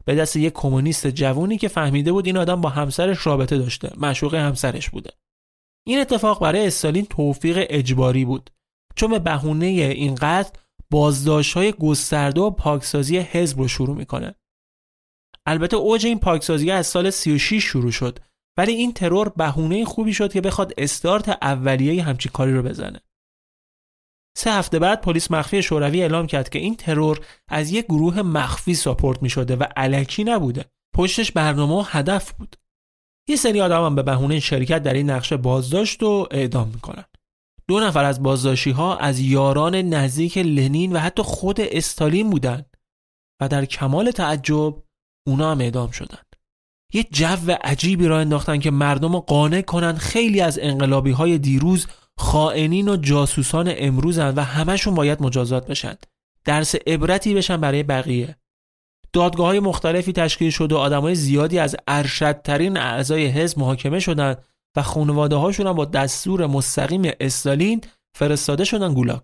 به 0.04 0.14
دست 0.14 0.36
یک 0.36 0.52
کمونیست 0.52 1.06
جوونی 1.06 1.58
که 1.58 1.68
فهمیده 1.68 2.12
بود 2.12 2.26
این 2.26 2.36
آدم 2.36 2.60
با 2.60 2.68
همسرش 2.68 3.26
رابطه 3.26 3.58
داشته 3.58 3.92
مشوق 3.96 4.34
همسرش 4.34 4.90
بوده. 4.90 5.10
این 5.86 6.00
اتفاق 6.00 6.40
برای 6.40 6.66
استالین 6.66 7.06
توفیق 7.06 7.66
اجباری 7.70 8.24
بود. 8.24 8.50
چون 8.96 9.10
به 9.10 9.18
بهونه 9.18 9.66
این 9.66 10.14
قتل 10.14 10.58
بازداشت 10.90 11.54
های 11.54 11.72
گسترده 11.72 12.40
و 12.40 12.50
پاکسازی 12.50 13.18
حزب 13.18 13.58
رو 13.58 13.68
شروع 13.68 13.96
می‌کنه. 13.96 14.34
البته 15.46 15.76
اوج 15.76 16.06
این 16.06 16.18
پاکسازی 16.18 16.70
از 16.70 16.86
سال 16.86 17.10
36 17.10 17.64
شروع 17.64 17.90
شد 17.90 18.18
ولی 18.58 18.72
این 18.72 18.92
ترور 18.92 19.28
بهونه 19.28 19.84
خوبی 19.84 20.14
شد 20.14 20.32
که 20.32 20.40
بخواد 20.40 20.72
استارت 20.78 21.28
اولیه 21.28 22.02
همچین 22.02 22.32
کاری 22.32 22.54
رو 22.54 22.62
بزنه. 22.62 23.00
سه 24.36 24.52
هفته 24.52 24.78
بعد 24.78 25.00
پلیس 25.00 25.30
مخفی 25.30 25.62
شوروی 25.62 26.02
اعلام 26.02 26.26
کرد 26.26 26.48
که 26.48 26.58
این 26.58 26.76
ترور 26.76 27.26
از 27.48 27.70
یک 27.72 27.84
گروه 27.84 28.22
مخفی 28.22 28.74
ساپورت 28.74 29.22
می 29.22 29.30
شده 29.30 29.56
و 29.56 29.64
علکی 29.76 30.24
نبوده. 30.24 30.64
پشتش 30.94 31.32
برنامه 31.32 31.74
و 31.74 31.82
هدف 31.86 32.32
بود. 32.32 32.56
یه 33.28 33.36
سری 33.36 33.60
آدم 33.60 33.84
هم 33.84 33.94
به 33.94 34.02
بهونه 34.02 34.40
شرکت 34.40 34.82
در 34.82 34.94
این 34.94 35.10
نقشه 35.10 35.36
بازداشت 35.36 36.02
و 36.02 36.28
اعدام 36.30 36.68
می‌کنن. 36.68 37.04
دو 37.68 37.80
نفر 37.80 38.04
از 38.04 38.22
بازداشتی 38.22 38.70
ها 38.70 38.96
از 38.96 39.20
یاران 39.20 39.74
نزدیک 39.74 40.38
لنین 40.38 40.92
و 40.92 40.98
حتی 40.98 41.22
خود 41.22 41.60
استالین 41.60 42.30
بودن 42.30 42.64
و 43.42 43.48
در 43.48 43.64
کمال 43.64 44.10
تعجب 44.10 44.82
اونا 45.26 45.50
هم 45.50 45.60
اعدام 45.60 45.90
شدن. 45.90 46.18
یه 46.92 47.06
جو 47.10 47.52
عجیبی 47.64 48.06
را 48.06 48.20
انداختن 48.20 48.58
که 48.58 48.70
مردم 48.70 49.12
رو 49.12 49.20
قانع 49.20 49.60
کنن 49.60 49.96
خیلی 49.96 50.40
از 50.40 50.58
انقلابی 50.62 51.10
های 51.10 51.38
دیروز 51.38 51.86
خائنین 52.16 52.88
و 52.88 52.96
جاسوسان 52.96 53.72
امروزن 53.76 54.34
و 54.34 54.40
همشون 54.40 54.94
باید 54.94 55.22
مجازات 55.22 55.66
بشن 55.66 55.94
درس 56.44 56.74
عبرتی 56.86 57.34
بشن 57.34 57.56
برای 57.56 57.82
بقیه 57.82 58.36
دادگاه 59.12 59.46
های 59.46 59.60
مختلفی 59.60 60.12
تشکیل 60.12 60.50
شد 60.50 60.72
و 60.72 60.76
آدمای 60.76 61.14
زیادی 61.14 61.58
از 61.58 61.76
ارشدترین 61.88 62.76
اعضای 62.76 63.26
حزب 63.26 63.58
محاکمه 63.58 64.00
شدند 64.00 64.44
و 64.76 64.82
خانواده 64.82 65.36
هاشون 65.36 65.66
هم 65.66 65.72
با 65.72 65.84
دستور 65.84 66.46
مستقیم 66.46 67.12
استالین 67.20 67.80
فرستاده 68.14 68.64
شدن 68.64 68.94
گولاک. 68.94 69.22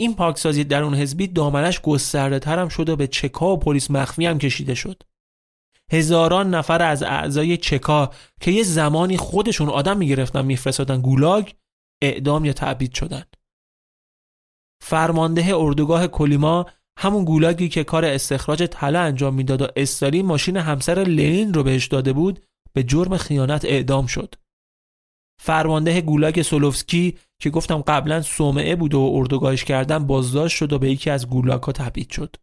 این 0.00 0.14
پاکسازی 0.14 0.64
درون 0.64 0.94
حزبی 0.94 1.26
دامنش 1.26 1.80
گسترده 1.80 2.38
ترم 2.38 2.68
شد 2.68 2.88
و 2.88 2.96
به 2.96 3.06
چکا 3.06 3.52
و 3.52 3.58
پلیس 3.58 3.90
مخفی 3.90 4.26
هم 4.26 4.38
کشیده 4.38 4.74
شد. 4.74 5.02
هزاران 5.92 6.54
نفر 6.54 6.82
از 6.82 7.02
اعضای 7.02 7.56
چکا 7.56 8.10
که 8.40 8.50
یه 8.50 8.62
زمانی 8.62 9.16
خودشون 9.16 9.68
آدم 9.68 9.96
می‌گرفتن 9.96 10.44
میفرستادن 10.44 11.00
گولاگ 11.00 11.50
اعدام 12.02 12.44
یا 12.44 12.52
تعبید 12.52 12.94
شدن 12.94 13.24
فرمانده 14.82 15.56
اردوگاه 15.56 16.06
کلیما 16.06 16.66
همون 16.98 17.24
گولاگی 17.24 17.68
که 17.68 17.84
کار 17.84 18.04
استخراج 18.04 18.62
طلا 18.62 19.00
انجام 19.00 19.34
می‌داد 19.34 19.62
و 19.62 19.66
استالین 19.76 20.26
ماشین 20.26 20.56
همسر 20.56 20.98
لنین 20.98 21.54
رو 21.54 21.62
بهش 21.62 21.86
داده 21.86 22.12
بود 22.12 22.46
به 22.72 22.82
جرم 22.82 23.16
خیانت 23.16 23.64
اعدام 23.64 24.06
شد 24.06 24.34
فرمانده 25.40 26.00
گولاگ 26.00 26.42
سولوفسکی 26.42 27.18
که 27.40 27.50
گفتم 27.50 27.82
قبلا 27.82 28.22
سومعه 28.22 28.76
بود 28.76 28.94
و 28.94 29.12
اردوگاهش 29.14 29.64
کردن 29.64 30.06
بازداشت 30.06 30.56
شد 30.56 30.72
و 30.72 30.78
به 30.78 30.90
یکی 30.90 31.10
از 31.10 31.28
گولاگ 31.28 31.62
ها 31.62 31.72
تبعید 31.72 32.10
شد. 32.10 32.36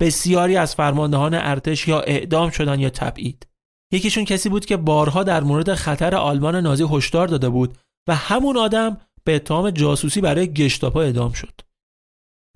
بسیاری 0.00 0.56
از 0.56 0.74
فرماندهان 0.74 1.34
ارتش 1.34 1.88
یا 1.88 2.00
اعدام 2.00 2.50
شدن 2.50 2.80
یا 2.80 2.90
تبعید. 2.90 3.46
یکیشون 3.92 4.24
کسی 4.24 4.48
بود 4.48 4.66
که 4.66 4.76
بارها 4.76 5.22
در 5.22 5.42
مورد 5.42 5.74
خطر 5.74 6.14
آلمان 6.14 6.56
نازی 6.56 6.86
هشدار 6.90 7.28
داده 7.28 7.48
بود 7.48 7.78
و 8.08 8.14
همون 8.14 8.56
آدم 8.56 8.98
به 9.24 9.36
اتهام 9.36 9.70
جاسوسی 9.70 10.20
برای 10.20 10.52
گشتاپا 10.52 11.02
اعدام 11.02 11.32
شد. 11.32 11.60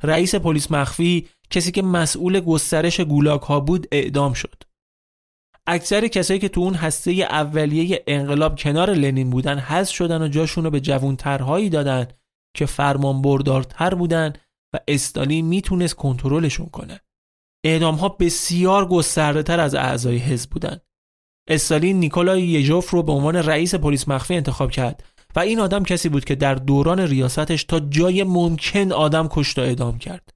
رئیس 0.02 0.34
پلیس 0.34 0.70
مخفی 0.70 1.28
کسی 1.50 1.72
که 1.72 1.82
مسئول 1.82 2.40
گسترش 2.40 3.00
گولاک 3.00 3.42
ها 3.42 3.60
بود 3.60 3.86
اعدام 3.92 4.32
شد. 4.32 4.62
اکثر 5.66 6.08
کسایی 6.08 6.40
که 6.40 6.48
تو 6.48 6.60
اون 6.60 6.74
هسته 6.74 7.10
اولیه 7.10 8.04
انقلاب 8.06 8.58
کنار 8.58 8.90
لنین 8.90 9.30
بودن 9.30 9.58
حذف 9.58 9.94
شدن 9.94 10.22
و 10.22 10.28
جاشون 10.28 10.64
رو 10.64 10.70
به 10.70 10.80
جوانترهایی 10.80 11.68
دادن 11.68 12.06
که 12.56 12.66
فرمان 12.66 13.22
بردارتر 13.22 13.94
بودن 13.94 14.32
و 14.74 14.78
استالین 14.88 15.46
می‌تونست 15.46 15.94
کنترلشون 15.94 16.66
کنه 16.66 17.00
اعدام 17.64 17.94
ها 17.94 18.08
بسیار 18.08 18.88
گسترده 18.88 19.42
تر 19.42 19.60
از 19.60 19.74
اعضای 19.74 20.16
حزب 20.16 20.50
بودند. 20.50 20.80
استالین 21.48 22.00
نیکولای 22.00 22.42
یجوف 22.42 22.90
رو 22.90 23.02
به 23.02 23.12
عنوان 23.12 23.36
رئیس 23.36 23.74
پلیس 23.74 24.08
مخفی 24.08 24.34
انتخاب 24.34 24.70
کرد 24.70 25.04
و 25.36 25.40
این 25.40 25.60
آدم 25.60 25.82
کسی 25.82 26.08
بود 26.08 26.24
که 26.24 26.34
در 26.34 26.54
دوران 26.54 27.00
ریاستش 27.00 27.64
تا 27.64 27.80
جای 27.80 28.24
ممکن 28.24 28.92
آدم 28.92 29.28
کشت 29.30 29.58
و 29.58 29.62
اعدام 29.62 29.98
کرد. 29.98 30.30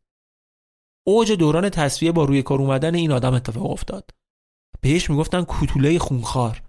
اوج 1.07 1.33
دوران 1.33 1.71
تصفیه 1.71 2.13
با 2.13 2.25
روی 2.25 2.43
کار 2.43 2.61
اومدن 2.61 2.95
این 2.95 3.13
آدم 3.13 3.35
اتفاق 3.35 3.71
افتاد. 3.71 4.11
بهش 4.81 5.11
می‌گفتن 5.11 5.45
کوتوله 5.45 5.99
خونخوار. 5.99 6.63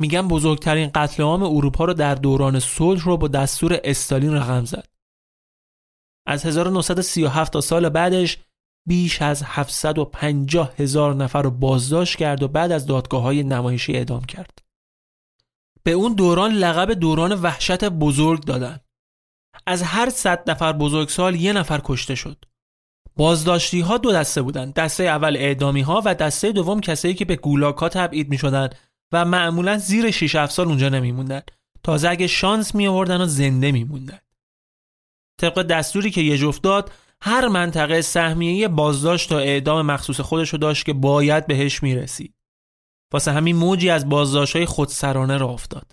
میگن 0.00 0.28
بزرگترین 0.28 0.90
قتل 0.94 1.22
عام 1.22 1.42
اروپا 1.42 1.84
رو 1.84 1.94
در 1.94 2.14
دوران 2.14 2.60
صلح 2.60 3.04
رو 3.04 3.16
با 3.16 3.28
دستور 3.28 3.80
استالین 3.84 4.34
رقم 4.34 4.64
زد. 4.64 4.88
از 6.26 6.46
1937 6.46 7.52
تا 7.52 7.60
سال 7.60 7.88
بعدش 7.88 8.38
بیش 8.88 9.22
از 9.22 9.42
750 9.42 10.72
هزار 10.76 11.14
نفر 11.14 11.42
رو 11.42 11.50
بازداشت 11.50 12.16
کرد 12.16 12.42
و 12.42 12.48
بعد 12.48 12.72
از 12.72 12.86
دادگاه 12.86 13.22
های 13.22 13.42
نمایشی 13.42 13.92
اعدام 13.92 14.24
کرد. 14.24 14.58
به 15.82 15.92
اون 15.92 16.14
دوران 16.14 16.52
لقب 16.52 16.92
دوران 16.92 17.32
وحشت 17.32 17.84
بزرگ 17.84 18.44
دادن. 18.44 18.80
از 19.66 19.82
هر 19.82 20.10
صد 20.10 20.50
نفر 20.50 20.72
بزرگسال 20.72 21.34
یه 21.34 21.52
نفر 21.52 21.80
کشته 21.84 22.14
شد. 22.14 22.44
بازداشتی 23.16 23.80
ها 23.80 23.98
دو 23.98 24.12
دسته 24.12 24.42
بودند. 24.42 24.74
دسته 24.74 25.04
اول 25.04 25.36
اعدامی 25.36 25.80
ها 25.80 26.02
و 26.04 26.14
دسته 26.14 26.52
دوم 26.52 26.80
کسایی 26.80 27.14
که 27.14 27.24
به 27.24 27.36
گولاکا 27.36 27.88
تبعید 27.88 28.30
می 28.30 28.38
شدن 28.38 28.70
و 29.12 29.24
معمولا 29.24 29.78
زیر 29.78 30.10
6 30.10 30.34
7 30.34 30.52
سال 30.52 30.66
اونجا 30.68 30.88
نمیموندن. 30.88 31.42
تازه 31.82 32.08
اگه 32.08 32.26
شانس 32.26 32.74
می 32.74 32.86
آوردن 32.86 33.20
و 33.20 33.26
زنده 33.26 33.72
میموندن. 33.72 34.18
طبق 35.40 35.62
دستوری 35.62 36.10
که 36.10 36.20
یه 36.20 36.52
داد 36.62 36.92
هر 37.22 37.48
منطقه 37.48 38.00
سهمیه 38.00 38.68
بازداشت 38.68 39.28
تا 39.28 39.38
اعدام 39.38 39.86
مخصوص 39.86 40.20
خودش 40.20 40.48
رو 40.48 40.58
داشت 40.58 40.84
که 40.84 40.92
باید 40.92 41.46
بهش 41.46 41.82
می‌رسید 41.82 42.34
واسه 43.12 43.32
همین 43.32 43.56
موجی 43.56 43.90
از 43.90 44.08
بازداشت‌های 44.08 44.66
خودسرانه 44.66 45.36
را 45.36 45.48
افتاد. 45.48 45.92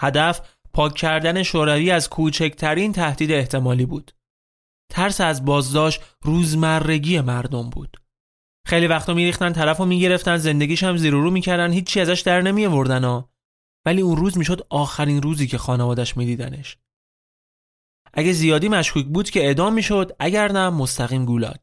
هدف 0.00 0.40
پاک 0.72 0.94
کردن 0.94 1.42
شوروی 1.42 1.90
از 1.90 2.10
کوچکترین 2.10 2.92
تهدید 2.92 3.32
احتمالی 3.32 3.86
بود. 3.86 4.12
ترس 4.88 5.20
از 5.20 5.44
بازداشت 5.44 6.00
روزمرگی 6.22 7.20
مردم 7.20 7.70
بود. 7.70 7.96
خیلی 8.66 8.86
وقتا 8.86 9.14
میریختن 9.14 9.52
طرف 9.52 9.76
رو 9.76 9.84
می‌گرفتن 9.84 10.36
زندگیش 10.36 10.82
هم 10.82 10.96
زیر 10.96 11.12
رو 11.12 11.30
می‌کردن 11.30 11.72
هیچی 11.72 12.00
ازش 12.00 12.20
در 12.20 12.40
نمیوردن 12.40 13.04
ها. 13.04 13.30
ولی 13.86 14.00
اون 14.00 14.16
روز 14.16 14.38
می‌شد 14.38 14.66
آخرین 14.70 15.22
روزی 15.22 15.46
که 15.46 15.58
خانوادش 15.58 16.16
میدیدنش. 16.16 16.78
اگه 18.14 18.32
زیادی 18.32 18.68
مشکوک 18.68 19.06
بود 19.06 19.30
که 19.30 19.40
اعدام 19.40 19.74
می‌شد 19.74 20.16
اگر 20.18 20.52
نه 20.52 20.70
مستقیم 20.70 21.24
گولاگ. 21.24 21.60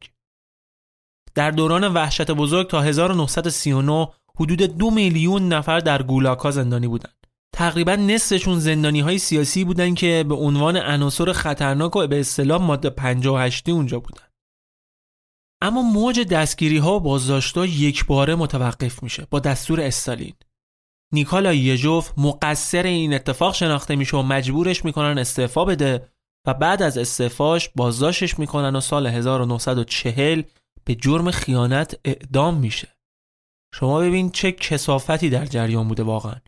در 1.34 1.50
دوران 1.50 1.92
وحشت 1.92 2.30
بزرگ 2.30 2.68
تا 2.70 2.82
1939 2.82 4.08
حدود 4.36 4.62
دو 4.62 4.90
میلیون 4.90 5.48
نفر 5.48 5.78
در 5.78 6.02
گولاگ 6.02 6.38
ها 6.38 6.50
زندانی 6.50 6.88
بودند. 6.88 7.23
تقریبا 7.54 7.96
نصفشون 7.96 8.58
زندانی 8.58 9.00
های 9.00 9.18
سیاسی 9.18 9.64
بودند 9.64 9.96
که 9.96 10.24
به 10.28 10.34
عنوان 10.34 10.76
عناصر 10.76 11.32
خطرناک 11.32 11.96
و 11.96 12.06
به 12.06 12.20
اصطلاح 12.20 12.62
ماده 12.62 12.90
58 12.90 13.68
اونجا 13.68 14.00
بودند 14.00 14.32
اما 15.62 15.82
موج 15.82 16.20
دستگیری 16.20 16.78
ها 16.78 16.96
و 16.96 17.00
بازداشت 17.00 17.56
یک 17.56 18.06
باره 18.06 18.34
متوقف 18.34 19.02
میشه 19.02 19.26
با 19.30 19.40
دستور 19.40 19.80
استالین. 19.80 20.34
نیکالا 21.12 21.54
یژوف 21.54 22.10
مقصر 22.18 22.82
این 22.82 23.14
اتفاق 23.14 23.54
شناخته 23.54 23.96
میشه 23.96 24.16
و 24.16 24.22
مجبورش 24.22 24.84
می‌کنن 24.84 25.18
استعفا 25.18 25.64
بده 25.64 26.08
و 26.46 26.54
بعد 26.54 26.82
از 26.82 26.98
استعفاش 26.98 27.68
بازداشتش 27.68 28.38
می‌کنن 28.38 28.76
و 28.76 28.80
سال 28.80 29.06
1940 29.06 30.42
به 30.84 30.94
جرم 30.94 31.30
خیانت 31.30 32.00
اعدام 32.04 32.56
میشه. 32.56 32.88
شما 33.74 34.00
ببین 34.00 34.30
چه 34.30 34.52
کسافتی 34.52 35.30
در 35.30 35.46
جریان 35.46 35.88
بوده 35.88 36.02
واقعا. 36.02 36.40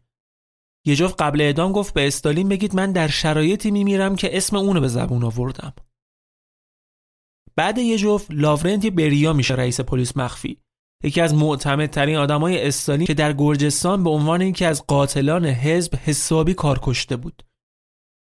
یژوف 0.87 1.15
قبل 1.19 1.41
اعدام 1.41 1.73
گفت 1.73 1.95
به 1.95 2.07
استالین 2.07 2.49
بگید 2.49 2.75
من 2.75 2.93
در 2.93 3.09
شرایطی 3.09 3.71
میمیرم 3.71 4.17
که 4.17 4.37
اسم 4.37 4.57
اونو 4.57 4.81
به 4.81 4.89
زبون 4.89 5.25
آوردم. 5.25 5.73
بعد 7.57 7.79
یه 7.79 7.99
جفت 7.99 8.27
لاورنتی 8.31 8.91
بریا 8.91 9.33
میشه 9.33 9.55
رئیس 9.55 9.81
پلیس 9.81 10.17
مخفی. 10.17 10.61
یکی 11.05 11.21
از 11.21 11.35
معتمدترین 11.35 12.17
آدمای 12.17 12.67
استالین 12.67 13.07
که 13.07 13.15
در 13.15 13.33
گرجستان 13.33 14.05
به 14.05 14.11
عنوان 14.11 14.41
یکی 14.41 14.65
از 14.65 14.87
قاتلان 14.87 15.47
حزب 15.47 15.95
حسابی 15.95 16.55
کار 16.55 16.79
کشته 16.83 17.17
بود. 17.17 17.43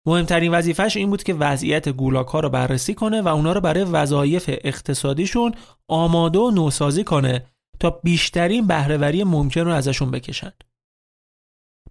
مهمترین 0.07 0.53
وظیفش 0.53 0.97
این 0.97 1.11
بود 1.11 1.23
که 1.23 1.35
وضعیت 1.35 1.89
گولاک 1.89 2.27
ها 2.27 2.41
رو 2.41 2.49
بررسی 2.49 2.95
کنه 2.95 3.23
و 3.23 3.29
اونا 3.29 3.53
رو 3.53 3.61
برای 3.61 3.85
وظایف 3.85 4.51
اقتصادیشون 4.65 5.55
آماده 5.89 6.39
و 6.39 6.51
نوسازی 6.51 7.05
کنه 7.05 7.47
تا 7.81 7.91
بیشترین 7.91 8.67
بهرهوری 8.67 9.25
ممکن 9.25 9.61
رو 9.61 9.73
ازشون 9.73 10.11
بکشن. 10.11 10.53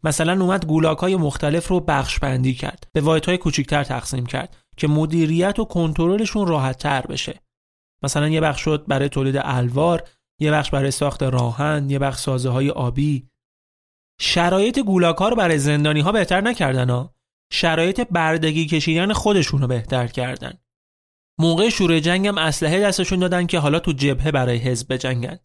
مثلا 0.06 0.44
اومد 0.44 0.66
گولاک 0.66 0.98
های 0.98 1.16
مختلف 1.16 1.68
رو 1.68 1.80
بخش 1.80 2.20
بندی 2.20 2.54
کرد. 2.54 2.88
به 2.94 3.02
واحد 3.02 3.26
های 3.26 3.38
کوچیکتر 3.38 3.84
تقسیم 3.84 4.26
کرد 4.26 4.58
که 4.78 4.88
مدیریت 4.88 5.60
و 5.60 5.66
کنترلشون 5.66 6.48
راحت 6.48 6.78
تر 6.78 7.02
بشه. 7.02 7.42
مثلا 8.04 8.30
یه 8.30 8.42
بخش 8.42 8.62
شد 8.62 8.86
برای 8.88 9.10
تولید 9.10 9.36
الوار 9.40 10.04
یه 10.40 10.52
بخش 10.52 10.70
برای 10.70 10.92
ساخت 10.92 11.24
راهن 11.24 11.90
یه 11.90 12.00
بخش 12.00 12.20
سازه 12.20 12.50
های 12.50 12.70
آبی. 12.70 13.28
شرایط 14.22 14.80
گولاک 14.80 15.18
ها 15.18 15.30
رو 15.30 15.36
برای 15.36 15.58
زندانی 15.58 16.00
ها 16.00 16.12
بهتر 16.12 16.42
نکردن 16.42 16.90
ها 16.90 17.16
شرایط 17.52 18.02
بردگی 18.12 18.66
کشیدن 18.66 19.14
خودشون 19.14 19.62
رو 19.62 19.68
بهتر 19.68 20.08
کردن. 20.08 20.54
موقع 21.40 21.70
شروع 21.70 22.00
جنگ 22.00 22.28
هم 22.28 22.38
اسلحه 22.38 22.80
دستشون 22.80 23.20
دادن 23.20 23.46
که 23.46 23.60
حالا 23.60 23.80
تو 23.80 23.92
جبهه 23.92 24.32
برای 24.32 24.58
حزب 24.58 24.94
بجنگن. 24.94 25.40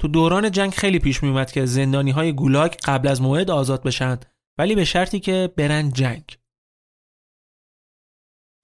تو 0.00 0.08
دوران 0.08 0.50
جنگ 0.50 0.70
خیلی 0.70 0.98
پیش 0.98 1.22
میومد 1.22 1.50
که 1.50 1.66
زندانی 1.66 2.10
های 2.10 2.32
گولاک 2.32 2.80
قبل 2.84 3.08
از 3.08 3.22
موعد 3.22 3.50
آزاد 3.50 3.82
بشن 3.82 4.18
ولی 4.58 4.74
به 4.74 4.84
شرطی 4.84 5.20
که 5.20 5.52
برن 5.56 5.92
جنگ. 5.92 6.24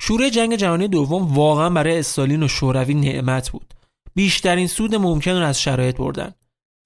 شروع 0.01 0.29
جنگ 0.29 0.57
جهانی 0.57 0.89
دوم 0.89 1.35
واقعا 1.35 1.71
برای 1.71 1.99
استالین 1.99 2.43
و 2.43 2.49
شوروی 2.49 2.95
نعمت 2.95 3.51
بود. 3.51 3.75
بیشترین 4.15 4.67
سود 4.67 4.95
ممکن 4.95 5.31
رو 5.31 5.45
از 5.45 5.63
شرایط 5.63 5.97
بردن. 5.97 6.35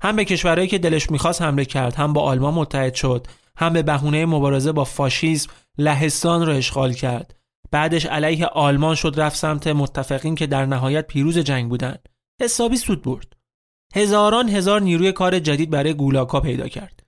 هم 0.02 0.16
به 0.16 0.24
کشورهایی 0.24 0.68
که 0.68 0.78
دلش 0.78 1.10
می‌خواست 1.10 1.42
حمله 1.42 1.64
کرد 1.64 1.94
هم 1.94 2.12
با 2.12 2.22
آلمان 2.22 2.54
متحد 2.54 2.94
شد 2.94 3.26
هم 3.56 3.72
به 3.72 3.82
بهونه 3.82 4.26
مبارزه 4.26 4.72
با 4.72 4.84
فاشیسم 4.84 5.52
لهستان 5.78 6.46
رو 6.46 6.52
اشغال 6.52 6.92
کرد. 6.92 7.34
بعدش 7.70 8.06
علیه 8.06 8.46
آلمان 8.46 8.94
شد 8.94 9.14
رفت 9.16 9.36
سمت 9.36 9.66
متفقین 9.66 10.34
که 10.34 10.46
در 10.46 10.66
نهایت 10.66 11.06
پیروز 11.06 11.38
جنگ 11.38 11.68
بودند 11.68 12.08
حسابی 12.40 12.76
سود 12.76 13.02
برد. 13.02 13.39
هزاران 13.94 14.48
هزار 14.48 14.80
نیروی 14.80 15.12
کار 15.12 15.38
جدید 15.38 15.70
برای 15.70 15.94
گولاکا 15.94 16.40
پیدا 16.40 16.68
کرد 16.68 17.02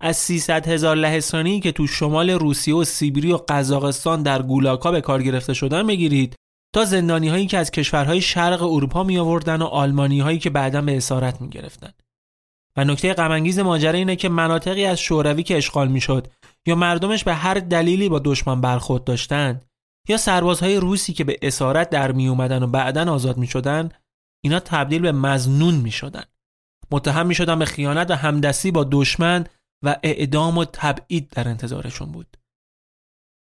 از 0.00 0.16
300 0.16 0.68
هزار 0.68 0.96
لهستانی 0.96 1.60
که 1.60 1.72
تو 1.72 1.86
شمال 1.86 2.30
روسیه 2.30 2.74
و 2.74 2.84
سیبری 2.84 3.32
و 3.32 3.38
قزاقستان 3.48 4.22
در 4.22 4.42
گولاکا 4.42 4.90
به 4.90 5.00
کار 5.00 5.22
گرفته 5.22 5.54
شدن 5.54 5.86
بگیرید 5.86 6.34
تا 6.74 6.84
زندانی 6.84 7.28
هایی 7.28 7.46
که 7.46 7.58
از 7.58 7.70
کشورهای 7.70 8.20
شرق 8.20 8.62
اروپا 8.62 9.04
می 9.04 9.18
آوردن 9.18 9.62
و 9.62 9.64
آلمانی 9.64 10.20
هایی 10.20 10.38
که 10.38 10.50
بعدا 10.50 10.82
به 10.82 10.96
اسارت 10.96 11.40
می 11.40 11.48
گرفتن. 11.48 11.92
و 12.76 12.84
نکته 12.84 13.14
غمانگیز 13.14 13.58
ماجرا 13.58 13.98
اینه 13.98 14.16
که 14.16 14.28
مناطقی 14.28 14.84
از 14.84 15.00
شوروی 15.00 15.42
که 15.42 15.56
اشغال 15.56 15.88
می‌شد 15.88 16.26
یا 16.66 16.74
مردمش 16.74 17.24
به 17.24 17.34
هر 17.34 17.54
دلیلی 17.54 18.08
با 18.08 18.18
دشمن 18.18 18.60
برخورد 18.60 19.04
داشتند 19.04 19.64
یا 20.08 20.16
سربازهای 20.16 20.76
روسی 20.76 21.12
که 21.12 21.24
به 21.24 21.36
اسارت 21.42 21.90
در 21.90 22.12
می 22.12 22.28
اومدن 22.28 22.62
و 22.62 22.66
بعدا 22.66 23.12
آزاد 23.12 23.36
می 23.36 23.46
شدن 23.46 23.88
اینا 24.44 24.60
تبدیل 24.60 25.02
به 25.02 25.12
مزنون 25.12 25.74
می 25.74 25.90
شدن. 25.90 26.24
متهم 26.90 27.26
می 27.26 27.34
شدن 27.34 27.58
به 27.58 27.64
خیانت 27.64 28.10
و 28.10 28.14
همدستی 28.14 28.70
با 28.70 28.88
دشمن 28.92 29.46
و 29.84 29.96
اعدام 30.02 30.58
و 30.58 30.64
تبعید 30.64 31.30
در 31.30 31.48
انتظارشون 31.48 32.12
بود. 32.12 32.36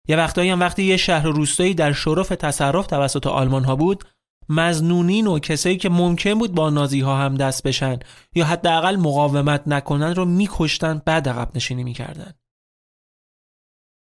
یه 0.07 0.15
وقتایی 0.15 0.49
هم 0.49 0.59
وقتی 0.59 0.83
یه 0.83 0.97
شهر 0.97 1.27
روستایی 1.27 1.73
در 1.73 1.93
شرف 1.93 2.29
تصرف 2.29 2.87
توسط 2.87 3.27
آلمان 3.27 3.63
ها 3.63 3.75
بود 3.75 4.03
مزنونین 4.49 5.27
و 5.27 5.39
کسایی 5.39 5.77
که 5.77 5.89
ممکن 5.89 6.33
بود 6.33 6.55
با 6.55 6.69
نازی 6.69 6.99
ها 6.99 7.17
هم 7.17 7.35
دست 7.35 7.63
بشن 7.63 7.99
یا 8.35 8.45
حداقل 8.45 8.95
مقاومت 8.95 9.67
نکنن 9.67 10.15
رو 10.15 10.25
میکشتن 10.25 11.01
بعد 11.05 11.29
عقب 11.29 11.55
نشینی 11.55 11.83
می‌کردن. 11.83 12.33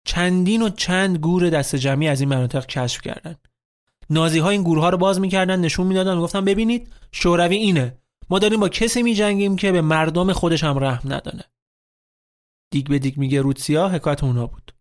چندین 0.06 0.62
و 0.62 0.68
چند 0.68 1.18
گور 1.18 1.50
دست 1.50 1.76
جمعی 1.76 2.08
از 2.08 2.20
این 2.20 2.28
مناطق 2.28 2.66
کشف 2.66 3.02
کردن. 3.02 3.36
نازی 4.10 4.38
ها 4.38 4.48
این 4.48 4.62
گورها 4.62 4.88
رو 4.88 4.98
باز 4.98 5.20
می‌کردن 5.20 5.60
نشون 5.60 5.86
می‌دادن 5.86 6.20
گفتن 6.20 6.44
ببینید 6.44 6.92
شوروی 7.12 7.56
اینه. 7.56 7.98
ما 8.30 8.38
داریم 8.38 8.60
با 8.60 8.68
کسی 8.68 9.02
میجنگیم 9.02 9.56
که 9.56 9.72
به 9.72 9.80
مردم 9.80 10.32
خودش 10.32 10.64
هم 10.64 10.78
رحم 10.78 11.12
ندانه 11.12 11.44
دیگ 12.72 12.88
به 12.88 12.98
دیگ 12.98 13.18
میگه 13.18 13.42
روسیا 13.42 13.88
حکایت 13.88 14.24
اونا 14.24 14.46
بود. 14.46 14.74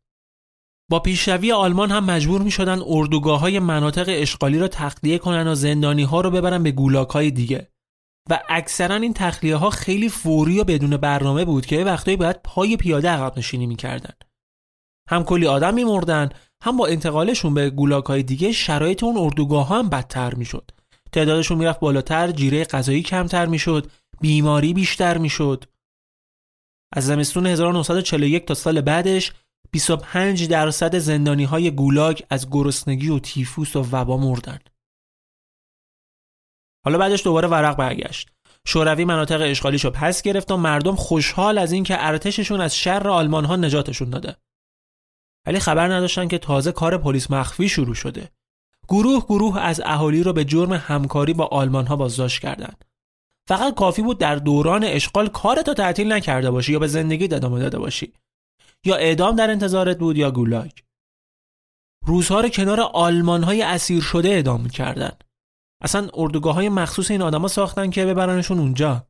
با 0.92 1.00
پیشروی 1.00 1.52
آلمان 1.52 1.92
هم 1.92 2.06
مجبور 2.06 2.42
می 2.42 2.52
شدن 2.52 2.80
اردوگاه 2.86 3.40
های 3.40 3.60
مناطق 3.60 4.06
اشغالی 4.08 4.60
را 4.60 4.68
تخلیه 4.68 5.18
کنن 5.18 5.48
و 5.48 5.56
زندانی 5.56 6.04
ها 6.04 6.22
رو 6.22 6.32
ببرن 6.32 6.64
به 6.64 6.72
گولاک 6.72 7.10
های 7.10 7.32
دیگه. 7.32 7.72
و 8.30 8.40
اکثرا 8.50 8.96
این 8.96 9.14
تخلیه 9.14 9.56
ها 9.56 9.70
خیلی 9.70 10.10
فوری 10.10 10.60
و 10.60 10.64
بدون 10.64 10.98
برنامه 10.98 11.46
بود 11.46 11.66
که 11.66 11.84
وقتایی 11.84 12.18
باید 12.18 12.42
پای 12.44 12.78
پیاده 12.78 13.10
عقب 13.10 13.38
نشینی 13.38 13.66
می‌کردن. 13.66 14.14
هم 15.10 15.24
کلی 15.24 15.48
آدم 15.48 15.74
میمردن 15.74 16.30
هم 16.64 16.78
با 16.78 16.88
انتقالشون 16.88 17.54
به 17.54 17.70
گولاک 17.70 18.06
های 18.06 18.24
دیگه 18.24 18.52
شرایط 18.52 19.04
اون 19.04 19.18
اردوگاه 19.18 19.70
هم 19.70 19.90
بدتر 19.90 20.34
می‌شد 20.34 20.72
تعدادشون 21.12 21.58
می‌رفت 21.58 21.80
بالاتر 21.80 22.32
جیره 22.32 22.64
غذایی 22.64 23.04
کمتر 23.04 23.46
می‌شد 23.46 23.92
بیماری 24.22 24.74
بیشتر 24.74 25.18
می‌شد 25.18 25.66
از 26.94 27.06
زمستون 27.06 27.48
1941 27.48 28.46
تا 28.46 28.54
سال 28.54 28.82
بعدش 28.82 29.34
25 29.72 30.48
درصد 30.48 30.98
زندانی 30.98 31.44
های 31.44 31.72
گولاگ 31.72 32.22
از 32.30 32.50
گرسنگی 32.52 33.10
و 33.10 33.20
تیفوس 33.20 33.76
و 33.76 33.80
وبا 33.92 34.18
مردن. 34.18 34.60
حالا 36.86 36.98
بعدش 36.98 37.24
دوباره 37.24 37.48
ورق 37.48 37.78
برگشت. 37.78 38.30
شوروی 38.68 39.06
مناطق 39.06 39.42
اشغالیشو 39.42 39.90
پس 39.90 40.22
گرفت 40.22 40.52
و 40.52 40.58
مردم 40.58 40.96
خوشحال 40.96 41.58
از 41.58 41.72
اینکه 41.72 41.96
ارتششون 42.00 42.62
از 42.62 42.76
شر 42.78 43.10
آلمان 43.10 43.46
ها 43.46 43.56
نجاتشون 43.56 44.10
داده. 44.10 44.36
ولی 45.46 45.60
خبر 45.60 45.94
نداشتن 45.94 46.28
که 46.28 46.38
تازه 46.38 46.72
کار 46.72 46.98
پلیس 46.98 47.32
مخفی 47.32 47.70
شروع 47.70 47.96
شده. 47.96 48.30
گروه 48.88 49.26
گروه 49.26 49.60
از 49.60 49.82
اهالی 49.86 50.24
رو 50.24 50.34
به 50.34 50.46
جرم 50.46 50.74
همکاری 50.74 51.34
با 51.34 51.46
آلمان 51.46 51.88
ها 51.88 51.96
بازداشت 51.96 52.42
کردند. 52.42 52.86
فقط 53.48 53.76
کافی 53.76 54.02
بود 54.02 54.18
در 54.18 54.36
دوران 54.36 54.84
اشغال 54.84 55.28
کارتو 55.28 55.74
تعطیل 55.74 56.12
نکرده 56.12 56.52
باشی 56.52 56.72
یا 56.72 56.80
به 56.80 56.88
زندگی 56.88 57.24
ادامه 57.24 57.60
داده 57.60 57.80
باشی. 57.80 58.14
یا 58.86 58.96
اعدام 58.96 59.36
در 59.36 59.50
انتظارت 59.50 59.98
بود 59.98 60.18
یا 60.18 60.32
گولاگ. 60.32 60.72
روزها 62.06 62.42
رو 62.42 62.50
کنار 62.50 62.82
آلمان 62.82 63.44
های 63.44 63.62
اسیر 63.62 64.02
شده 64.02 64.30
اعدام 64.30 64.70
کردن 64.70 65.12
اصلا 65.82 66.10
اردوگاه 66.14 66.56
های 66.56 66.70
مخصوص 66.70 67.12
این 67.12 67.22
آدما 67.22 67.48
ساختن 67.48 67.90
که 67.90 68.06
ببرنشون 68.06 68.60
اونجا. 68.60 69.08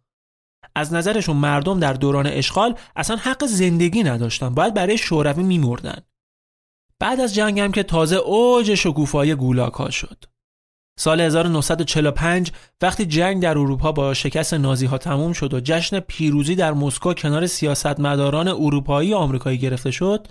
از 0.76 0.94
نظرشون 0.94 1.38
مردم 1.38 1.80
در 1.80 1.94
دوران 1.94 2.28
اشغال 2.28 2.78
اصلا 2.96 3.16
حق 3.16 3.46
زندگی 3.46 4.04
نداشتن 4.04 4.50
باید 4.50 4.74
برای 4.74 4.98
شوروی 4.98 5.44
میمردن. 5.44 6.02
بعد 7.00 7.20
از 7.20 7.36
جنگ 7.36 7.60
هم 7.60 7.72
که 7.72 7.84
تازه 7.84 8.16
اوج 8.16 8.76
شکوفایی 8.76 9.36
گولاک 9.36 9.74
ها 9.74 9.90
شد. 9.90 10.24
سال 11.00 11.22
1945 11.22 12.52
وقتی 12.82 13.06
جنگ 13.06 13.42
در 13.42 13.58
اروپا 13.58 13.92
با 13.92 14.14
شکست 14.14 14.54
نازی 14.54 14.86
ها 14.86 14.98
تموم 14.98 15.34
شد 15.34 15.54
و 15.54 15.60
جشن 15.60 16.00
پیروزی 16.00 16.56
در 16.56 16.74
مسکو 16.74 17.14
کنار 17.14 17.48
سیاستمداران 17.48 18.48
اروپایی 18.48 19.14
و 19.14 19.18
آمریکایی 19.18 19.58
گرفته 19.58 19.92
شد 19.92 20.28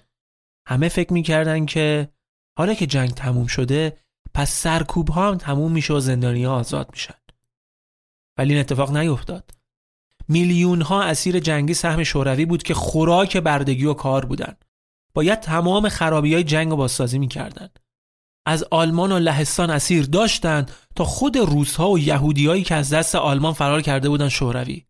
همه 0.67 0.89
فکر 0.89 1.13
می‌کردن 1.13 1.67
که 1.67 2.09
حالا 2.59 2.75
که 2.75 2.87
جنگ 2.87 3.11
تموم 3.11 3.47
شده 3.47 3.97
پس 4.35 4.51
سرکوب 4.53 5.09
ها 5.09 5.29
هم 5.29 5.39
تموم 5.39 5.73
میشه 5.73 5.95
و 5.95 6.01
زندانی 6.01 6.45
ها 6.45 6.55
آزاد 6.55 6.89
میشن. 6.93 7.15
ولی 8.39 8.53
این 8.53 8.61
اتفاق 8.61 8.97
نیفتاد. 8.97 9.51
میلیون 10.29 10.83
ها 10.83 11.03
اسیر 11.03 11.39
جنگی 11.39 11.75
سهم 11.75 12.03
شوروی 12.03 12.45
بود 12.45 12.63
که 12.63 12.75
خوراک 12.75 13.37
بردگی 13.37 13.85
و 13.85 13.95
کار 13.95 14.25
بودن. 14.25 14.57
باید 15.15 15.41
تمام 15.41 15.89
خرابی 15.89 16.35
های 16.35 16.45
جنگ 16.45 16.71
رو 16.71 16.77
بازسازی 16.77 17.19
می‌کردن. 17.19 17.69
از 18.47 18.65
آلمان 18.71 19.13
و 19.13 19.19
لهستان 19.19 19.71
اسیر 19.71 20.05
داشتند 20.05 20.71
تا 20.97 21.05
خود 21.05 21.37
روسها 21.37 21.91
و 21.91 21.99
یهودیایی 21.99 22.65
که 22.65 22.75
از 22.75 22.93
دست 22.93 23.15
آلمان 23.15 23.53
فرار 23.53 23.83
کرده 23.83 24.09
بودند 24.09 24.29
شوروی. 24.29 24.85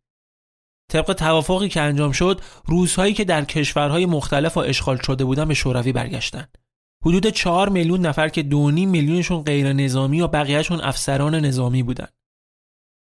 طبق 0.93 1.13
توافقی 1.13 1.69
که 1.69 1.81
انجام 1.81 2.13
شد 2.13 2.41
روسهایی 2.65 3.15
که 3.15 3.25
در 3.25 3.45
کشورهای 3.45 4.07
مختلف 4.07 4.57
و 4.57 4.61
اشغال 4.61 4.97
شده 4.97 5.25
بودند 5.25 5.49
به 5.49 5.55
شوروی 5.55 5.93
برگشتند 5.93 6.59
حدود 7.05 7.27
4 7.27 7.69
میلیون 7.69 8.07
نفر 8.07 8.29
که 8.29 8.43
2.5 8.43 8.49
میلیونشون 8.87 9.43
غیر 9.43 9.73
نظامی 9.73 10.21
و 10.21 10.29
بقیهشون 10.29 10.81
افسران 10.81 11.35
نظامی 11.35 11.83
بودند 11.83 12.13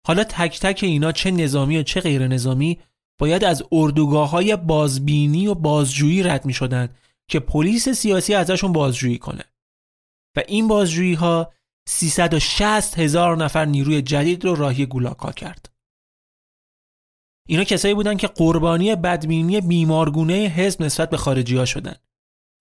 حالا 0.07 0.25
تک 0.25 0.61
تک 0.61 0.81
اینا 0.83 1.13
چه 1.13 1.31
نظامی 1.31 1.79
و 1.79 1.83
چه 1.83 2.01
غیر 2.01 2.29
نظامی 2.29 2.79
باید 3.19 3.45
از 3.45 3.63
اردوگاه 3.73 4.31
های 4.31 4.57
بازبینی 4.57 5.47
و 5.47 5.55
بازجویی 5.55 6.23
رد 6.23 6.47
می 6.47 6.53
شدن 6.53 6.89
که 7.29 7.41
پلیس 7.41 7.89
سیاسی 7.89 8.35
ازشون 8.35 8.73
بازجویی 8.73 9.19
کنه 9.19 9.45
و 10.37 10.43
این 10.49 10.69
بازجویی 10.69 11.15
ها 11.15 11.53
360 11.89 12.99
هزار 12.99 13.37
نفر 13.37 13.65
نیروی 13.65 14.03
جدید 14.03 14.45
رو 14.45 14.55
راهی 14.55 14.87
گولاکا 14.87 15.33
کرد. 15.33 15.71
اینا 17.49 17.65
کسایی 17.65 17.95
بودن 17.95 18.17
که 18.17 18.27
قربانی 18.27 18.97
بدبینی 18.97 19.61
بیمارگونه 19.61 20.35
حزب 20.35 20.83
نسبت 20.83 21.11
به 21.11 21.17
خارجی 21.17 21.57
ها 21.57 21.65
شدن. 21.65 21.95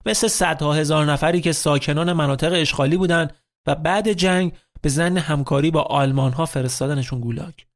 مثل 0.06 0.28
صدها 0.28 0.72
هزار 0.72 1.04
نفری 1.04 1.40
که 1.40 1.52
ساکنان 1.52 2.12
مناطق 2.12 2.52
اشغالی 2.52 2.96
بودن 2.96 3.30
و 3.66 3.74
بعد 3.74 4.12
جنگ 4.12 4.52
به 4.82 4.88
زن 4.88 5.18
همکاری 5.18 5.70
با 5.70 5.82
آلمان 5.82 6.32
ها 6.32 6.46
فرستادنشون 6.46 7.20
گولاک. 7.20 7.66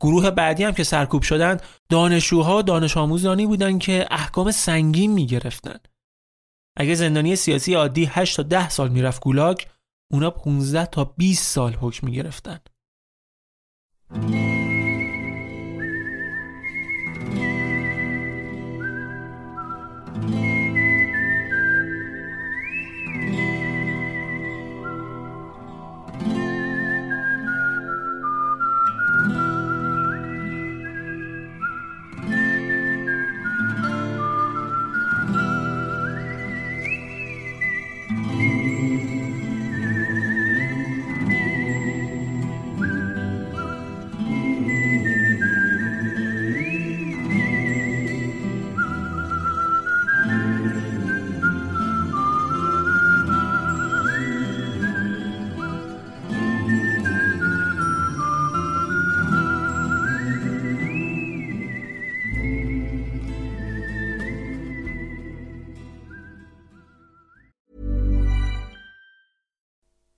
گروه 0.00 0.30
بعدی 0.30 0.64
هم 0.64 0.72
که 0.72 0.84
سرکوب 0.84 1.22
شدن 1.22 1.56
دانشجوها 1.88 2.58
و 2.58 2.62
دانش 2.62 2.96
آموزانی 2.96 3.46
بودن 3.46 3.78
که 3.78 4.06
احکام 4.10 4.50
سنگین 4.50 5.12
می 5.12 5.26
گرفتن. 5.26 5.78
اگه 6.76 6.94
زندانی 6.94 7.36
سیاسی 7.36 7.74
عادی 7.74 8.04
8 8.04 8.36
تا 8.36 8.42
10 8.42 8.68
سال 8.68 8.88
می‌رفت 8.88 9.22
گولاک 9.22 9.68
اونا 10.12 10.30
15 10.30 10.86
تا 10.86 11.04
20 11.04 11.46
سال 11.46 11.72
حکم 11.72 12.06
می 12.06 12.12
گرفتن. 12.12 12.58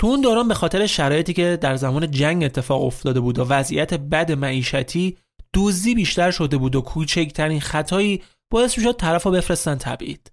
تو 0.00 0.06
اون 0.06 0.20
دوران 0.20 0.48
به 0.48 0.54
خاطر 0.54 0.86
شرایطی 0.86 1.32
که 1.32 1.58
در 1.60 1.76
زمان 1.76 2.10
جنگ 2.10 2.44
اتفاق 2.44 2.84
افتاده 2.84 3.20
بود 3.20 3.38
و 3.38 3.44
وضعیت 3.44 3.94
بد 3.94 4.32
معیشتی 4.32 5.16
دزدی 5.54 5.94
بیشتر 5.94 6.30
شده 6.30 6.56
بود 6.56 6.76
و 6.76 6.80
کوچکترین 6.80 7.60
خطایی 7.60 8.22
باعث 8.50 8.78
می‌شد 8.78 8.96
طرف 8.96 9.26
بفرستن 9.26 9.74
تبعید. 9.74 10.32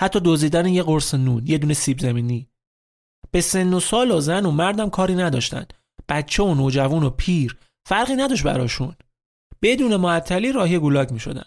حتی 0.00 0.20
دزدیدن 0.24 0.66
یه 0.66 0.82
قرص 0.82 1.14
نون 1.14 1.42
یه 1.46 1.58
دونه 1.58 1.74
سیب 1.74 1.98
زمینی. 1.98 2.48
به 3.30 3.40
سن 3.40 3.74
و 3.74 3.80
سال 3.80 4.10
و 4.10 4.20
زن 4.20 4.46
و 4.46 4.50
مردم 4.50 4.90
کاری 4.90 5.14
نداشتن. 5.14 5.66
بچه 6.08 6.42
و 6.42 6.54
نوجوان 6.54 7.02
و 7.02 7.10
پیر. 7.10 7.56
فرقی 7.88 8.14
نداشت 8.14 8.42
براشون. 8.42 8.94
بدون 9.62 9.96
معطلی 9.96 10.52
راهی 10.52 10.78
گولاگ 10.78 11.10
می 11.10 11.20
شدن. 11.20 11.44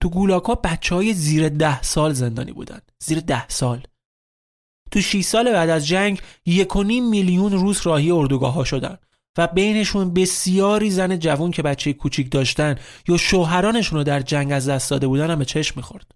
تو 0.00 0.08
گولاگ 0.08 0.44
ها 0.44 0.54
بچه 0.54 0.94
های 0.94 1.14
زیر 1.14 1.48
ده 1.48 1.82
سال 1.82 2.12
زندانی 2.12 2.52
بودن. 2.52 2.80
زیر 2.98 3.20
ده 3.20 3.48
سال. 3.48 3.86
تو 4.90 5.00
6 5.00 5.20
سال 5.20 5.52
بعد 5.52 5.70
از 5.70 5.86
جنگ 5.86 6.20
یک 6.46 6.76
میلیون 6.76 7.52
روس 7.52 7.86
راهی 7.86 8.10
اردوگاه 8.10 8.52
ها 8.52 8.64
شدن 8.64 8.98
و 9.38 9.46
بینشون 9.46 10.14
بسیاری 10.14 10.90
زن 10.90 11.18
جوان 11.18 11.50
که 11.50 11.62
بچه 11.62 11.92
کوچیک 11.92 12.30
داشتن 12.30 12.76
یا 13.08 13.16
شوهرانشون 13.16 13.98
رو 13.98 14.04
در 14.04 14.20
جنگ 14.20 14.52
از 14.52 14.68
دست 14.68 14.90
داده 14.90 15.06
بودن 15.06 15.30
هم 15.30 15.38
به 15.38 15.44
چشم 15.44 15.74
می‌خورد. 15.76 16.14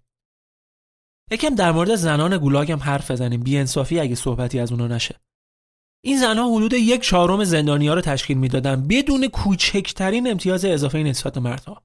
یکم 1.31 1.55
در 1.55 1.71
مورد 1.71 1.95
زنان 1.95 2.37
گولاگ 2.37 2.71
هم 2.71 2.79
حرف 2.79 3.11
بزنیم 3.11 3.43
بی 3.43 3.57
انصافی 3.57 3.99
اگه 3.99 4.15
صحبتی 4.15 4.59
از 4.59 4.71
اونا 4.71 4.87
نشه. 4.87 5.15
این 6.03 6.19
زنها 6.19 6.55
حدود 6.55 6.73
یک 6.73 7.01
چهارم 7.01 7.43
زندانیا 7.43 7.93
رو 7.93 8.01
تشکیل 8.01 8.37
می‌دادن 8.37 8.87
بدون 8.87 9.27
کوچکترین 9.27 10.31
امتیاز 10.31 10.65
اضافه 10.65 10.97
نسبت 11.03 11.37
مردها 11.37 11.83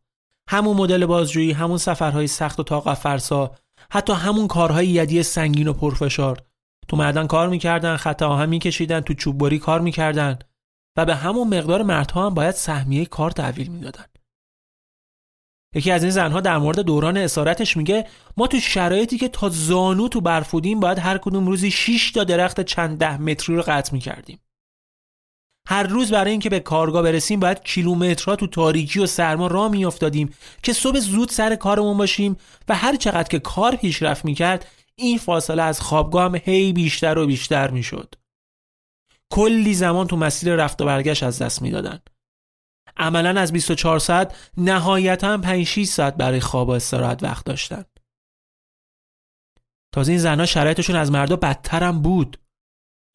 همون 0.48 0.76
مدل 0.76 1.06
بازجویی 1.06 1.52
همون 1.52 1.78
سفرهای 1.78 2.26
سخت 2.26 2.60
و 2.60 2.62
طاقت 2.62 2.98
فرسا 2.98 3.54
حتی 3.90 4.12
همون 4.12 4.48
کارهای 4.48 4.86
یدی 4.86 5.22
سنگین 5.22 5.68
و 5.68 5.72
پرفشار 5.72 6.42
تو 6.88 6.96
معدن 6.96 7.26
کار 7.26 7.48
می‌کردن 7.48 7.96
خط 7.96 8.22
آهن 8.22 8.48
میکشیدن 8.48 9.00
تو 9.00 9.14
چوببری 9.14 9.58
کار 9.58 9.80
می‌کردن 9.80 10.38
و 10.96 11.04
به 11.04 11.14
همون 11.14 11.48
مقدار 11.48 11.82
مردها 11.82 12.26
هم 12.26 12.34
باید 12.34 12.54
سهمیه 12.54 13.04
کار 13.04 13.30
تحویل 13.30 13.68
می‌دادن. 13.68 14.04
یکی 15.74 15.90
از 15.90 16.02
این 16.02 16.12
زنها 16.12 16.40
در 16.40 16.58
مورد 16.58 16.80
دوران 16.80 17.16
اسارتش 17.16 17.76
میگه 17.76 18.06
ما 18.36 18.46
تو 18.46 18.60
شرایطی 18.60 19.18
که 19.18 19.28
تا 19.28 19.48
زانو 19.48 20.08
تو 20.08 20.20
برفودیم 20.20 20.80
باید 20.80 20.98
هر 20.98 21.18
کدوم 21.18 21.46
روزی 21.46 21.70
6 21.70 22.10
تا 22.10 22.24
درخت 22.24 22.60
چند 22.60 22.98
ده 22.98 23.20
متری 23.20 23.56
رو 23.56 23.62
قطع 23.66 23.92
می‌کردیم. 23.92 24.40
هر 25.68 25.82
روز 25.82 26.10
برای 26.10 26.30
اینکه 26.30 26.50
به 26.50 26.60
کارگاه 26.60 27.02
برسیم 27.02 27.40
باید 27.40 27.62
کیلومترها 27.62 28.36
تو 28.36 28.46
تاریکی 28.46 29.00
و 29.00 29.06
سرما 29.06 29.46
راه 29.46 29.70
میافتادیم 29.70 30.34
که 30.62 30.72
صبح 30.72 30.98
زود 30.98 31.28
سر 31.28 31.54
کارمون 31.54 31.98
باشیم 31.98 32.36
و 32.68 32.74
هر 32.74 32.96
چقدر 32.96 33.28
که 33.28 33.38
کار 33.38 33.76
پیشرفت 33.76 34.24
می‌کرد 34.24 34.66
این 34.98 35.18
فاصله 35.18 35.62
از 35.62 35.80
خوابگاه 35.80 36.24
هم 36.24 36.34
هی 36.34 36.72
بیشتر 36.72 37.18
و 37.18 37.26
بیشتر 37.26 37.70
می‌شد. 37.70 38.14
کلی 39.32 39.74
زمان 39.74 40.06
تو 40.06 40.16
مسیر 40.16 40.54
رفت 40.54 40.82
و 40.82 40.84
برگشت 40.84 41.22
از 41.22 41.42
دست 41.42 41.62
می‌دادن. 41.62 41.98
عملا 42.96 43.40
از 43.40 43.52
24 43.52 43.98
ساعت 43.98 44.50
نهایتا 44.56 45.38
5 45.38 45.66
6 45.66 45.84
ساعت 45.84 46.16
برای 46.16 46.40
خواب 46.40 46.68
و 46.68 46.72
استراحت 46.72 47.22
وقت 47.22 47.46
داشتن. 47.46 47.84
تازه 49.94 50.12
این 50.12 50.20
زنها 50.20 50.46
شرایطشون 50.46 50.96
از 50.96 51.10
مردا 51.10 51.36
بدتر 51.36 51.84
هم 51.84 52.02
بود. 52.02 52.40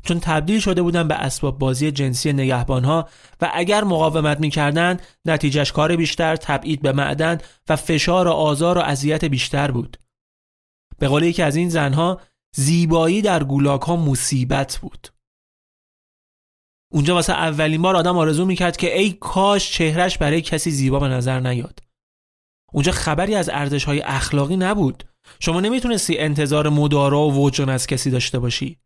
چون 0.03 0.19
تبدیل 0.19 0.59
شده 0.59 0.81
بودن 0.81 1.07
به 1.07 1.15
اسباب 1.15 1.59
بازی 1.59 1.91
جنسی 1.91 2.33
نگهبانها 2.33 3.09
و 3.41 3.51
اگر 3.53 3.83
مقاومت 3.83 4.39
می‌کردن 4.39 4.99
نتیجهش 5.25 5.71
کار 5.71 5.95
بیشتر 5.95 6.35
تبعید 6.35 6.81
به 6.81 6.91
معدن 6.91 7.37
و 7.69 7.75
فشار 7.75 8.27
و 8.27 8.31
آزار 8.31 8.77
و 8.77 8.81
اذیت 8.81 9.25
بیشتر 9.25 9.71
بود. 9.71 9.97
به 10.99 11.07
قول 11.07 11.23
یکی 11.23 11.41
از 11.41 11.55
این 11.55 11.69
زنها 11.69 12.21
زیبایی 12.55 13.21
در 13.21 13.43
گولاک 13.43 13.81
ها 13.81 13.95
مصیبت 13.95 14.77
بود. 14.77 15.07
اونجا 16.93 17.13
واسه 17.15 17.33
اولین 17.33 17.81
بار 17.81 17.95
آدم 17.95 18.17
آرزو 18.17 18.45
می‌کرد 18.45 18.77
که 18.77 18.97
ای 18.97 19.11
کاش 19.11 19.71
چهرش 19.71 20.17
برای 20.17 20.41
کسی 20.41 20.71
زیبا 20.71 20.99
به 20.99 21.07
نظر 21.07 21.39
نیاد. 21.39 21.79
اونجا 22.73 22.91
خبری 22.91 23.35
از 23.35 23.49
ارزش 23.49 23.83
های 23.83 24.01
اخلاقی 24.01 24.57
نبود. 24.57 25.03
شما 25.39 25.61
نمی‌تونستی 25.61 26.17
انتظار 26.17 26.69
مدارا 26.69 27.21
و 27.21 27.33
وجدان 27.33 27.69
از 27.69 27.87
کسی 27.87 28.11
داشته 28.11 28.39
باشی. 28.39 28.79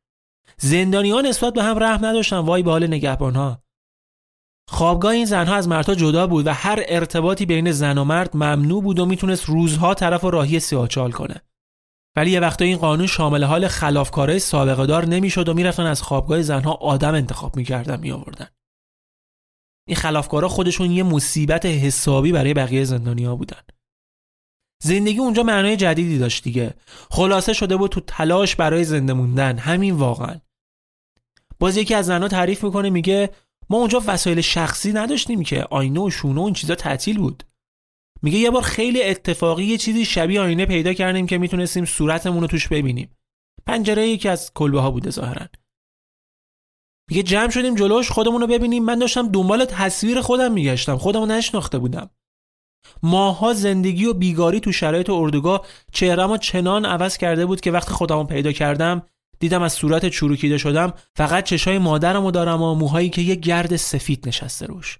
زندانیان 0.57 1.25
نسبت 1.25 1.53
به 1.53 1.63
هم 1.63 1.79
رحم 1.79 2.05
نداشتن. 2.05 2.37
وای 2.37 2.63
به 2.63 2.71
حال 2.71 2.87
نگهبانها. 2.87 3.63
خوابگاه 4.69 5.11
این 5.11 5.25
زنها 5.25 5.55
از 5.55 5.67
مردها 5.67 5.95
جدا 5.95 6.27
بود 6.27 6.47
و 6.47 6.53
هر 6.53 6.83
ارتباطی 6.87 7.45
بین 7.45 7.71
زن 7.71 7.97
و 7.97 8.03
مرد 8.03 8.35
ممنوع 8.35 8.83
بود 8.83 8.99
و 8.99 9.05
می‌تونست 9.05 9.45
روزها 9.45 9.93
طرف 9.93 10.23
و 10.23 10.31
راهی 10.31 10.59
سیاچال 10.59 11.11
کنه. 11.11 11.41
ولی 12.15 12.31
یه 12.31 12.39
وقتا 12.39 12.65
این 12.65 12.77
قانون 12.77 13.07
شامل 13.07 13.43
حال 13.43 13.67
خلافکارای 13.67 14.39
سابقه 14.39 14.85
دار 14.85 15.05
نمی‌شد 15.05 15.49
و 15.49 15.53
می‌رفتن 15.53 15.85
از 15.85 16.01
خوابگاه 16.01 16.41
زنها 16.41 16.73
آدم 16.73 17.13
انتخاب 17.13 17.55
می‌کردن 17.55 17.99
میآوردن. 17.99 18.47
این 19.87 19.97
خلافکارا 19.97 20.49
خودشون 20.49 20.91
یه 20.91 21.03
مصیبت 21.03 21.65
حسابی 21.65 22.31
برای 22.31 22.53
بقیه 22.53 22.83
زندانیا 22.83 23.35
بودن. 23.35 23.61
زندگی 24.83 25.19
اونجا 25.19 25.43
معنای 25.43 25.77
جدیدی 25.77 26.17
داشت 26.17 26.43
دیگه. 26.43 26.73
خلاصه 27.11 27.53
شده 27.53 27.77
بود 27.77 27.91
تو 27.91 28.01
تلاش 28.01 28.55
برای 28.55 28.83
زنده 28.83 29.13
موندن. 29.13 29.57
همین 29.57 29.95
واقعا. 29.95 30.39
باز 31.59 31.77
یکی 31.77 31.95
از 31.95 32.05
زنها 32.05 32.27
تعریف 32.27 32.63
می‌کنه 32.63 32.89
میگه 32.89 33.29
ما 33.69 33.77
اونجا 33.77 34.03
وسایل 34.07 34.41
شخصی 34.41 34.93
نداشتیم 34.93 35.43
که 35.43 35.63
آینه 35.63 35.99
و 35.99 36.09
شونه 36.09 36.41
و 36.41 36.43
این 36.43 36.53
چیزا 36.53 36.75
تعطیل 36.75 37.17
بود. 37.17 37.43
میگه 38.23 38.37
یه 38.37 38.51
بار 38.51 38.61
خیلی 38.61 39.03
اتفاقی 39.03 39.63
یه 39.63 39.77
چیزی 39.77 40.05
شبیه 40.05 40.41
آینه 40.41 40.65
پیدا 40.65 40.93
کردیم 40.93 41.27
که 41.27 41.37
می‌تونستیم 41.37 41.85
صورتمون 41.85 42.41
رو 42.41 42.47
توش 42.47 42.67
ببینیم. 42.67 43.17
پنجره 43.65 44.07
یکی 44.07 44.29
از 44.29 44.51
کلبه 44.53 44.81
ها 44.81 44.91
بوده 44.91 45.09
ظاهرا. 45.09 45.47
میگه 47.09 47.23
جمع 47.23 47.49
شدیم 47.49 47.75
جلوش 47.75 48.11
خودمون 48.11 48.41
رو 48.41 48.47
ببینیم. 48.47 48.85
من 48.85 48.99
داشتم 48.99 49.27
دنبال 49.27 49.65
تصویر 49.65 50.21
خودم 50.21 50.51
میگشتم. 50.51 50.97
خودمو 50.97 51.25
نشناخته 51.25 51.79
بودم. 51.79 52.09
ماها 53.03 53.53
زندگی 53.53 54.05
و 54.05 54.13
بیگاری 54.13 54.59
تو 54.59 54.71
شرایط 54.71 55.09
اردوگاه 55.09 55.65
چهرهمو 55.91 56.37
چنان 56.37 56.85
عوض 56.85 57.17
کرده 57.17 57.45
بود 57.45 57.61
که 57.61 57.71
وقتی 57.71 57.91
خودمو 57.91 58.23
پیدا 58.23 58.51
کردم 58.51 59.07
دیدم 59.39 59.61
از 59.61 59.73
صورت 59.73 60.09
چروکیده 60.09 60.57
شدم. 60.57 60.93
فقط 61.15 61.43
چشای 61.43 61.77
مادرمو 61.77 62.31
دارم 62.31 62.61
و 62.61 62.75
موهایی 62.75 63.09
که 63.09 63.21
یه 63.21 63.35
گرد 63.35 63.75
سفید 63.75 64.27
نشسته 64.27 64.65
روش. 64.65 64.99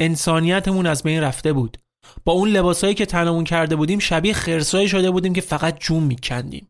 انسانیتمون 0.00 0.86
از 0.86 1.02
بین 1.02 1.20
رفته 1.20 1.52
بود. 1.52 1.78
با 2.24 2.32
اون 2.32 2.48
لباسایی 2.48 2.94
که 2.94 3.06
تنمون 3.06 3.44
کرده 3.44 3.76
بودیم 3.76 3.98
شبیه 3.98 4.32
خرسایی 4.32 4.88
شده 4.88 5.10
بودیم 5.10 5.32
که 5.32 5.40
فقط 5.40 5.78
جون 5.78 6.02
میکندیم 6.02 6.68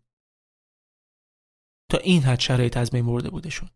تا 1.90 1.98
این 1.98 2.22
حد 2.22 2.40
شرایط 2.40 2.76
از 2.76 2.90
بین 2.90 3.06
برده 3.06 3.30
بودشون 3.30 3.68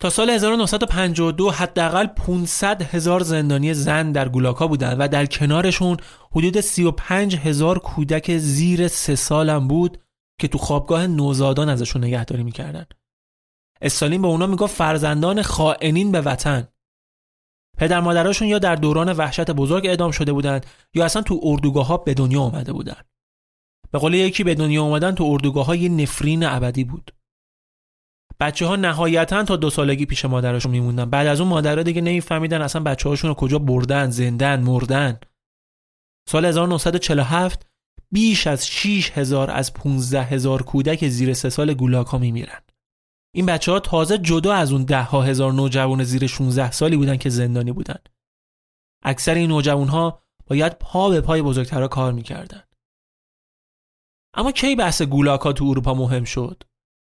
تا 0.00 0.10
سال 0.10 0.30
1952 0.30 1.50
حداقل 1.50 2.06
500 2.06 2.82
هزار 2.82 3.22
زندانی 3.22 3.74
زن 3.74 4.12
در 4.12 4.28
گولاکا 4.28 4.66
بودند 4.66 4.96
و 5.00 5.08
در 5.08 5.26
کنارشون 5.26 5.96
حدود 6.30 6.60
35 6.60 7.36
هزار 7.36 7.78
کودک 7.78 8.38
زیر 8.38 8.88
سه 8.88 9.14
سالم 9.14 9.68
بود 9.68 9.98
که 10.40 10.48
تو 10.48 10.58
خوابگاه 10.58 11.06
نوزادان 11.06 11.68
ازشون 11.68 12.04
نگهداری 12.04 12.42
می‌کردن. 12.42 12.86
استالین 13.82 14.22
به 14.22 14.28
اونا 14.28 14.46
می‌گفت 14.46 14.76
فرزندان 14.76 15.42
خائنین 15.42 16.12
به 16.12 16.20
وطن. 16.20 16.68
پدر 17.78 18.00
مادراشون 18.00 18.48
یا 18.48 18.58
در 18.58 18.74
دوران 18.74 19.12
وحشت 19.12 19.50
بزرگ 19.50 19.86
اعدام 19.86 20.10
شده 20.10 20.32
بودند 20.32 20.66
یا 20.94 21.04
اصلا 21.04 21.22
تو 21.22 21.40
اردوگاه 21.42 21.86
ها 21.86 21.96
به 21.96 22.14
دنیا 22.14 22.40
آمده 22.40 22.72
بودند. 22.72 23.06
به 23.90 23.98
قول 23.98 24.14
یکی 24.14 24.44
به 24.44 24.54
دنیا 24.54 24.84
آمدن 24.84 25.14
تو 25.14 25.24
اردوگاه 25.24 25.66
ها 25.66 25.76
یه 25.76 25.88
نفرین 25.88 26.44
ابدی 26.44 26.84
بود. 26.84 27.10
بچه 28.40 28.66
ها 28.66 28.76
نهایتا 28.76 29.42
تا 29.44 29.56
دو 29.56 29.70
سالگی 29.70 30.06
پیش 30.06 30.24
مادرشون 30.24 30.72
میموندن 30.72 31.10
بعد 31.10 31.26
از 31.26 31.40
اون 31.40 31.48
مادرها 31.48 31.82
دیگه 31.82 32.00
نمیفهمیدن 32.00 32.62
اصلا 32.62 32.82
بچه 32.82 33.08
هاشون 33.08 33.28
رو 33.28 33.34
کجا 33.34 33.58
بردن 33.58 34.10
زندن 34.10 34.60
مردن 34.60 35.20
سال 36.28 36.44
1947 36.44 37.66
بیش 38.12 38.46
از 38.46 38.66
6 38.66 39.18
هزار 39.18 39.50
از 39.50 39.74
15 39.74 40.22
هزار 40.22 40.62
کودک 40.62 41.08
زیر 41.08 41.34
سه 41.34 41.50
سال 41.50 41.74
گولاک 41.74 42.06
ها 42.06 42.18
میمیرن 42.18 42.60
این 43.34 43.46
بچه 43.46 43.72
ها 43.72 43.80
تازه 43.80 44.18
جدا 44.18 44.54
از 44.54 44.72
اون 44.72 44.84
ده 44.84 45.02
ها 45.02 45.22
هزار 45.22 45.52
نوجوان 45.52 46.04
زیر 46.04 46.26
16 46.26 46.70
سالی 46.70 46.96
بودن 46.96 47.16
که 47.16 47.30
زندانی 47.30 47.72
بودن. 47.72 47.98
اکثر 49.04 49.34
این 49.34 49.48
نوجوان 49.48 49.88
ها 49.88 50.22
باید 50.46 50.78
پا 50.78 51.08
به 51.08 51.20
پای 51.20 51.42
بزرگترها 51.42 51.88
کار 51.88 52.12
می‌کردن. 52.12 52.62
اما 54.34 54.52
کی 54.52 54.76
بحث 54.76 55.02
گولاک 55.02 55.40
ها 55.40 55.52
تو 55.52 55.64
اروپا 55.64 55.94
مهم 55.94 56.24
شد؟ 56.24 56.62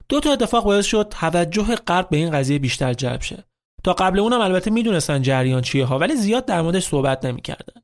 دو 0.09 0.21
تا 0.21 0.33
اتفاق 0.33 0.65
باعث 0.65 0.87
شد 0.87 1.09
توجه 1.11 1.75
غرب 1.75 2.09
به 2.09 2.17
این 2.17 2.31
قضیه 2.31 2.59
بیشتر 2.59 2.95
جلب 2.95 3.21
شه. 3.21 3.45
تا 3.85 3.93
قبل 3.93 4.19
اونم 4.19 4.41
البته 4.41 4.71
می‌دونستن 4.71 5.23
جریان 5.23 5.63
چیه 5.63 5.85
ها 5.85 5.99
ولی 5.99 6.17
زیاد 6.17 6.47
در 6.47 6.63
موردش 6.63 6.87
صحبت 6.87 7.25
نمی‌کردن. 7.25 7.83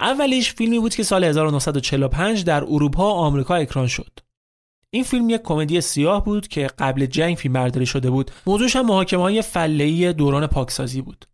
اولیش 0.00 0.54
فیلمی 0.54 0.78
بود 0.78 0.94
که 0.94 1.02
سال 1.02 1.24
1945 1.24 2.44
در 2.44 2.64
اروپا 2.64 3.14
و 3.14 3.16
آمریکا 3.16 3.54
اکران 3.54 3.86
شد. 3.86 4.18
این 4.96 5.04
فیلم 5.04 5.30
یک 5.30 5.42
کمدی 5.42 5.80
سیاه 5.80 6.24
بود 6.24 6.48
که 6.48 6.66
قبل 6.66 7.06
جنگ 7.06 7.36
فیلم 7.36 7.52
برداری 7.52 7.86
شده 7.86 8.10
بود 8.10 8.30
موضوعش 8.46 8.76
هم 8.76 8.86
محاکمه 8.86 9.22
های 9.22 9.42
فله‌ای 9.42 10.12
دوران 10.12 10.46
پاکسازی 10.46 11.02
بود 11.02 11.24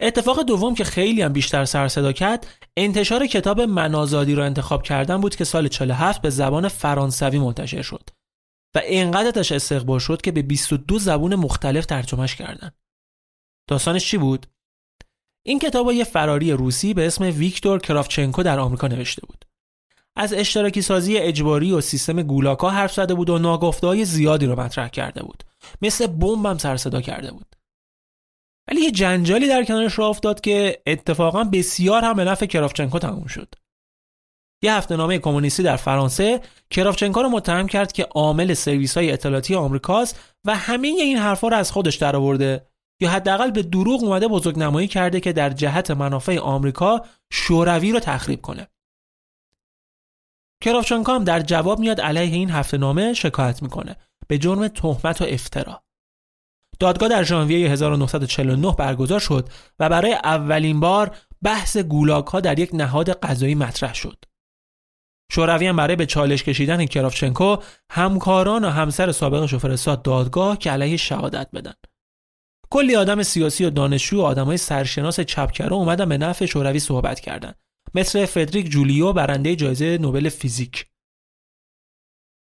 اتفاق 0.00 0.42
دوم 0.42 0.74
که 0.74 0.84
خیلی 0.84 1.22
هم 1.22 1.32
بیشتر 1.32 1.64
سر 1.64 1.88
صدا 1.88 2.12
کرد 2.12 2.46
انتشار 2.76 3.26
کتاب 3.26 3.60
منازادی 3.60 4.34
را 4.34 4.44
انتخاب 4.44 4.82
کردن 4.82 5.20
بود 5.20 5.36
که 5.36 5.44
سال 5.44 5.68
47 5.68 6.22
به 6.22 6.30
زبان 6.30 6.68
فرانسوی 6.68 7.38
منتشر 7.38 7.82
شد 7.82 8.10
و 8.74 8.78
اینقدر 8.78 9.40
ازش 9.40 9.52
استقبال 9.52 9.98
شد 9.98 10.22
که 10.22 10.32
به 10.32 10.42
22 10.42 10.98
زبون 10.98 11.34
مختلف 11.34 11.86
ترجمهش 11.86 12.34
کردن. 12.34 12.70
داستانش 13.68 14.10
چی 14.10 14.18
بود؟ 14.18 14.46
این 15.46 15.58
کتاب 15.58 15.92
یه 15.92 16.04
فراری 16.04 16.52
روسی 16.52 16.94
به 16.94 17.06
اسم 17.06 17.24
ویکتور 17.24 17.78
کرافچنکو 17.78 18.42
در 18.42 18.58
آمریکا 18.58 18.88
نوشته 18.88 19.26
بود. 19.26 19.45
از 20.16 20.32
اشتراکی 20.32 20.82
سازی 20.82 21.16
اجباری 21.16 21.72
و 21.72 21.80
سیستم 21.80 22.22
گولاکا 22.22 22.70
حرف 22.70 22.94
زده 22.94 23.14
بود 23.14 23.30
و 23.30 23.38
ناگفته 23.38 24.04
زیادی 24.04 24.46
رو 24.46 24.60
مطرح 24.60 24.88
کرده 24.88 25.22
بود. 25.22 25.42
مثل 25.82 26.06
بمبم 26.06 26.58
سر 26.58 26.76
صدا 26.76 27.00
کرده 27.00 27.32
بود. 27.32 27.56
ولی 28.68 28.80
یه 28.80 28.90
جنجالی 28.90 29.48
در 29.48 29.64
کنارش 29.64 29.98
راه 29.98 30.08
افتاد 30.08 30.40
که 30.40 30.82
اتفاقا 30.86 31.44
بسیار 31.44 32.04
هم 32.04 32.14
به 32.14 32.24
نفع 32.24 32.46
کرافچنکو 32.46 32.98
تموم 32.98 33.26
شد. 33.26 33.54
یه 34.62 34.74
هفته 34.74 34.96
نامه 34.96 35.18
کمونیستی 35.18 35.62
در 35.62 35.76
فرانسه 35.76 36.40
کراوچنکو 36.70 37.22
رو 37.22 37.28
متهم 37.28 37.66
کرد 37.66 37.92
که 37.92 38.04
عامل 38.04 38.54
سرویس 38.54 38.96
های 38.96 39.12
اطلاعاتی 39.12 39.54
آمریکاست 39.54 40.34
و 40.44 40.56
همه 40.56 40.88
این 40.88 41.16
حرفا 41.16 41.48
رو 41.48 41.56
از 41.56 41.72
خودش 41.72 41.96
درآورده 41.96 42.66
یا 43.00 43.10
حداقل 43.10 43.50
به 43.50 43.62
دروغ 43.62 44.04
اومده 44.04 44.28
بزرگ 44.28 44.58
نمایی 44.58 44.88
کرده 44.88 45.20
که 45.20 45.32
در 45.32 45.50
جهت 45.50 45.90
منافع 45.90 46.38
آمریکا 46.38 47.00
شوروی 47.32 47.92
رو 47.92 48.00
تخریب 48.00 48.42
کنه. 48.42 48.68
کراوچنکو 50.62 51.12
هم 51.12 51.24
در 51.24 51.40
جواب 51.40 51.78
میاد 51.78 52.00
علیه 52.00 52.34
این 52.34 52.50
هفته 52.50 52.78
نامه 52.78 53.14
شکایت 53.14 53.62
می‌کنه. 53.62 53.96
به 54.28 54.38
جرم 54.38 54.68
تهمت 54.68 55.20
و 55.20 55.24
افترا. 55.28 55.82
دادگاه 56.80 57.08
در 57.08 57.22
ژانویه 57.22 57.70
1949 57.70 58.74
برگزار 58.78 59.20
شد 59.20 59.48
و 59.78 59.88
برای 59.88 60.12
اولین 60.12 60.80
بار 60.80 61.16
بحث 61.42 61.76
گولاک 61.76 62.26
ها 62.26 62.40
در 62.40 62.58
یک 62.58 62.70
نهاد 62.72 63.10
قضایی 63.10 63.54
مطرح 63.54 63.94
شد. 63.94 64.24
شوروی 65.32 65.66
هم 65.66 65.76
برای 65.76 65.96
به 65.96 66.06
چالش 66.06 66.42
کشیدن 66.42 66.86
کرافچنکو 66.86 67.56
همکاران 67.90 68.64
و 68.64 68.70
همسر 68.70 69.12
سابقش 69.12 69.52
رو 69.52 69.58
فرستاد 69.58 70.02
دادگاه 70.02 70.58
که 70.58 70.70
علیه 70.70 70.96
شهادت 70.96 71.48
بدن. 71.54 71.74
کلی 72.70 72.96
آدم 72.96 73.22
سیاسی 73.22 73.64
و 73.64 73.70
دانشجو 73.70 74.20
و 74.20 74.24
آدمای 74.24 74.56
سرشناس 74.56 75.20
چپکرا 75.20 75.76
اومدن 75.76 76.08
به 76.08 76.18
نفع 76.18 76.46
شوروی 76.46 76.78
صحبت 76.78 77.20
کردند. 77.20 77.58
مثل 77.96 78.26
فدریک 78.26 78.70
جولیو 78.70 79.12
برنده 79.12 79.56
جایزه 79.56 79.98
نوبل 79.98 80.28
فیزیک. 80.28 80.86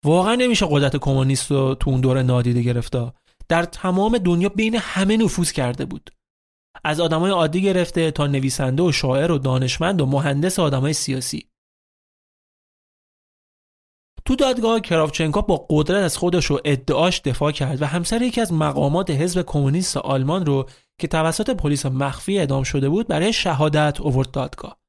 واقعا 0.04 0.34
نمیشه 0.34 0.66
قدرت 0.70 0.96
کمونیست 0.96 1.50
رو 1.50 1.74
تو 1.74 1.90
اون 1.90 2.00
دوره 2.00 2.22
نادیده 2.22 2.62
گرفته. 2.62 3.12
در 3.48 3.64
تمام 3.64 4.18
دنیا 4.18 4.48
بین 4.48 4.76
همه 4.76 5.16
نفوذ 5.16 5.52
کرده 5.52 5.84
بود. 5.84 6.10
از 6.84 7.00
آدمای 7.00 7.30
عادی 7.30 7.62
گرفته 7.62 8.10
تا 8.10 8.26
نویسنده 8.26 8.82
و 8.82 8.92
شاعر 8.92 9.32
و 9.32 9.38
دانشمند 9.38 10.00
و 10.00 10.06
مهندس 10.06 10.58
آدمای 10.58 10.92
سیاسی. 10.92 11.46
تو 14.24 14.36
دادگاه 14.36 14.80
کراوچنکو 14.80 15.42
با 15.42 15.66
قدرت 15.70 16.04
از 16.04 16.16
خودش 16.16 16.44
رو 16.46 16.60
ادعاش 16.64 17.20
دفاع 17.20 17.52
کرد 17.52 17.82
و 17.82 17.86
همسر 17.86 18.22
یکی 18.22 18.40
از 18.40 18.52
مقامات 18.52 19.10
حزب 19.10 19.42
کمونیست 19.42 19.96
آلمان 19.96 20.46
رو 20.46 20.68
که 21.00 21.08
توسط 21.08 21.50
پلیس 21.50 21.86
مخفی 21.86 22.38
اعدام 22.38 22.62
شده 22.62 22.88
بود 22.88 23.08
برای 23.08 23.32
شهادت 23.32 24.00
اوورد 24.00 24.30
دادگاه. 24.30 24.81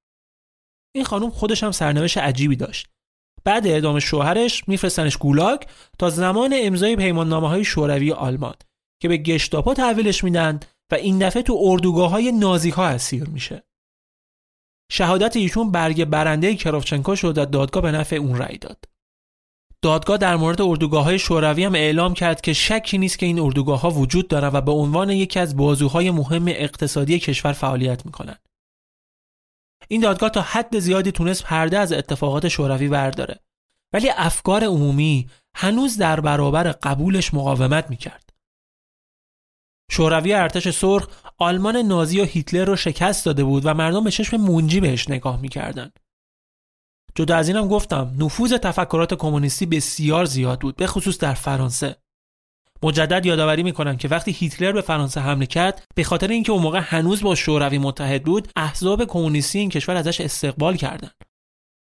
این 0.96 1.06
خانم 1.06 1.30
خودش 1.30 1.64
هم 1.64 1.72
سرنوشت 1.72 2.18
عجیبی 2.18 2.56
داشت. 2.56 2.88
بعد 3.44 3.68
اعدام 3.68 4.00
شوهرش 4.00 4.68
میفرستنش 4.68 5.18
گولاگ 5.18 5.62
تا 6.00 6.10
زمان 6.10 6.56
امضای 6.58 6.96
پیماننامه 6.96 7.50
های 7.50 7.64
شوروی 7.64 8.12
آلمان 8.12 8.56
که 9.02 9.08
به 9.08 9.18
گشتاپا 9.18 9.74
تحویلش 9.74 10.24
میدن 10.24 10.60
و 10.92 10.96
این 10.96 11.20
دفعه 11.20 11.44
تو 11.44 11.60
اردوگاه 11.62 12.12
های 12.12 12.32
نازی 12.32 12.70
ها 12.70 12.88
اسیر 12.88 13.30
میشه. 13.30 13.64
شهادت 14.92 15.36
ایشون 15.36 15.72
برگ 15.72 16.06
برنده 16.06 16.56
کراوچنکو 16.56 17.16
شد 17.16 17.38
و 17.38 17.46
دادگاه 17.46 17.84
به 17.84 17.92
نفع 17.92 18.16
اون 18.16 18.38
رأی 18.38 18.58
داد. 18.58 18.86
دادگاه 19.82 20.18
در 20.18 20.36
مورد 20.36 20.62
اردوگاه 20.62 21.04
های 21.04 21.20
شوروی 21.20 21.64
هم 21.64 21.76
اعلام 21.76 22.14
کرد 22.14 22.42
که 22.42 22.54
شکی 22.54 22.98
نیست 22.98 23.20
که 23.20 23.26
این 23.26 23.40
اردوگاه 23.40 23.82
ها 23.82 23.90
وجود 23.90 24.28
دارند 24.28 24.56
و 24.56 24.62
به 24.62 24.72
عنوان 24.72 25.10
یکی 25.10 25.40
از 25.40 25.58
بازوهای 25.58 26.12
مهم 26.12 26.48
اقتصادی 26.48 27.20
کشور 27.20 27.54
فعالیت 27.54 28.06
می‌کنند. 28.06 28.40
این 29.88 30.02
دادگاه 30.02 30.30
تا 30.30 30.42
حد 30.42 30.80
زیادی 30.80 31.12
تونست 31.12 31.44
پرده 31.44 31.80
از 31.80 31.92
اتفاقات 31.94 32.48
شوروی 32.48 32.88
برداره 32.88 33.40
ولی 33.94 34.10
افکار 34.10 34.64
عمومی 34.64 35.30
هنوز 35.56 35.98
در 35.98 36.20
برابر 36.20 36.72
قبولش 36.72 37.34
مقاومت 37.34 37.90
می‌کرد. 37.90 38.30
شوروی 39.92 40.34
ارتش 40.34 40.70
سرخ 40.70 41.08
آلمان 41.38 41.78
نازی 41.78 42.22
و 42.22 42.26
هیتلر 42.26 42.66
رو 42.66 42.76
شکست 42.76 43.26
داده 43.26 43.44
بود 43.44 43.66
و 43.66 43.74
مردم 43.74 44.04
به 44.04 44.12
چشم 44.12 44.38
منجی 44.38 44.80
بهش 44.80 45.10
نگاه 45.10 45.42
می‌کردند. 45.42 46.00
جدا 47.16 47.36
از 47.36 47.48
اینم 47.48 47.68
گفتم 47.68 48.16
نفوذ 48.20 48.54
تفکرات 48.54 49.14
کمونیستی 49.14 49.66
بسیار 49.66 50.26
زیاد 50.26 50.62
بود 50.62 50.76
به 50.76 50.88
خصوص 50.88 51.18
در 51.18 51.34
فرانسه 51.34 52.03
مجدد 52.84 53.26
یادآوری 53.26 53.64
می‌کنم 53.64 53.98
که 53.98 54.08
وقتی 54.08 54.32
هیتلر 54.32 54.72
به 54.72 54.82
فرانسه 54.82 55.22
حمله 55.22 55.46
کرد 55.46 55.84
به 55.96 56.04
خاطر 56.04 56.28
اینکه 56.28 56.52
اون 56.52 56.62
موقع 56.62 56.80
هنوز 56.80 57.22
با 57.22 57.36
شوروی 57.36 57.78
متحد 57.78 58.24
بود 58.24 58.48
احزاب 58.56 59.06
کمونیستی 59.06 59.60
این 59.60 59.70
کشور 59.70 59.96
ازش 59.96 60.22
استقبال 60.22 60.76
کردند. 60.76 61.16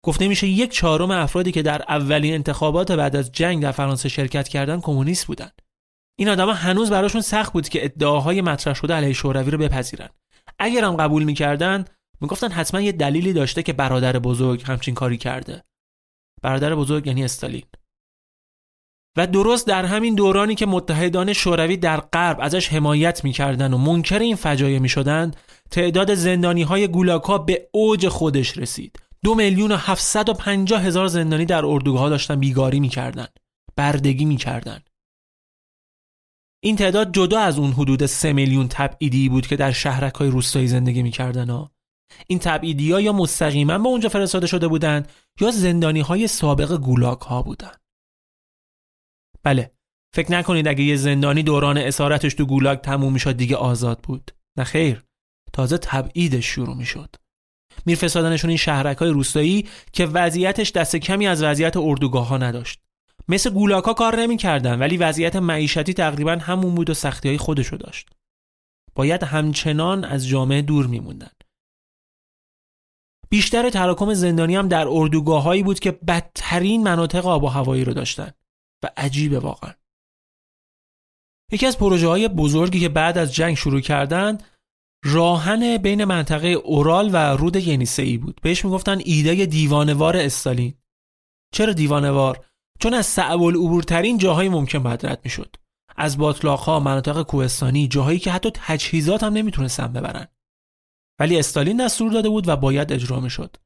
گفته 0.05 0.29
میشه 0.29 0.47
یک 0.47 0.71
چهارم 0.71 1.11
افرادی 1.11 1.53
که 1.53 1.63
در 1.63 1.83
اولین 1.89 2.35
انتخابات 2.35 2.93
بعد 2.93 3.17
از 3.17 3.33
جنگ 3.33 3.63
در 3.63 3.73
فرانسه 3.73 4.09
شرکت 4.09 4.49
کردند 4.49 4.83
کمونیست 4.83 5.27
بودند. 5.27 5.63
این 6.19 6.29
آدما 6.29 6.53
هنوز 6.53 6.91
براشون 6.91 7.21
سخت 7.21 7.53
بود 7.53 7.69
که 7.69 7.85
ادعاهای 7.85 8.41
مطرح 8.41 8.75
شده 8.75 8.95
علیه 8.95 9.13
شوروی 9.13 9.51
رو 9.51 9.59
بپذیرن. 9.59 10.09
اگرم 10.59 10.97
قبول 10.97 11.25
می‌کردن 11.25 11.85
می‌گفتن 12.21 12.51
حتما 12.51 12.81
یه 12.81 12.93
دلیلی 12.93 13.33
داشته 13.33 13.63
که 13.63 13.73
برادر 13.73 14.19
بزرگ 14.19 14.63
همچین 14.67 14.95
کاری 14.95 15.17
کرده. 15.17 15.63
برادر 16.43 16.75
بزرگ 16.75 17.07
یعنی 17.07 17.25
استالین. 17.25 17.65
و 19.17 19.27
درست 19.27 19.67
در 19.67 19.85
همین 19.85 20.15
دورانی 20.15 20.55
که 20.55 20.67
متحدان 20.67 21.33
شوروی 21.33 21.77
در 21.77 22.01
غرب 22.01 22.39
ازش 22.41 22.69
حمایت 22.69 23.25
می‌کردن 23.25 23.75
و 23.75 23.79
منکر 23.79 24.19
این 24.19 24.37
فجایع 24.37 24.79
می‌شدند 24.79 25.37
تعداد 25.71 26.15
زندانی 26.15 26.63
های 26.63 26.89
گولاکا 26.89 27.39
به 27.39 27.69
اوج 27.73 28.09
خودش 28.09 28.59
رسید 28.59 28.99
دو 29.25 29.35
میلیون 29.35 29.73
و 29.73 29.77
هفتصد 29.77 30.29
و 30.29 30.35
پنجاه 30.35 30.83
هزار 30.83 31.07
زندانی 31.07 31.45
در 31.45 31.67
اردوگاه 31.67 32.11
داشتن 32.11 32.41
بیگاری 32.41 32.81
می‌کردن 32.81 33.27
بردگی 33.77 34.25
می‌کردن 34.25 34.81
این 36.63 36.77
تعداد 36.77 37.13
جدا 37.13 37.41
از 37.41 37.59
اون 37.59 37.73
حدود 37.73 38.07
سه 38.07 38.33
میلیون 38.33 38.69
تبعیدی 38.69 39.29
بود 39.29 39.47
که 39.47 39.57
در 39.57 39.73
شهرک 39.73 40.15
های 40.15 40.29
روستایی 40.29 40.69
زندگی 40.69 41.03
می‌کردن 41.03 41.51
ها. 41.51 41.71
این 42.27 42.39
تبعیدی 42.39 42.93
ها 42.93 43.01
یا 43.01 43.13
مستقیما 43.13 43.79
به 43.79 43.89
اونجا 43.89 44.09
فرستاده 44.09 44.47
شده 44.47 44.69
بودند 44.69 45.09
یا 45.41 45.51
زندانی 45.51 46.01
های 46.01 46.27
سابق 46.27 46.77
گولاک 46.77 47.21
ها 47.21 47.43
بودند. 47.43 47.84
بله. 49.45 49.71
فکر 50.15 50.33
نکنید 50.33 50.69
اگه 50.69 50.85
یه 50.85 50.97
زندانی 50.97 51.43
دوران 51.43 51.79
اسارتش 51.79 52.35
تو 52.35 52.47
گولاگ 52.47 52.79
تموم 52.79 53.13
می‌شد 53.13 53.37
دیگه 53.37 53.57
آزاد 53.57 54.01
بود. 54.01 54.31
نه 54.59 54.65
خیر. 54.65 55.05
تازه 55.53 55.79
تبعیدش 55.79 56.47
شروع 56.47 56.77
می‌شد. 56.77 57.17
میرفرستادنشون 57.87 58.51
این 58.51 58.57
شهرک 58.57 58.97
های 58.97 59.11
روستایی 59.11 59.69
که 59.93 60.07
وضعیتش 60.07 60.73
دست 60.73 60.97
کمی 60.97 61.27
از 61.27 61.43
وضعیت 61.43 61.77
اردوگاه 61.77 62.29
ها 62.29 62.39
نداشت. 62.39 62.81
مثل 63.29 63.51
گولاک 63.51 63.85
ها 63.85 63.95
کار 63.95 64.21
نمی‌کردن 64.21 64.79
ولی 64.79 64.97
وضعیت 64.97 65.37
معیشتی 65.37 65.95
تقریبا 65.95 66.33
همون 66.33 66.75
بود 66.75 66.91
و 66.91 66.95
سختی 66.95 67.29
های 67.29 67.39
خودشو 67.39 67.77
داشت. 67.77 68.11
باید 68.95 69.23
همچنان 69.23 70.05
از 70.05 70.29
جامعه 70.29 70.63
دور 70.63 70.87
میموندن. 70.87 71.31
بیشتر 73.31 73.71
تراکم 73.71 74.15
زندانی 74.15 74.57
هم 74.57 74.69
در 74.69 74.89
اردوگاههایی 74.89 75.63
بود 75.63 75.81
که 75.81 75.91
بدترین 75.93 76.83
مناطق 76.83 77.27
آب 77.27 77.45
و 77.45 77.49
هوایی 77.49 77.85
رو 77.85 77.93
داشتن. 77.93 78.31
و 78.85 78.89
عجیبه 78.97 79.39
واقعا. 79.39 79.75
یکی 81.53 81.67
از 81.67 81.79
پروژه 81.79 82.09
های 82.09 82.29
بزرگی 82.29 82.81
که 82.81 82.89
بعد 82.89 83.19
از 83.19 83.35
جنگ 83.35 83.57
شروع 83.57 83.81
کردن 83.81 84.39
راهن 85.05 85.77
بین 85.77 86.05
منطقه 86.05 86.49
اورال 86.49 87.11
و 87.13 87.17
رود 87.17 87.57
ینیسه 87.57 88.19
بود. 88.19 88.41
بهش 88.43 88.65
می‌گفتن 88.65 88.99
ایده 89.05 89.47
دیوانوار 89.47 90.17
استالین. 90.17 90.75
چرا 91.55 91.73
دیوانوار؟ 91.73 92.45
چون 92.81 92.95
از 92.95 93.07
صعب 93.07 93.43
العبورترین 93.43 94.19
جاهای 94.19 94.49
ممکن 94.49 94.83
باید 94.83 95.21
می‌شد. 95.25 95.57
از 95.97 96.17
ها 96.17 96.81
مناطق 96.81 97.23
کوهستانی 97.23 97.89
جاهایی 97.89 98.19
که 98.19 98.31
حتی 98.31 98.51
تجهیزات 98.55 99.23
هم 99.23 99.33
نمی‌تونستن 99.33 99.93
ببرن. 99.93 100.27
ولی 101.21 101.39
استالین 101.39 101.85
دستور 101.85 102.13
داده 102.13 102.29
بود 102.29 102.49
و 102.49 102.57
باید 102.57 102.93
اجرا 102.93 103.21
می‌شد. 103.21 103.57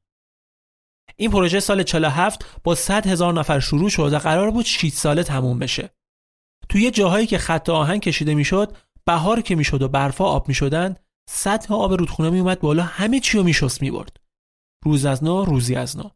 این 1.19 1.31
پروژه 1.31 1.59
سال 1.59 1.83
47 1.83 2.45
با 2.63 2.75
100 2.75 3.07
هزار 3.07 3.33
نفر 3.33 3.59
شروع 3.59 3.89
شد 3.89 4.13
و 4.13 4.19
قرار 4.19 4.51
بود 4.51 4.65
6 4.65 4.89
ساله 4.89 5.23
تموم 5.23 5.59
بشه. 5.59 5.89
توی 6.69 6.91
جاهایی 6.91 7.27
که 7.27 7.37
خط 7.37 7.69
آهن 7.69 7.99
کشیده 7.99 8.35
می‌شد، 8.35 8.77
بهار 9.05 9.41
که 9.41 9.55
می‌شد 9.55 9.81
و 9.81 9.87
برفا 9.87 10.25
آب 10.25 10.47
می‌شدن، 10.47 10.95
سطح 11.29 11.73
آب 11.73 11.93
رودخونه 11.93 12.29
میومد 12.29 12.59
بالا 12.59 12.83
همه 12.83 13.19
چی 13.19 13.37
رو 13.37 13.43
میشست 13.43 13.81
می‌برد. 13.81 14.17
روز 14.85 15.05
از 15.05 15.23
نو 15.23 15.45
روزی 15.45 15.75
از 15.75 15.97
نو. 15.97 16.09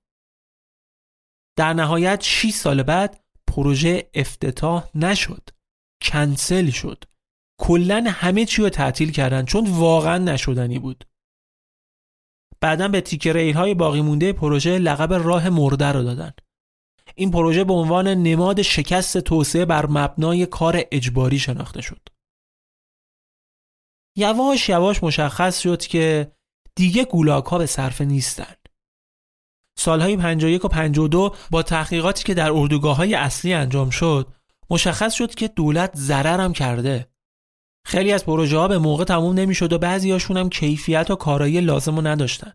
در 1.57 1.73
نهایت 1.73 2.21
6 2.21 2.49
سال 2.49 2.83
بعد 2.83 3.23
پروژه 3.47 4.09
افتتاح 4.13 4.89
نشد. 4.95 5.49
کنسل 6.01 6.69
شد. 6.69 7.03
کلا 7.61 8.03
همه 8.07 8.45
چی 8.45 8.61
رو 8.61 8.69
تعطیل 8.69 9.11
کردن 9.11 9.45
چون 9.45 9.67
واقعا 9.69 10.17
نشدنی 10.17 10.79
بود. 10.79 11.03
بعدا 12.63 12.87
به 12.87 13.01
تیکه 13.01 13.33
ریل 13.33 13.55
های 13.55 13.73
باقی 13.73 14.01
مونده 14.01 14.33
پروژه 14.33 14.79
لقب 14.79 15.13
راه 15.13 15.49
مرده 15.49 15.91
رو 15.91 16.03
دادن. 16.03 16.31
این 17.15 17.31
پروژه 17.31 17.63
به 17.63 17.73
عنوان 17.73 18.07
نماد 18.07 18.61
شکست 18.61 19.17
توسعه 19.17 19.65
بر 19.65 19.85
مبنای 19.85 20.45
کار 20.45 20.81
اجباری 20.91 21.39
شناخته 21.39 21.81
شد. 21.81 22.09
یواش 24.17 24.69
یواش 24.69 25.03
مشخص 25.03 25.59
شد 25.59 25.81
که 25.81 26.31
دیگه 26.75 27.05
گولاک 27.05 27.45
ها 27.45 27.57
به 27.57 27.65
صرفه 27.65 28.05
نیستن. 28.05 28.55
سالهای 29.77 30.17
51 30.17 30.65
و 30.65 30.67
52 30.67 31.35
با 31.51 31.63
تحقیقاتی 31.63 32.23
که 32.23 32.33
در 32.33 32.51
اردوگاه 32.51 32.97
های 32.97 33.15
اصلی 33.15 33.53
انجام 33.53 33.89
شد 33.89 34.27
مشخص 34.69 35.13
شد 35.13 35.35
که 35.35 35.47
دولت 35.47 35.91
ضرر 35.95 36.39
هم 36.39 36.53
کرده. 36.53 37.12
خیلی 37.85 38.11
از 38.11 38.25
پروژه 38.25 38.57
ها 38.57 38.67
به 38.67 38.77
موقع 38.77 39.03
تموم 39.03 39.33
نمی‌شد 39.33 39.73
و 39.73 39.77
بعضی 39.77 40.11
هاشون 40.11 40.37
هم 40.37 40.49
کیفیت 40.49 41.11
و 41.11 41.15
کارایی 41.15 41.61
لازم 41.61 41.95
رو 41.95 42.07
نداشتن. 42.07 42.53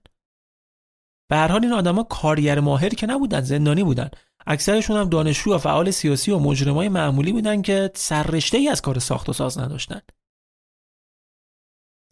به 1.31 1.37
هر 1.37 1.49
حال 1.49 1.65
این 1.65 1.73
آدما 1.73 2.03
کارگر 2.03 2.61
ماهر 2.61 2.89
که 2.89 3.07
نبودن 3.07 3.41
زندانی 3.41 3.85
بودن. 3.85 4.11
اکثرشون 4.47 4.97
هم 4.97 5.09
دانشجو 5.09 5.55
و 5.55 5.59
فعال 5.59 5.91
سیاسی 5.91 6.31
و 6.31 6.39
مجرمای 6.39 6.89
معمولی 6.89 7.33
بودن 7.33 7.63
که 7.63 7.91
سررشته 7.95 8.59
ای 8.59 8.69
از 8.69 8.83
کار 8.83 8.99
ساخت 8.99 9.29
و 9.29 9.33
ساز 9.33 9.59
نداشتن. 9.59 10.01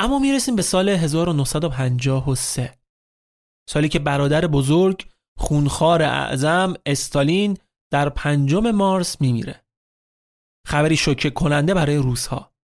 اما 0.01 0.19
می‌رسیم 0.19 0.57
به 0.57 0.63
سال 0.63 0.89
1953 0.89 2.79
سالی 3.69 3.89
که 3.89 3.99
برادر 3.99 4.47
بزرگ 4.47 5.09
خونخوار 5.39 6.03
اعظم 6.03 6.75
استالین 6.87 7.57
در 7.93 8.09
پنجم 8.09 8.71
مارس 8.71 9.21
میمیره. 9.21 9.65
خبری 10.67 10.97
شوکه 10.97 11.31
کننده 11.31 11.75
برای 11.75 11.97
روسها 11.97 12.56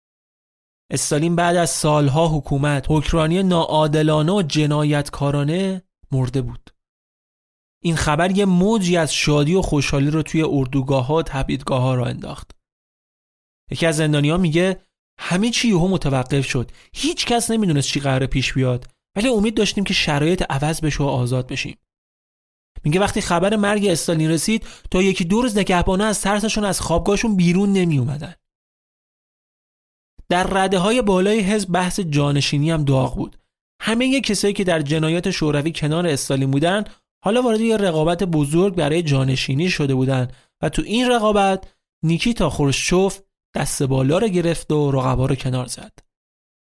استالین 0.93 1.35
بعد 1.35 1.55
از 1.55 1.69
سالها 1.69 2.27
حکومت 2.27 2.85
حکرانی 2.89 3.43
ناعادلانه 3.43 4.31
و 4.31 4.41
جنایتکارانه 4.41 5.81
مرده 6.11 6.41
بود. 6.41 6.69
این 7.83 7.95
خبر 7.95 8.31
یه 8.31 8.45
موجی 8.45 8.97
از 8.97 9.13
شادی 9.13 9.55
و 9.55 9.61
خوشحالی 9.61 10.09
رو 10.09 10.21
توی 10.21 10.43
اردوگاه 10.43 11.05
ها 11.05 11.15
و 11.15 11.21
تبعیدگاه 11.21 11.81
ها 11.81 11.95
را 11.95 12.05
انداخت. 12.05 12.51
یکی 13.71 13.85
از 13.85 14.01
ها 14.01 14.37
میگه 14.37 14.81
همه 15.19 15.49
چی 15.49 15.67
یهو 15.67 15.87
متوقف 15.87 16.45
شد. 16.45 16.71
هیچ 16.93 17.25
کس 17.25 17.51
نمی‌دونست 17.51 17.87
چی 17.87 17.99
قراره 17.99 18.27
پیش 18.27 18.53
بیاد 18.53 18.87
ولی 19.15 19.27
امید 19.27 19.57
داشتیم 19.57 19.83
که 19.83 19.93
شرایط 19.93 20.43
عوض 20.49 20.81
بشه 20.81 21.03
و 21.03 21.07
آزاد 21.07 21.47
بشیم. 21.47 21.77
میگه 22.83 22.99
وقتی 22.99 23.21
خبر 23.21 23.55
مرگ 23.55 23.85
استالین 23.85 24.29
رسید 24.29 24.67
تا 24.91 25.01
یکی 25.01 25.25
دو 25.25 25.41
روز 25.41 25.57
نگهبانه 25.57 26.03
از 26.03 26.21
ترسشون 26.21 26.65
از 26.65 26.81
خوابگاهشون 26.81 27.35
بیرون 27.35 27.73
نمی 27.73 27.99
اومدن. 27.99 28.35
در 30.29 30.43
رده 30.43 30.77
های 30.77 31.01
بالای 31.01 31.39
حزب 31.39 31.71
بحث 31.71 31.99
جانشینی 31.99 32.71
هم 32.71 32.83
داغ 32.83 33.15
بود. 33.15 33.37
همه 33.81 34.21
کسایی 34.21 34.53
که 34.53 34.63
در 34.63 34.81
جنایات 34.81 35.31
شوروی 35.31 35.71
کنار 35.71 36.07
استالین 36.07 36.51
بودن 36.51 36.83
حالا 37.23 37.41
وارد 37.41 37.61
یه 37.61 37.77
رقابت 37.77 38.23
بزرگ 38.23 38.75
برای 38.75 39.03
جانشینی 39.03 39.69
شده 39.69 39.95
بودن 39.95 40.27
و 40.61 40.69
تو 40.69 40.81
این 40.81 41.11
رقابت 41.11 41.73
نیکیتا 42.03 42.49
خروشچوف 42.49 43.19
دست 43.55 43.83
بالا 43.83 44.17
رو 44.17 44.27
گرفت 44.27 44.71
و 44.71 44.91
رقبا 44.91 45.25
رو 45.25 45.35
کنار 45.35 45.65
زد. 45.65 45.99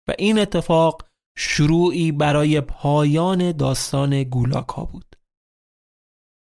و 0.08 0.14
این 0.18 0.38
اتفاق 0.38 1.02
شروعی 1.36 2.12
برای 2.12 2.60
پایان 2.60 3.52
داستان 3.52 4.22
گولاک 4.22 4.68
ها 4.68 4.84
بود. 4.84 5.11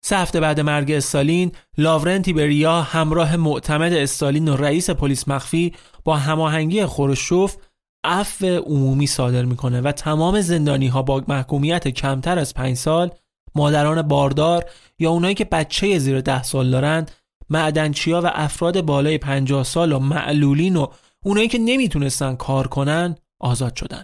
سه 0.05 0.17
هفته 0.17 0.39
بعد 0.39 0.59
مرگ 0.59 0.91
استالین 0.91 1.51
لاورنتی 1.77 2.33
بریا 2.33 2.81
همراه 2.81 3.35
معتمد 3.35 3.93
استالین 3.93 4.47
و 4.47 4.55
رئیس 4.55 4.89
پلیس 4.89 5.27
مخفی 5.27 5.73
با 6.03 6.17
هماهنگی 6.17 6.85
خروشوف 6.85 7.57
عفو 8.03 8.45
عمومی 8.45 9.07
صادر 9.07 9.45
می‌کنه 9.45 9.81
و 9.81 9.91
تمام 9.91 10.41
زندانی 10.41 10.87
ها 10.87 11.01
با 11.01 11.23
محکومیت 11.27 11.87
کمتر 11.87 12.39
از 12.39 12.53
پنج 12.53 12.77
سال 12.77 13.11
مادران 13.55 14.01
باردار 14.01 14.65
یا 14.99 15.09
اونایی 15.11 15.35
که 15.35 15.45
بچه 15.45 15.99
زیر 15.99 16.21
ده 16.21 16.43
سال 16.43 16.71
دارند 16.71 17.11
معدنچیا 17.49 18.21
و 18.21 18.31
افراد 18.33 18.81
بالای 18.81 19.17
پنجاه 19.17 19.63
سال 19.63 19.91
و 19.91 19.99
معلولین 19.99 20.75
و 20.75 20.87
اونایی 21.25 21.47
که 21.47 21.57
نمی‌تونستن 21.57 22.35
کار 22.35 22.67
کنن 22.67 23.15
آزاد 23.39 23.75
شدن 23.75 24.03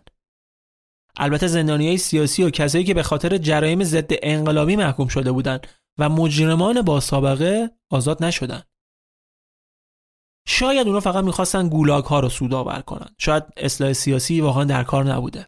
البته 1.17 1.47
زندانی 1.47 1.87
های 1.87 1.97
سیاسی 1.97 2.43
و 2.43 2.49
کسایی 2.49 2.83
که 2.83 2.93
به 2.93 3.03
خاطر 3.03 3.37
جرایم 3.37 3.83
ضد 3.83 4.11
انقلابی 4.23 4.75
محکوم 4.75 5.07
شده 5.07 5.31
بودند 5.31 5.67
و 5.97 6.09
مجرمان 6.09 6.81
با 6.81 6.99
سابقه 6.99 7.71
آزاد 7.91 8.23
نشدن. 8.23 8.63
شاید 10.47 10.87
اونا 10.87 10.99
فقط 10.99 11.23
می‌خواستن 11.23 11.69
گولاگ 11.69 12.05
ها 12.05 12.19
رو 12.19 12.29
سودآور 12.29 12.81
کنن. 12.81 13.15
شاید 13.19 13.43
اصلاح 13.57 13.93
سیاسی 13.93 14.41
واقعا 14.41 14.63
در 14.63 14.83
کار 14.83 15.13
نبوده. 15.13 15.47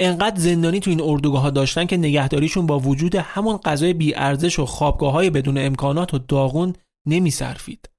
انقدر 0.00 0.40
زندانی 0.40 0.80
تو 0.80 0.90
این 0.90 1.00
اردوگاه 1.00 1.42
ها 1.42 1.50
داشتن 1.50 1.86
که 1.86 1.96
نگهداریشون 1.96 2.66
با 2.66 2.78
وجود 2.78 3.14
همون 3.14 3.56
غذای 3.56 3.94
بی 3.94 4.14
ارزش 4.14 4.58
و 4.58 4.66
خوابگاه 4.66 5.12
های 5.12 5.30
بدون 5.30 5.58
امکانات 5.58 6.14
و 6.14 6.18
داغون 6.18 6.72
نمیصرفید. 7.06 7.90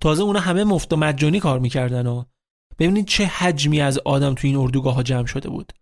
تازه 0.00 0.22
اونا 0.22 0.40
همه 0.40 0.64
مفت 0.64 0.92
و 0.92 0.96
مجانی 0.96 1.40
کار 1.40 1.58
می‌کردن 1.58 2.06
و 2.06 2.24
ببینید 2.78 3.06
چه 3.06 3.24
حجمی 3.24 3.80
از 3.80 3.98
آدم 3.98 4.34
تو 4.34 4.46
این 4.46 4.56
اردوگاه 4.56 4.94
ها 4.94 5.02
جمع 5.02 5.26
شده 5.26 5.48
بود. 5.48 5.72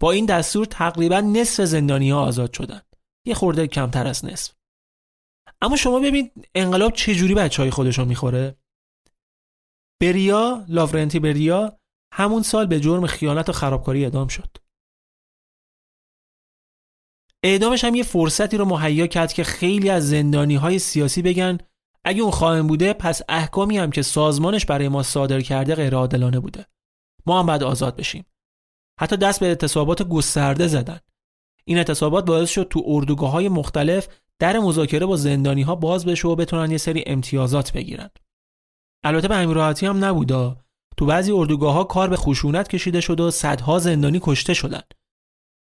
با 0.00 0.10
این 0.10 0.26
دستور 0.26 0.66
تقریبا 0.66 1.20
نصف 1.20 1.64
زندانی 1.64 2.10
ها 2.10 2.22
آزاد 2.22 2.52
شدن. 2.52 2.80
یه 3.26 3.34
خورده 3.34 3.66
کمتر 3.66 4.06
از 4.06 4.24
نصف. 4.24 4.54
اما 5.62 5.76
شما 5.76 6.00
ببین 6.00 6.30
انقلاب 6.54 6.92
چه 6.92 7.14
جوری 7.14 7.34
بچه 7.34 7.62
های 7.62 7.70
خودشو 7.70 8.04
می‌خوره؟ 8.04 8.56
بریا 10.02 10.64
لاورنتی 10.68 11.20
بریا 11.20 11.78
همون 12.12 12.42
سال 12.42 12.66
به 12.66 12.80
جرم 12.80 13.06
خیانت 13.06 13.48
و 13.48 13.52
خرابکاری 13.52 14.04
اعدام 14.04 14.28
شد. 14.28 14.56
اعدامش 17.44 17.84
هم 17.84 17.94
یه 17.94 18.02
فرصتی 18.02 18.56
رو 18.56 18.64
مهیا 18.64 19.06
کرد 19.06 19.32
که 19.32 19.44
خیلی 19.44 19.90
از 19.90 20.08
زندانی 20.08 20.56
های 20.56 20.78
سیاسی 20.78 21.22
بگن 21.22 21.58
اگه 22.04 22.22
اون 22.22 22.30
خائن 22.30 22.66
بوده 22.66 22.92
پس 22.92 23.22
احکامی 23.28 23.78
هم 23.78 23.90
که 23.90 24.02
سازمانش 24.02 24.66
برای 24.66 24.88
ما 24.88 25.02
صادر 25.02 25.40
کرده 25.40 25.74
غیر 25.74 25.94
عادلانه 25.94 26.40
بوده. 26.40 26.66
ما 27.26 27.40
هم 27.40 27.46
بعد 27.46 27.62
آزاد 27.62 27.96
بشیم. 27.96 28.26
حتی 29.00 29.16
دست 29.16 29.40
به 29.40 29.46
اعتصابات 29.46 30.02
گسترده 30.02 30.66
زدن. 30.66 31.00
این 31.64 31.76
اعتصابات 31.76 32.26
باعث 32.26 32.50
شد 32.50 32.66
تو 32.70 32.82
اردوگاه 32.86 33.30
های 33.30 33.48
مختلف 33.48 34.08
در 34.38 34.58
مذاکره 34.58 35.06
با 35.06 35.16
زندانی 35.16 35.62
ها 35.62 35.74
باز 35.74 36.06
بشه 36.06 36.28
و 36.28 36.36
بتونن 36.36 36.70
یه 36.70 36.78
سری 36.78 37.04
امتیازات 37.06 37.72
بگیرن. 37.72 38.10
البته 39.04 39.28
به 39.28 39.36
همین 39.36 39.54
راحتی 39.54 39.86
هم 39.86 40.04
نبودا 40.04 40.56
تو 40.96 41.06
بعضی 41.06 41.32
اردوگاه 41.32 41.74
ها 41.74 41.84
کار 41.84 42.08
به 42.08 42.16
خشونت 42.16 42.68
کشیده 42.68 43.00
شد 43.00 43.20
و 43.20 43.30
صدها 43.30 43.78
زندانی 43.78 44.20
کشته 44.22 44.54
شدن. 44.54 44.82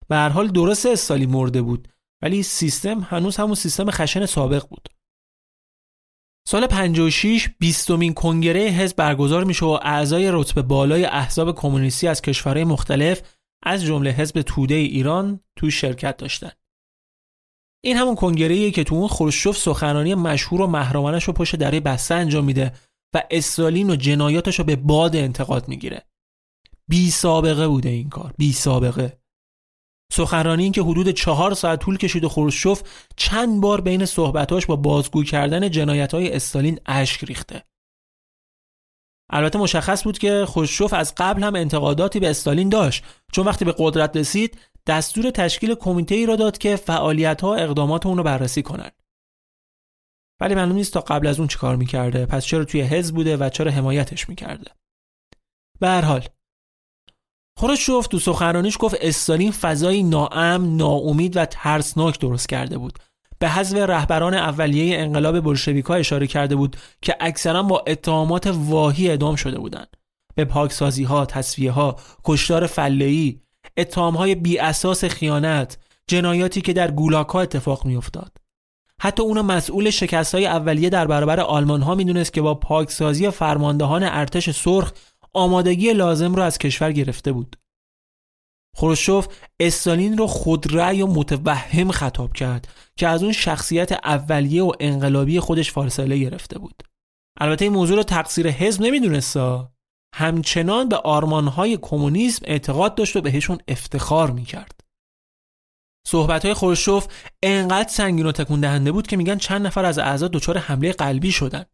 به 0.08 0.16
هر 0.16 0.30
حال 0.30 0.48
درست 0.48 0.86
استالی 0.86 1.26
مرده 1.26 1.62
بود 1.62 1.88
ولی 2.22 2.44
سیستم 2.44 3.00
هنوز 3.00 3.38
همون 3.38 3.56
سیستم 3.56 3.92
خشن 3.92 4.26
سابق 4.26 4.68
بود. 4.70 4.90
سال 6.48 6.68
56 6.68 7.50
بیستمین 7.60 8.14
کنگره 8.14 8.62
حزب 8.62 8.96
برگزار 8.96 9.44
میشه 9.44 9.66
و 9.66 9.80
اعضای 9.82 10.32
رتبه 10.32 10.62
بالای 10.62 11.06
احزاب 11.06 11.56
کمونیستی 11.56 12.08
از 12.08 12.22
کشورهای 12.22 12.64
مختلف 12.64 13.22
از 13.64 13.84
جمله 13.84 14.12
حزب 14.12 14.42
توده 14.42 14.76
ایران 14.76 15.40
تو 15.64 15.70
شرکت 15.70 16.18
داشتن. 16.18 16.52
این 17.84 17.98
همون 17.98 18.16
کنگره 18.16 18.72
که 18.72 18.84
تو 18.84 18.96
اون 18.96 19.08
خروشچوف 19.08 19.58
سخنرانی 19.58 20.16
مشهور 20.16 20.62
و 20.62 20.68
محرمانش 20.68 21.24
رو 21.24 21.34
پشت 21.34 21.56
دره 21.56 21.80
بسته 21.80 22.16
انجام 22.16 22.46
میده 22.46 22.74
و 23.14 23.24
استالین 23.32 23.90
و 23.90 23.96
جنایاتش 23.96 24.60
رو 24.60 24.66
به 24.66 24.76
باد 24.76 25.16
انتقاد 25.16 25.68
می‌گیره. 25.68 26.06
بی 26.88 27.12
سابقه 27.12 27.68
بوده 27.68 27.90
این 27.90 28.10
کار 28.10 28.34
بی 28.38 28.54
سابقه. 28.54 29.20
سخنرانی 30.12 30.64
این 30.64 30.72
که 30.72 30.82
حدود 30.82 31.10
چهار 31.10 31.54
ساعت 31.54 31.80
طول 31.80 31.98
کشید 31.98 32.24
و 32.24 32.30
خروشچوف 32.30 32.84
چند 33.18 33.62
بار 33.62 33.82
بین 33.82 34.06
صحبتاش 34.06 34.66
با 34.66 34.76
بازگو 34.76 35.24
کردن 35.24 35.70
جنایت 35.70 36.14
های 36.14 36.36
استالین 36.36 36.80
اشک 36.86 37.24
ریخته. 37.24 37.64
البته 39.36 39.60
مشخص 39.60 40.04
بود 40.04 40.18
که 40.18 40.46
خروشچوف 40.48 40.94
از 40.94 41.14
قبل 41.18 41.44
هم 41.44 41.56
انتقاداتی 41.56 42.20
به 42.20 42.30
استالین 42.30 42.70
داشت. 42.70 43.04
چون 43.32 43.46
وقتی 43.46 43.66
به 43.66 43.76
قدرت 43.78 44.18
رسید 44.18 44.58
دستور 44.88 45.30
تشکیل 45.30 45.76
کمیته 45.76 46.16
ای 46.16 46.26
را 46.26 46.36
داد 46.36 46.58
که 46.58 46.76
فعالیت 46.76 47.42
ها 47.42 47.56
اقدامات 47.56 48.06
اون 48.06 48.18
رو 48.18 48.24
بررسی 48.24 48.62
کنند. 48.62 49.04
ولی 50.42 50.56
معلوم 50.56 50.76
نیست 50.76 50.94
تا 50.94 51.00
قبل 51.00 51.28
از 51.28 51.40
اون 51.40 51.48
چیکار 51.48 51.76
می‌کرده 51.76 52.26
پس 52.26 52.46
چرا 52.46 52.66
توی 52.66 52.82
حزب 52.82 53.16
بوده 53.16 53.38
و 53.38 53.50
چرا 53.50 53.72
حمایتش 53.72 54.30
می‌کرده. 54.30 54.72
به 55.80 55.88
هر 55.88 56.02
حال 56.02 56.28
خروشچوف 57.60 58.08
تو 58.08 58.20
سخنرانیش 58.20 58.78
گفت 58.80 58.96
استالین 59.02 59.52
فضایی 59.52 60.04
ناامن، 60.04 60.78
ناامید 60.78 61.38
و 61.38 61.46
ترسناک 61.46 62.20
درست 62.20 62.50
کرده 62.50 62.78
بود. 62.78 63.00
به 63.44 63.50
حذف 63.50 63.78
رهبران 63.78 64.34
اولیه 64.34 65.00
انقلاب 65.00 65.40
بلشویکا 65.40 65.94
اشاره 65.94 66.28
کرده 66.28 66.56
بود 66.56 66.76
که 67.02 67.16
اکثرا 67.20 67.64
با 67.64 67.84
اتهامات 67.88 68.48
واهی 68.48 69.10
اعدام 69.10 69.36
شده 69.36 69.60
بودند 69.60 69.98
به 70.36 70.46
پاکسازی 70.46 71.04
ها، 71.04 71.26
تصفیه 71.26 71.72
ها، 71.72 71.96
کشتار 72.24 72.68
فله‌ای، 72.68 73.40
اتهام 73.78 74.16
های 74.16 74.36
بی 74.36 74.60
اساس 74.60 75.06
خیانت، 75.06 75.78
جنایاتی 76.08 76.62
که 76.62 76.74
در 76.74 76.92
گولاکا 76.92 77.42
اتفاق 77.42 77.86
میافتاد. 77.86 78.38
حتی 79.02 79.24
اون 79.24 79.42
مسئول 79.42 79.90
شکست 79.90 80.36
های 80.36 80.46
اولیه 80.46 80.90
در 80.90 81.08
برابر 81.08 81.40
آلمان 81.40 81.82
ها 81.82 81.96
می‌دونست 81.96 82.34
که 82.34 82.42
با 82.42 82.56
پاکسازی 82.56 83.30
فرماندهان 83.30 84.04
ارتش 84.04 84.50
سرخ 84.50 84.92
آمادگی 85.34 85.94
لازم 85.94 86.36
را 86.36 86.46
از 86.46 86.58
کشور 86.58 86.92
گرفته 86.92 87.32
بود. 87.32 87.56
خروشوف 88.76 89.28
استالین 89.60 90.18
رو 90.18 90.28
خودرأی 90.28 91.02
و 91.02 91.08
متوهم 91.08 91.92
خطاب 91.92 92.34
کرد 92.34 92.68
که 92.96 93.08
از 93.08 93.24
اون 93.24 93.32
شخصیت 93.32 93.92
اولیه 93.92 94.64
و 94.64 94.72
انقلابی 94.80 95.40
خودش 95.40 95.72
فاصله 95.72 96.18
گرفته 96.18 96.60
بود. 96.60 96.84
البته 97.40 97.66
این 97.66 97.74
موضوع 97.74 97.98
رو 97.98 98.04
تقصیر 98.04 98.48
حزب 98.50 98.82
نمیدونستا 98.82 99.74
همچنان 100.16 100.90
به 100.90 100.96
آرمانهای 100.96 101.78
کمونیسم 101.82 102.46
اعتقاد 102.48 102.96
داشت 102.96 103.16
و 103.16 103.22
بهشون 103.22 103.58
افتخار 103.68 104.32
می‌کرد. 104.32 104.82
صحبت 106.08 106.46
های 106.46 106.54
خروشوف 106.54 107.08
انقدر 107.44 107.90
سنگین 107.90 108.26
و 108.26 108.32
تکون 108.32 108.60
دهنده 108.60 108.92
بود 108.92 109.08
که 109.08 109.18
میگن 109.18 109.38
چند 109.38 109.66
نفر 109.66 109.86
از 109.86 110.00
اعضا 110.00 110.28
دچار 110.28 110.58
حمله 110.58 110.92
قلبی 110.92 111.32
شدن. 111.32 111.66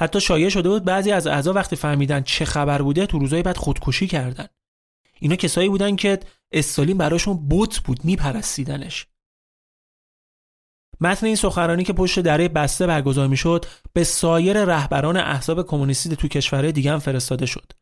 حتی 0.00 0.20
شایع 0.20 0.48
شده 0.48 0.68
بود 0.68 0.84
بعضی 0.84 1.12
از 1.12 1.26
اعضا 1.26 1.52
وقتی 1.52 1.76
فهمیدن 1.76 2.22
چه 2.22 2.44
خبر 2.44 2.82
بوده 2.82 3.06
تو 3.06 3.18
روزهای 3.18 3.42
بعد 3.42 3.56
خودکشی 3.56 4.06
کردن. 4.06 4.46
اینا 5.20 5.36
کسایی 5.36 5.68
بودن 5.68 5.96
که 5.96 6.20
استالین 6.52 6.98
براشون 6.98 7.48
بوت 7.48 7.78
بود 7.78 8.04
میپرستیدنش 8.04 9.06
متن 11.00 11.26
این 11.26 11.36
سخنرانی 11.36 11.84
که 11.84 11.92
پشت 11.92 12.20
دره 12.20 12.48
بسته 12.48 12.86
برگزار 12.86 13.28
می‌شد 13.28 13.64
به 13.92 14.04
سایر 14.04 14.64
رهبران 14.64 15.16
احزاب 15.16 15.66
کمونیستی 15.66 16.16
تو 16.16 16.28
کشورهای 16.28 16.72
دیگه 16.72 16.92
هم 16.92 16.98
فرستاده 16.98 17.46
شد 17.46 17.72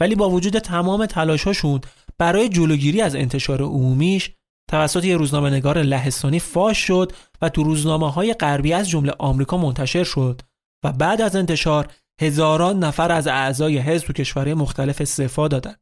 ولی 0.00 0.14
با 0.14 0.30
وجود 0.30 0.58
تمام 0.58 1.06
تلاشاشون 1.06 1.80
برای 2.18 2.48
جلوگیری 2.48 3.00
از 3.00 3.14
انتشار 3.14 3.62
عمومیش 3.62 4.30
توسط 4.70 5.04
یه 5.04 5.16
روزنامه 5.16 5.50
نگار 5.50 5.82
لهستانی 5.82 6.40
فاش 6.40 6.78
شد 6.78 7.12
و 7.42 7.48
تو 7.48 7.62
روزنامه 7.62 8.12
های 8.12 8.34
غربی 8.34 8.72
از 8.72 8.88
جمله 8.88 9.12
آمریکا 9.18 9.56
منتشر 9.56 10.04
شد 10.04 10.42
و 10.84 10.92
بعد 10.92 11.20
از 11.20 11.36
انتشار 11.36 11.92
هزاران 12.20 12.78
نفر 12.78 13.12
از 13.12 13.26
اعضای 13.26 13.78
حزب 13.78 14.06
تو 14.06 14.12
کشورهای 14.12 14.54
مختلف 14.54 15.00
استعفا 15.00 15.48
دادن. 15.48 15.74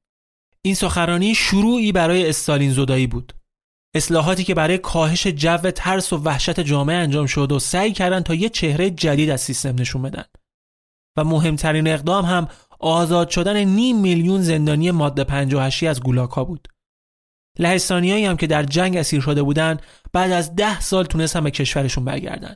این 0.62 0.74
سخرانی 0.74 1.34
شروعی 1.34 1.92
برای 1.92 2.28
استالین 2.28 2.72
زدایی 2.72 3.06
بود. 3.06 3.32
اصلاحاتی 3.94 4.44
که 4.44 4.54
برای 4.54 4.78
کاهش 4.78 5.26
جو 5.26 5.70
ترس 5.70 6.12
و 6.12 6.16
وحشت 6.16 6.60
جامعه 6.60 6.96
انجام 6.96 7.26
شد 7.26 7.52
و 7.52 7.58
سعی 7.58 7.92
کردن 7.92 8.20
تا 8.20 8.34
یه 8.34 8.48
چهره 8.48 8.90
جدید 8.90 9.30
از 9.30 9.40
سیستم 9.40 9.74
نشون 9.80 10.02
بدن. 10.02 10.24
و 11.16 11.24
مهمترین 11.24 11.88
اقدام 11.88 12.24
هم 12.24 12.48
آزاد 12.80 13.28
شدن 13.28 13.64
نیم 13.64 14.00
میلیون 14.00 14.42
زندانی 14.42 14.90
ماده 14.90 15.24
58 15.24 15.82
از 15.82 16.00
گولاکا 16.00 16.44
بود. 16.44 16.68
لهستانیایی 17.58 18.24
هم 18.24 18.36
که 18.36 18.46
در 18.46 18.62
جنگ 18.62 18.96
اسیر 18.96 19.20
شده 19.20 19.42
بودند 19.42 19.82
بعد 20.12 20.32
از 20.32 20.56
ده 20.56 20.80
سال 20.80 21.04
تونستن 21.04 21.44
به 21.44 21.50
کشورشون 21.50 22.04
برگردن. 22.04 22.54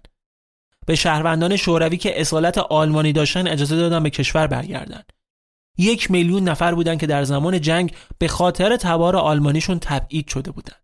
به 0.86 0.94
شهروندان 0.94 1.57
شوروی 1.57 1.96
که 1.96 2.20
اصالت 2.20 2.59
آلمانی 2.59 3.12
داشتن 3.12 3.48
اجازه 3.48 3.76
دادن 3.76 4.02
به 4.02 4.11
کشور 4.11 4.46
برگردن. 4.46 5.02
یک 5.78 6.10
میلیون 6.10 6.48
نفر 6.48 6.74
بودن 6.74 6.98
که 6.98 7.06
در 7.06 7.24
زمان 7.24 7.60
جنگ 7.60 7.96
به 8.18 8.28
خاطر 8.28 8.76
تبار 8.76 9.16
آلمانیشون 9.16 9.78
تبعید 9.78 10.28
شده 10.28 10.50
بودن. 10.50 10.76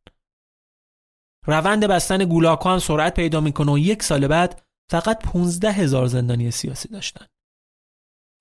روند 1.47 1.87
بستن 1.87 2.25
گولاکا 2.25 2.73
هم 2.73 2.79
سرعت 2.79 3.15
پیدا 3.15 3.41
می‌کنه 3.41 3.73
و 3.73 3.79
یک 3.79 4.03
سال 4.03 4.27
بعد 4.27 4.63
فقط 4.91 5.23
15 5.23 5.73
هزار 5.73 6.07
زندانی 6.07 6.51
سیاسی 6.51 6.89
داشتن. 6.89 7.27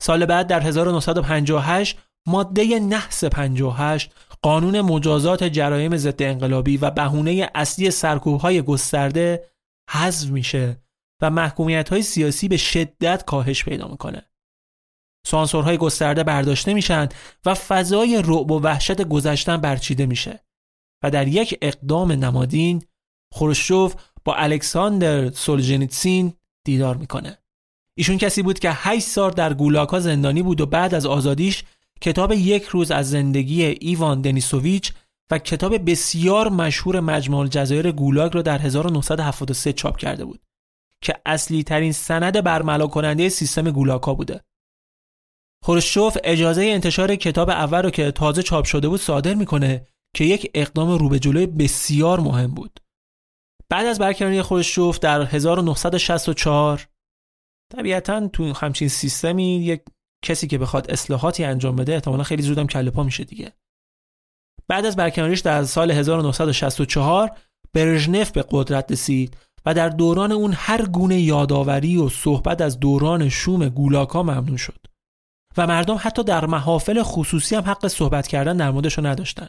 سال 0.01 0.25
بعد 0.25 0.47
در 0.47 0.59
1958 0.59 1.99
ماده 2.27 2.79
نحس 2.79 3.23
58 3.23 4.13
قانون 4.41 4.81
مجازات 4.81 5.43
جرایم 5.43 5.97
ضد 5.97 6.21
انقلابی 6.23 6.77
و 6.77 6.91
بهونه 6.91 7.49
اصلی 7.55 7.91
سرکوب‌های 7.91 8.61
گسترده 8.61 9.49
حذف 9.89 10.29
میشه 10.29 10.83
و 11.21 11.29
محکومیت 11.29 11.89
های 11.89 12.01
سیاسی 12.01 12.47
به 12.47 12.57
شدت 12.57 13.25
کاهش 13.25 13.63
پیدا 13.63 13.87
می‌کنه. 13.87 14.29
سانسورهای 15.25 15.77
گسترده 15.77 16.23
برداشته 16.23 16.73
میشن 16.73 17.09
و 17.45 17.53
فضای 17.53 18.21
رعب 18.25 18.51
و 18.51 18.59
وحشت 18.59 19.01
گذشتن 19.01 19.57
برچیده 19.57 20.05
میشه 20.05 20.43
و 21.03 21.11
در 21.11 21.27
یک 21.27 21.57
اقدام 21.61 22.11
نمادین 22.11 22.83
خروشچوف 23.33 23.95
با 24.25 24.35
الکساندر 24.35 25.31
سولجنیتسین 25.31 26.33
دیدار 26.65 26.97
می‌کنه. 26.97 27.37
ایشون 27.95 28.17
کسی 28.17 28.41
بود 28.41 28.59
که 28.59 28.71
8 28.73 29.07
سال 29.07 29.31
در 29.31 29.53
گولاکا 29.53 29.99
زندانی 29.99 30.41
بود 30.41 30.61
و 30.61 30.65
بعد 30.65 30.95
از 30.95 31.05
آزادیش 31.05 31.63
کتاب 32.01 32.31
یک 32.31 32.63
روز 32.63 32.91
از 32.91 33.09
زندگی 33.09 33.63
ایوان 33.63 34.21
دنیسوویچ 34.21 34.93
و 35.31 35.37
کتاب 35.37 35.89
بسیار 35.91 36.49
مشهور 36.49 36.99
مجموع 36.99 37.39
الجزایر 37.39 37.91
گولاگ 37.91 38.35
را 38.35 38.41
در 38.41 38.57
1973 38.57 39.73
چاپ 39.73 39.97
کرده 39.97 40.25
بود 40.25 40.41
که 41.01 41.15
اصلی 41.25 41.63
ترین 41.63 41.91
سند 41.91 42.43
برملا 42.43 42.87
کننده 42.87 43.29
سیستم 43.29 43.71
گولاکا 43.71 44.13
بوده. 44.13 44.41
خروشچوف 45.65 46.17
اجازه 46.23 46.63
انتشار 46.63 47.15
کتاب 47.15 47.49
اول 47.49 47.83
رو 47.83 47.89
که 47.89 48.11
تازه 48.11 48.43
چاپ 48.43 48.65
شده 48.65 48.89
بود 48.89 48.99
صادر 48.99 49.33
می‌کنه 49.33 49.87
که 50.15 50.23
یک 50.23 50.51
اقدام 50.53 50.89
رو 50.97 51.09
به 51.09 51.19
جلوی 51.19 51.47
بسیار 51.47 52.19
مهم 52.19 52.53
بود. 52.53 52.79
بعد 53.69 53.85
از 53.85 53.99
برکناری 53.99 54.41
خروشچوف 54.41 54.99
در 54.99 55.21
1964 55.21 56.87
طبیعتا 57.73 58.27
تو 58.27 58.53
همچین 58.53 58.87
سیستمی 58.87 59.57
یک 59.57 59.81
کسی 60.25 60.47
که 60.47 60.57
بخواد 60.57 60.91
اصلاحاتی 60.91 61.43
انجام 61.43 61.75
بده 61.75 61.93
احتمالا 61.93 62.23
خیلی 62.23 62.43
زودم 62.43 62.67
کله 62.67 62.91
پا 62.91 63.03
میشه 63.03 63.23
دیگه 63.23 63.53
بعد 64.67 64.85
از 64.85 64.95
برکناریش 64.95 65.39
در 65.39 65.63
سال 65.63 65.91
1964 65.91 67.31
برژنف 67.73 68.31
به 68.31 68.45
قدرت 68.51 68.91
رسید 68.91 69.37
و 69.65 69.73
در 69.73 69.89
دوران 69.89 70.31
اون 70.31 70.53
هر 70.55 70.85
گونه 70.85 71.19
یادآوری 71.19 71.97
و 71.97 72.09
صحبت 72.09 72.61
از 72.61 72.79
دوران 72.79 73.29
شوم 73.29 73.69
گولاکا 73.69 74.23
ممنوع 74.23 74.57
شد 74.57 74.87
و 75.59 75.67
مردم 75.67 75.97
حتی 75.99 76.23
در 76.23 76.45
محافل 76.45 77.03
خصوصی 77.03 77.55
هم 77.55 77.63
حق 77.63 77.87
صحبت 77.87 78.27
کردن 78.27 78.57
در 78.57 78.71
موردش 78.71 78.99
نداشتن. 78.99 79.47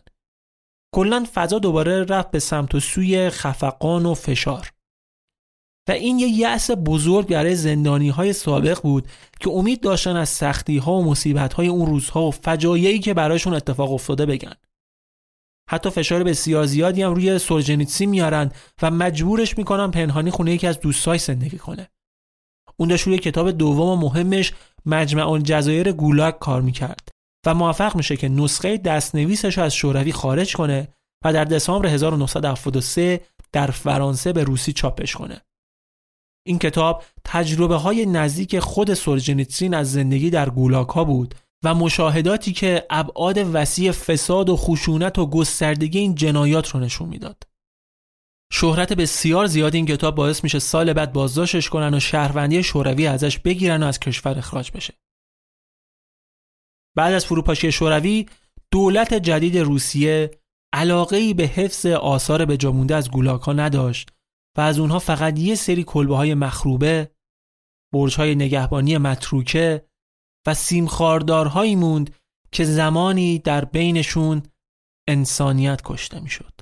کلا 0.95 1.27
فضا 1.35 1.59
دوباره 1.59 2.05
رفت 2.05 2.31
به 2.31 2.39
سمت 2.39 2.75
و 2.75 2.81
سوی 2.81 3.31
خفقان 3.31 4.07
و 4.07 4.15
فشار. 4.15 4.73
و 5.89 5.93
این 5.93 6.19
یه 6.19 6.29
یأس 6.29 6.71
بزرگ 6.71 7.29
برای 7.29 7.57
زندانی 7.57 8.09
های 8.09 8.33
سابق 8.33 8.83
بود 8.83 9.09
که 9.41 9.51
امید 9.51 9.81
داشتن 9.81 10.17
از 10.17 10.29
سختی 10.29 10.79
ها 10.79 10.93
و 10.93 11.05
مصیبت 11.05 11.53
های 11.53 11.69
اون 11.69 11.87
روزها 11.87 12.23
و 12.23 12.31
فجایعی 12.31 12.99
که 12.99 13.15
برایشون 13.15 13.55
اتفاق 13.55 13.93
افتاده 13.93 14.27
بگن. 14.27 14.55
حتی 15.71 15.91
فشار 15.91 16.25
بسیار 16.25 16.67
زیادی 16.67 17.03
هم 17.03 17.15
روی 17.15 17.39
سولجنیتسی 17.39 18.07
میارن 18.07 18.53
و 18.83 18.91
مجبورش 18.91 19.59
می‌کنن 19.59 19.91
پنهانی 19.91 20.31
خونه 20.31 20.53
یکی 20.53 20.67
از 20.67 20.81
دوستای 20.81 21.19
زندگی 21.19 21.59
کنه. 21.59 21.89
اون 22.81 22.89
داشت 22.89 23.07
روی 23.07 23.19
کتاب 23.19 23.51
دوم 23.51 23.89
و 23.89 23.97
مهمش 23.97 24.53
مجمع 24.87 25.29
الجزایر 25.29 25.93
گولاگ 25.93 26.39
کار 26.39 26.63
می‌کرد 26.63 27.09
و 27.47 27.55
موفق 27.55 27.97
میشه 27.97 28.17
که 28.17 28.29
نسخه 28.29 28.77
دستنویسش 28.77 29.59
از 29.59 29.75
شوروی 29.75 30.13
خارج 30.13 30.57
کنه 30.57 30.89
و 31.25 31.33
در 31.33 31.45
دسامبر 31.45 31.89
1973 31.89 33.21
در 33.53 33.71
فرانسه 33.71 34.33
به 34.33 34.45
روسی 34.45 34.73
چاپش 34.73 35.17
کنه 35.17 35.41
این 36.47 36.59
کتاب 36.59 37.05
تجربه 37.25 37.77
های 37.77 38.07
نزدیک 38.07 38.59
خود 38.59 38.95
سولجنیتسین 38.95 39.75
از 39.75 39.93
زندگی 39.93 40.31
در 40.31 40.51
گولاک 40.51 40.95
بود 40.95 41.35
و 41.65 41.75
مشاهداتی 41.75 42.53
که 42.53 42.87
ابعاد 42.91 43.39
وسیع 43.53 43.93
فساد 43.93 44.49
و 44.49 44.57
خشونت 44.57 45.19
و 45.19 45.27
گستردگی 45.27 45.99
این 45.99 46.15
جنایات 46.15 46.69
رو 46.69 46.81
نشون 46.81 47.09
می‌داد. 47.09 47.50
شهرت 48.53 48.93
بسیار 48.93 49.47
زیاد 49.47 49.75
این 49.75 49.87
کتاب 49.87 50.15
باعث 50.15 50.45
میشه 50.45 50.59
سال 50.59 50.93
بعد 50.93 51.13
بازداشتش 51.13 51.69
کنن 51.69 51.95
و 51.95 52.01
شهروندی 52.01 52.63
شوروی 52.63 53.07
ازش 53.07 53.39
بگیرن 53.39 53.83
و 53.83 53.87
از 53.87 54.01
کشور 54.01 54.39
اخراج 54.39 54.71
بشه. 54.73 54.95
بعد 56.97 57.13
از 57.13 57.27
فروپاشی 57.27 57.73
شوروی 57.73 58.27
دولت 58.73 59.15
جدید 59.15 59.59
روسیه 59.59 60.31
علاقه 60.73 61.35
به 61.35 61.45
حفظ 61.45 61.87
آثار 61.87 62.45
به 62.45 62.57
جامونده 62.57 62.95
از 62.95 63.11
گولاک 63.11 63.43
ها 63.43 63.53
نداشت 63.53 64.11
و 64.57 64.61
از 64.61 64.79
اونها 64.79 64.99
فقط 64.99 65.39
یه 65.39 65.55
سری 65.55 65.85
کلبه 65.85 66.17
های 66.17 66.35
مخروبه 66.35 67.11
برج 67.95 68.17
های 68.17 68.35
نگهبانی 68.35 68.99
متروکه 68.99 69.87
و 70.47 70.55
سیمخاردارهایی 70.55 71.77
موند 71.77 72.15
که 72.53 72.65
زمانی 72.65 73.39
در 73.39 73.65
بینشون 73.65 74.43
انسانیت 75.09 75.81
کشته 75.85 76.21
می‌شد. 76.21 76.60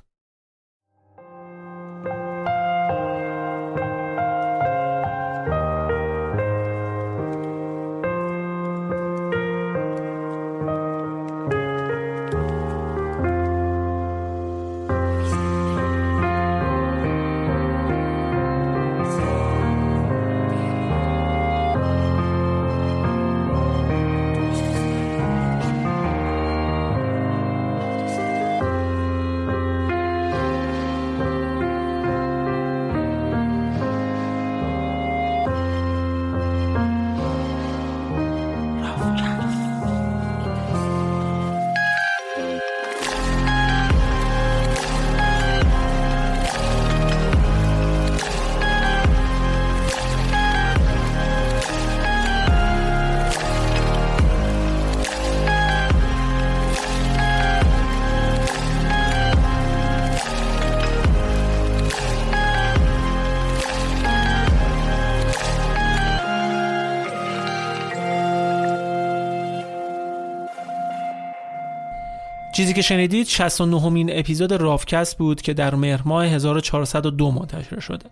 چیزی 72.55 72.73
که 72.73 72.81
شنیدید 72.81 73.27
69 73.27 73.89
مین 73.89 74.19
اپیزود 74.19 74.53
رافکست 74.53 75.17
بود 75.17 75.41
که 75.41 75.53
در 75.53 75.75
مهر 75.75 76.01
ماه 76.05 76.25
1402 76.25 77.31
منتشر 77.31 77.79
شده. 77.79 78.05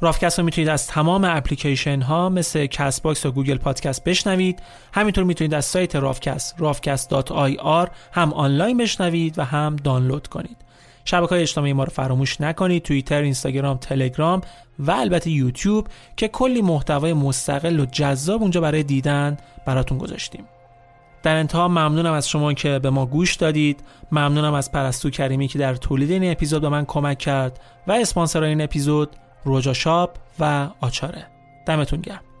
رافکست 0.00 0.38
رو 0.38 0.44
می‌تونید 0.44 0.68
از 0.68 0.86
تمام 0.86 1.24
اپلیکیشن 1.24 2.00
ها 2.00 2.28
مثل 2.28 2.66
کست 2.66 3.02
باکس 3.02 3.26
و 3.26 3.30
گوگل 3.30 3.56
پادکست 3.56 4.04
بشنوید 4.04 4.62
همینطور 4.92 5.24
می‌تونید 5.24 5.54
از 5.54 5.64
سایت 5.64 5.96
رافکست 5.96 6.56
rafcast.ir 6.58 7.88
هم 8.12 8.32
آنلاین 8.32 8.76
بشنوید 8.76 9.38
و 9.38 9.44
هم 9.44 9.76
دانلود 9.76 10.26
کنید 10.26 10.56
شبکه 11.04 11.28
های 11.30 11.42
اجتماعی 11.42 11.72
ما 11.72 11.84
رو 11.84 11.90
فراموش 11.90 12.40
نکنید 12.40 12.82
توییتر، 12.82 13.22
اینستاگرام، 13.22 13.76
تلگرام 13.76 14.40
و 14.78 14.90
البته 14.90 15.30
یوتیوب 15.30 15.88
که 16.16 16.28
کلی 16.28 16.62
محتوای 16.62 17.12
مستقل 17.12 17.80
و 17.80 17.86
جذاب 17.86 18.42
اونجا 18.42 18.60
برای 18.60 18.82
دیدن 18.82 19.36
براتون 19.66 19.98
گذاشتیم. 19.98 20.44
در 21.24 21.36
انتها 21.36 21.68
ممنونم 21.68 22.12
از 22.12 22.28
شما 22.28 22.52
که 22.52 22.78
به 22.78 22.90
ما 22.90 23.06
گوش 23.06 23.34
دادید. 23.34 23.84
ممنونم 24.12 24.54
از 24.54 24.72
پرستو 24.72 25.10
کریمی 25.10 25.48
که 25.48 25.58
در 25.58 25.74
تولید 25.74 26.10
این 26.10 26.32
اپیزود 26.32 26.62
به 26.62 26.68
من 26.68 26.84
کمک 26.84 27.18
کرد 27.18 27.60
و 27.86 27.92
اسپانسر 27.92 28.42
این 28.42 28.60
اپیزود 28.60 29.16
روجا 29.44 29.72
شاپ 29.72 30.16
و 30.40 30.68
آچاره. 30.80 31.26
دمتون 31.66 32.00
گرم. 32.00 32.33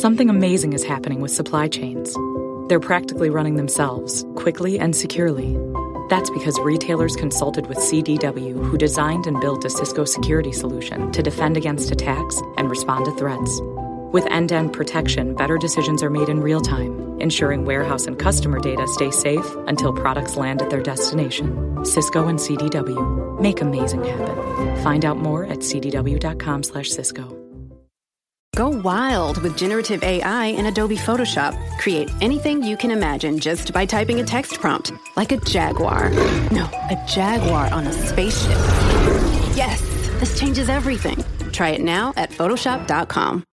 Something 0.00 0.30
amazing 0.30 0.72
is 0.72 0.82
happening 0.82 1.20
with 1.20 1.30
supply 1.30 1.68
chains. 1.68 2.16
They're 2.70 2.80
practically 2.80 3.28
running 3.28 3.56
themselves, 3.56 4.24
quickly 4.34 4.78
and 4.78 4.96
securely. 4.96 5.58
That's 6.08 6.30
because 6.30 6.58
retailers 6.60 7.14
consulted 7.16 7.66
with 7.66 7.76
CDW, 7.76 8.54
who 8.64 8.78
designed 8.78 9.26
and 9.26 9.38
built 9.42 9.66
a 9.66 9.68
Cisco 9.68 10.06
security 10.06 10.52
solution 10.52 11.12
to 11.12 11.22
defend 11.22 11.58
against 11.58 11.90
attacks 11.90 12.40
and 12.56 12.70
respond 12.70 13.04
to 13.04 13.10
threats. 13.10 13.60
With 14.10 14.24
end 14.30 14.48
to 14.48 14.54
end 14.54 14.72
protection, 14.72 15.34
better 15.34 15.58
decisions 15.58 16.02
are 16.02 16.08
made 16.08 16.30
in 16.30 16.40
real 16.40 16.62
time, 16.62 17.20
ensuring 17.20 17.66
warehouse 17.66 18.06
and 18.06 18.18
customer 18.18 18.58
data 18.58 18.86
stay 18.86 19.10
safe 19.10 19.54
until 19.66 19.92
products 19.92 20.34
land 20.34 20.62
at 20.62 20.70
their 20.70 20.82
destination. 20.82 21.84
Cisco 21.84 22.26
and 22.26 22.38
CDW 22.38 23.38
make 23.38 23.60
amazing 23.60 24.04
happen. 24.04 24.82
Find 24.82 25.04
out 25.04 25.18
more 25.18 25.44
at 25.44 25.58
cdw.com/cisco. 25.58 27.39
Go 28.56 28.68
wild 28.68 29.38
with 29.42 29.56
generative 29.56 30.02
AI 30.02 30.46
in 30.46 30.66
Adobe 30.66 30.96
Photoshop. 30.96 31.56
Create 31.78 32.10
anything 32.20 32.62
you 32.62 32.76
can 32.76 32.90
imagine 32.90 33.38
just 33.38 33.72
by 33.72 33.86
typing 33.86 34.20
a 34.20 34.24
text 34.24 34.60
prompt, 34.60 34.92
like 35.16 35.30
a 35.32 35.36
jaguar. 35.38 36.10
No, 36.50 36.64
a 36.90 37.02
jaguar 37.08 37.72
on 37.72 37.86
a 37.86 37.92
spaceship. 37.92 38.50
Yes, 39.56 39.80
this 40.18 40.38
changes 40.38 40.68
everything. 40.68 41.24
Try 41.52 41.70
it 41.70 41.80
now 41.80 42.12
at 42.16 42.30
Photoshop.com. 42.30 43.44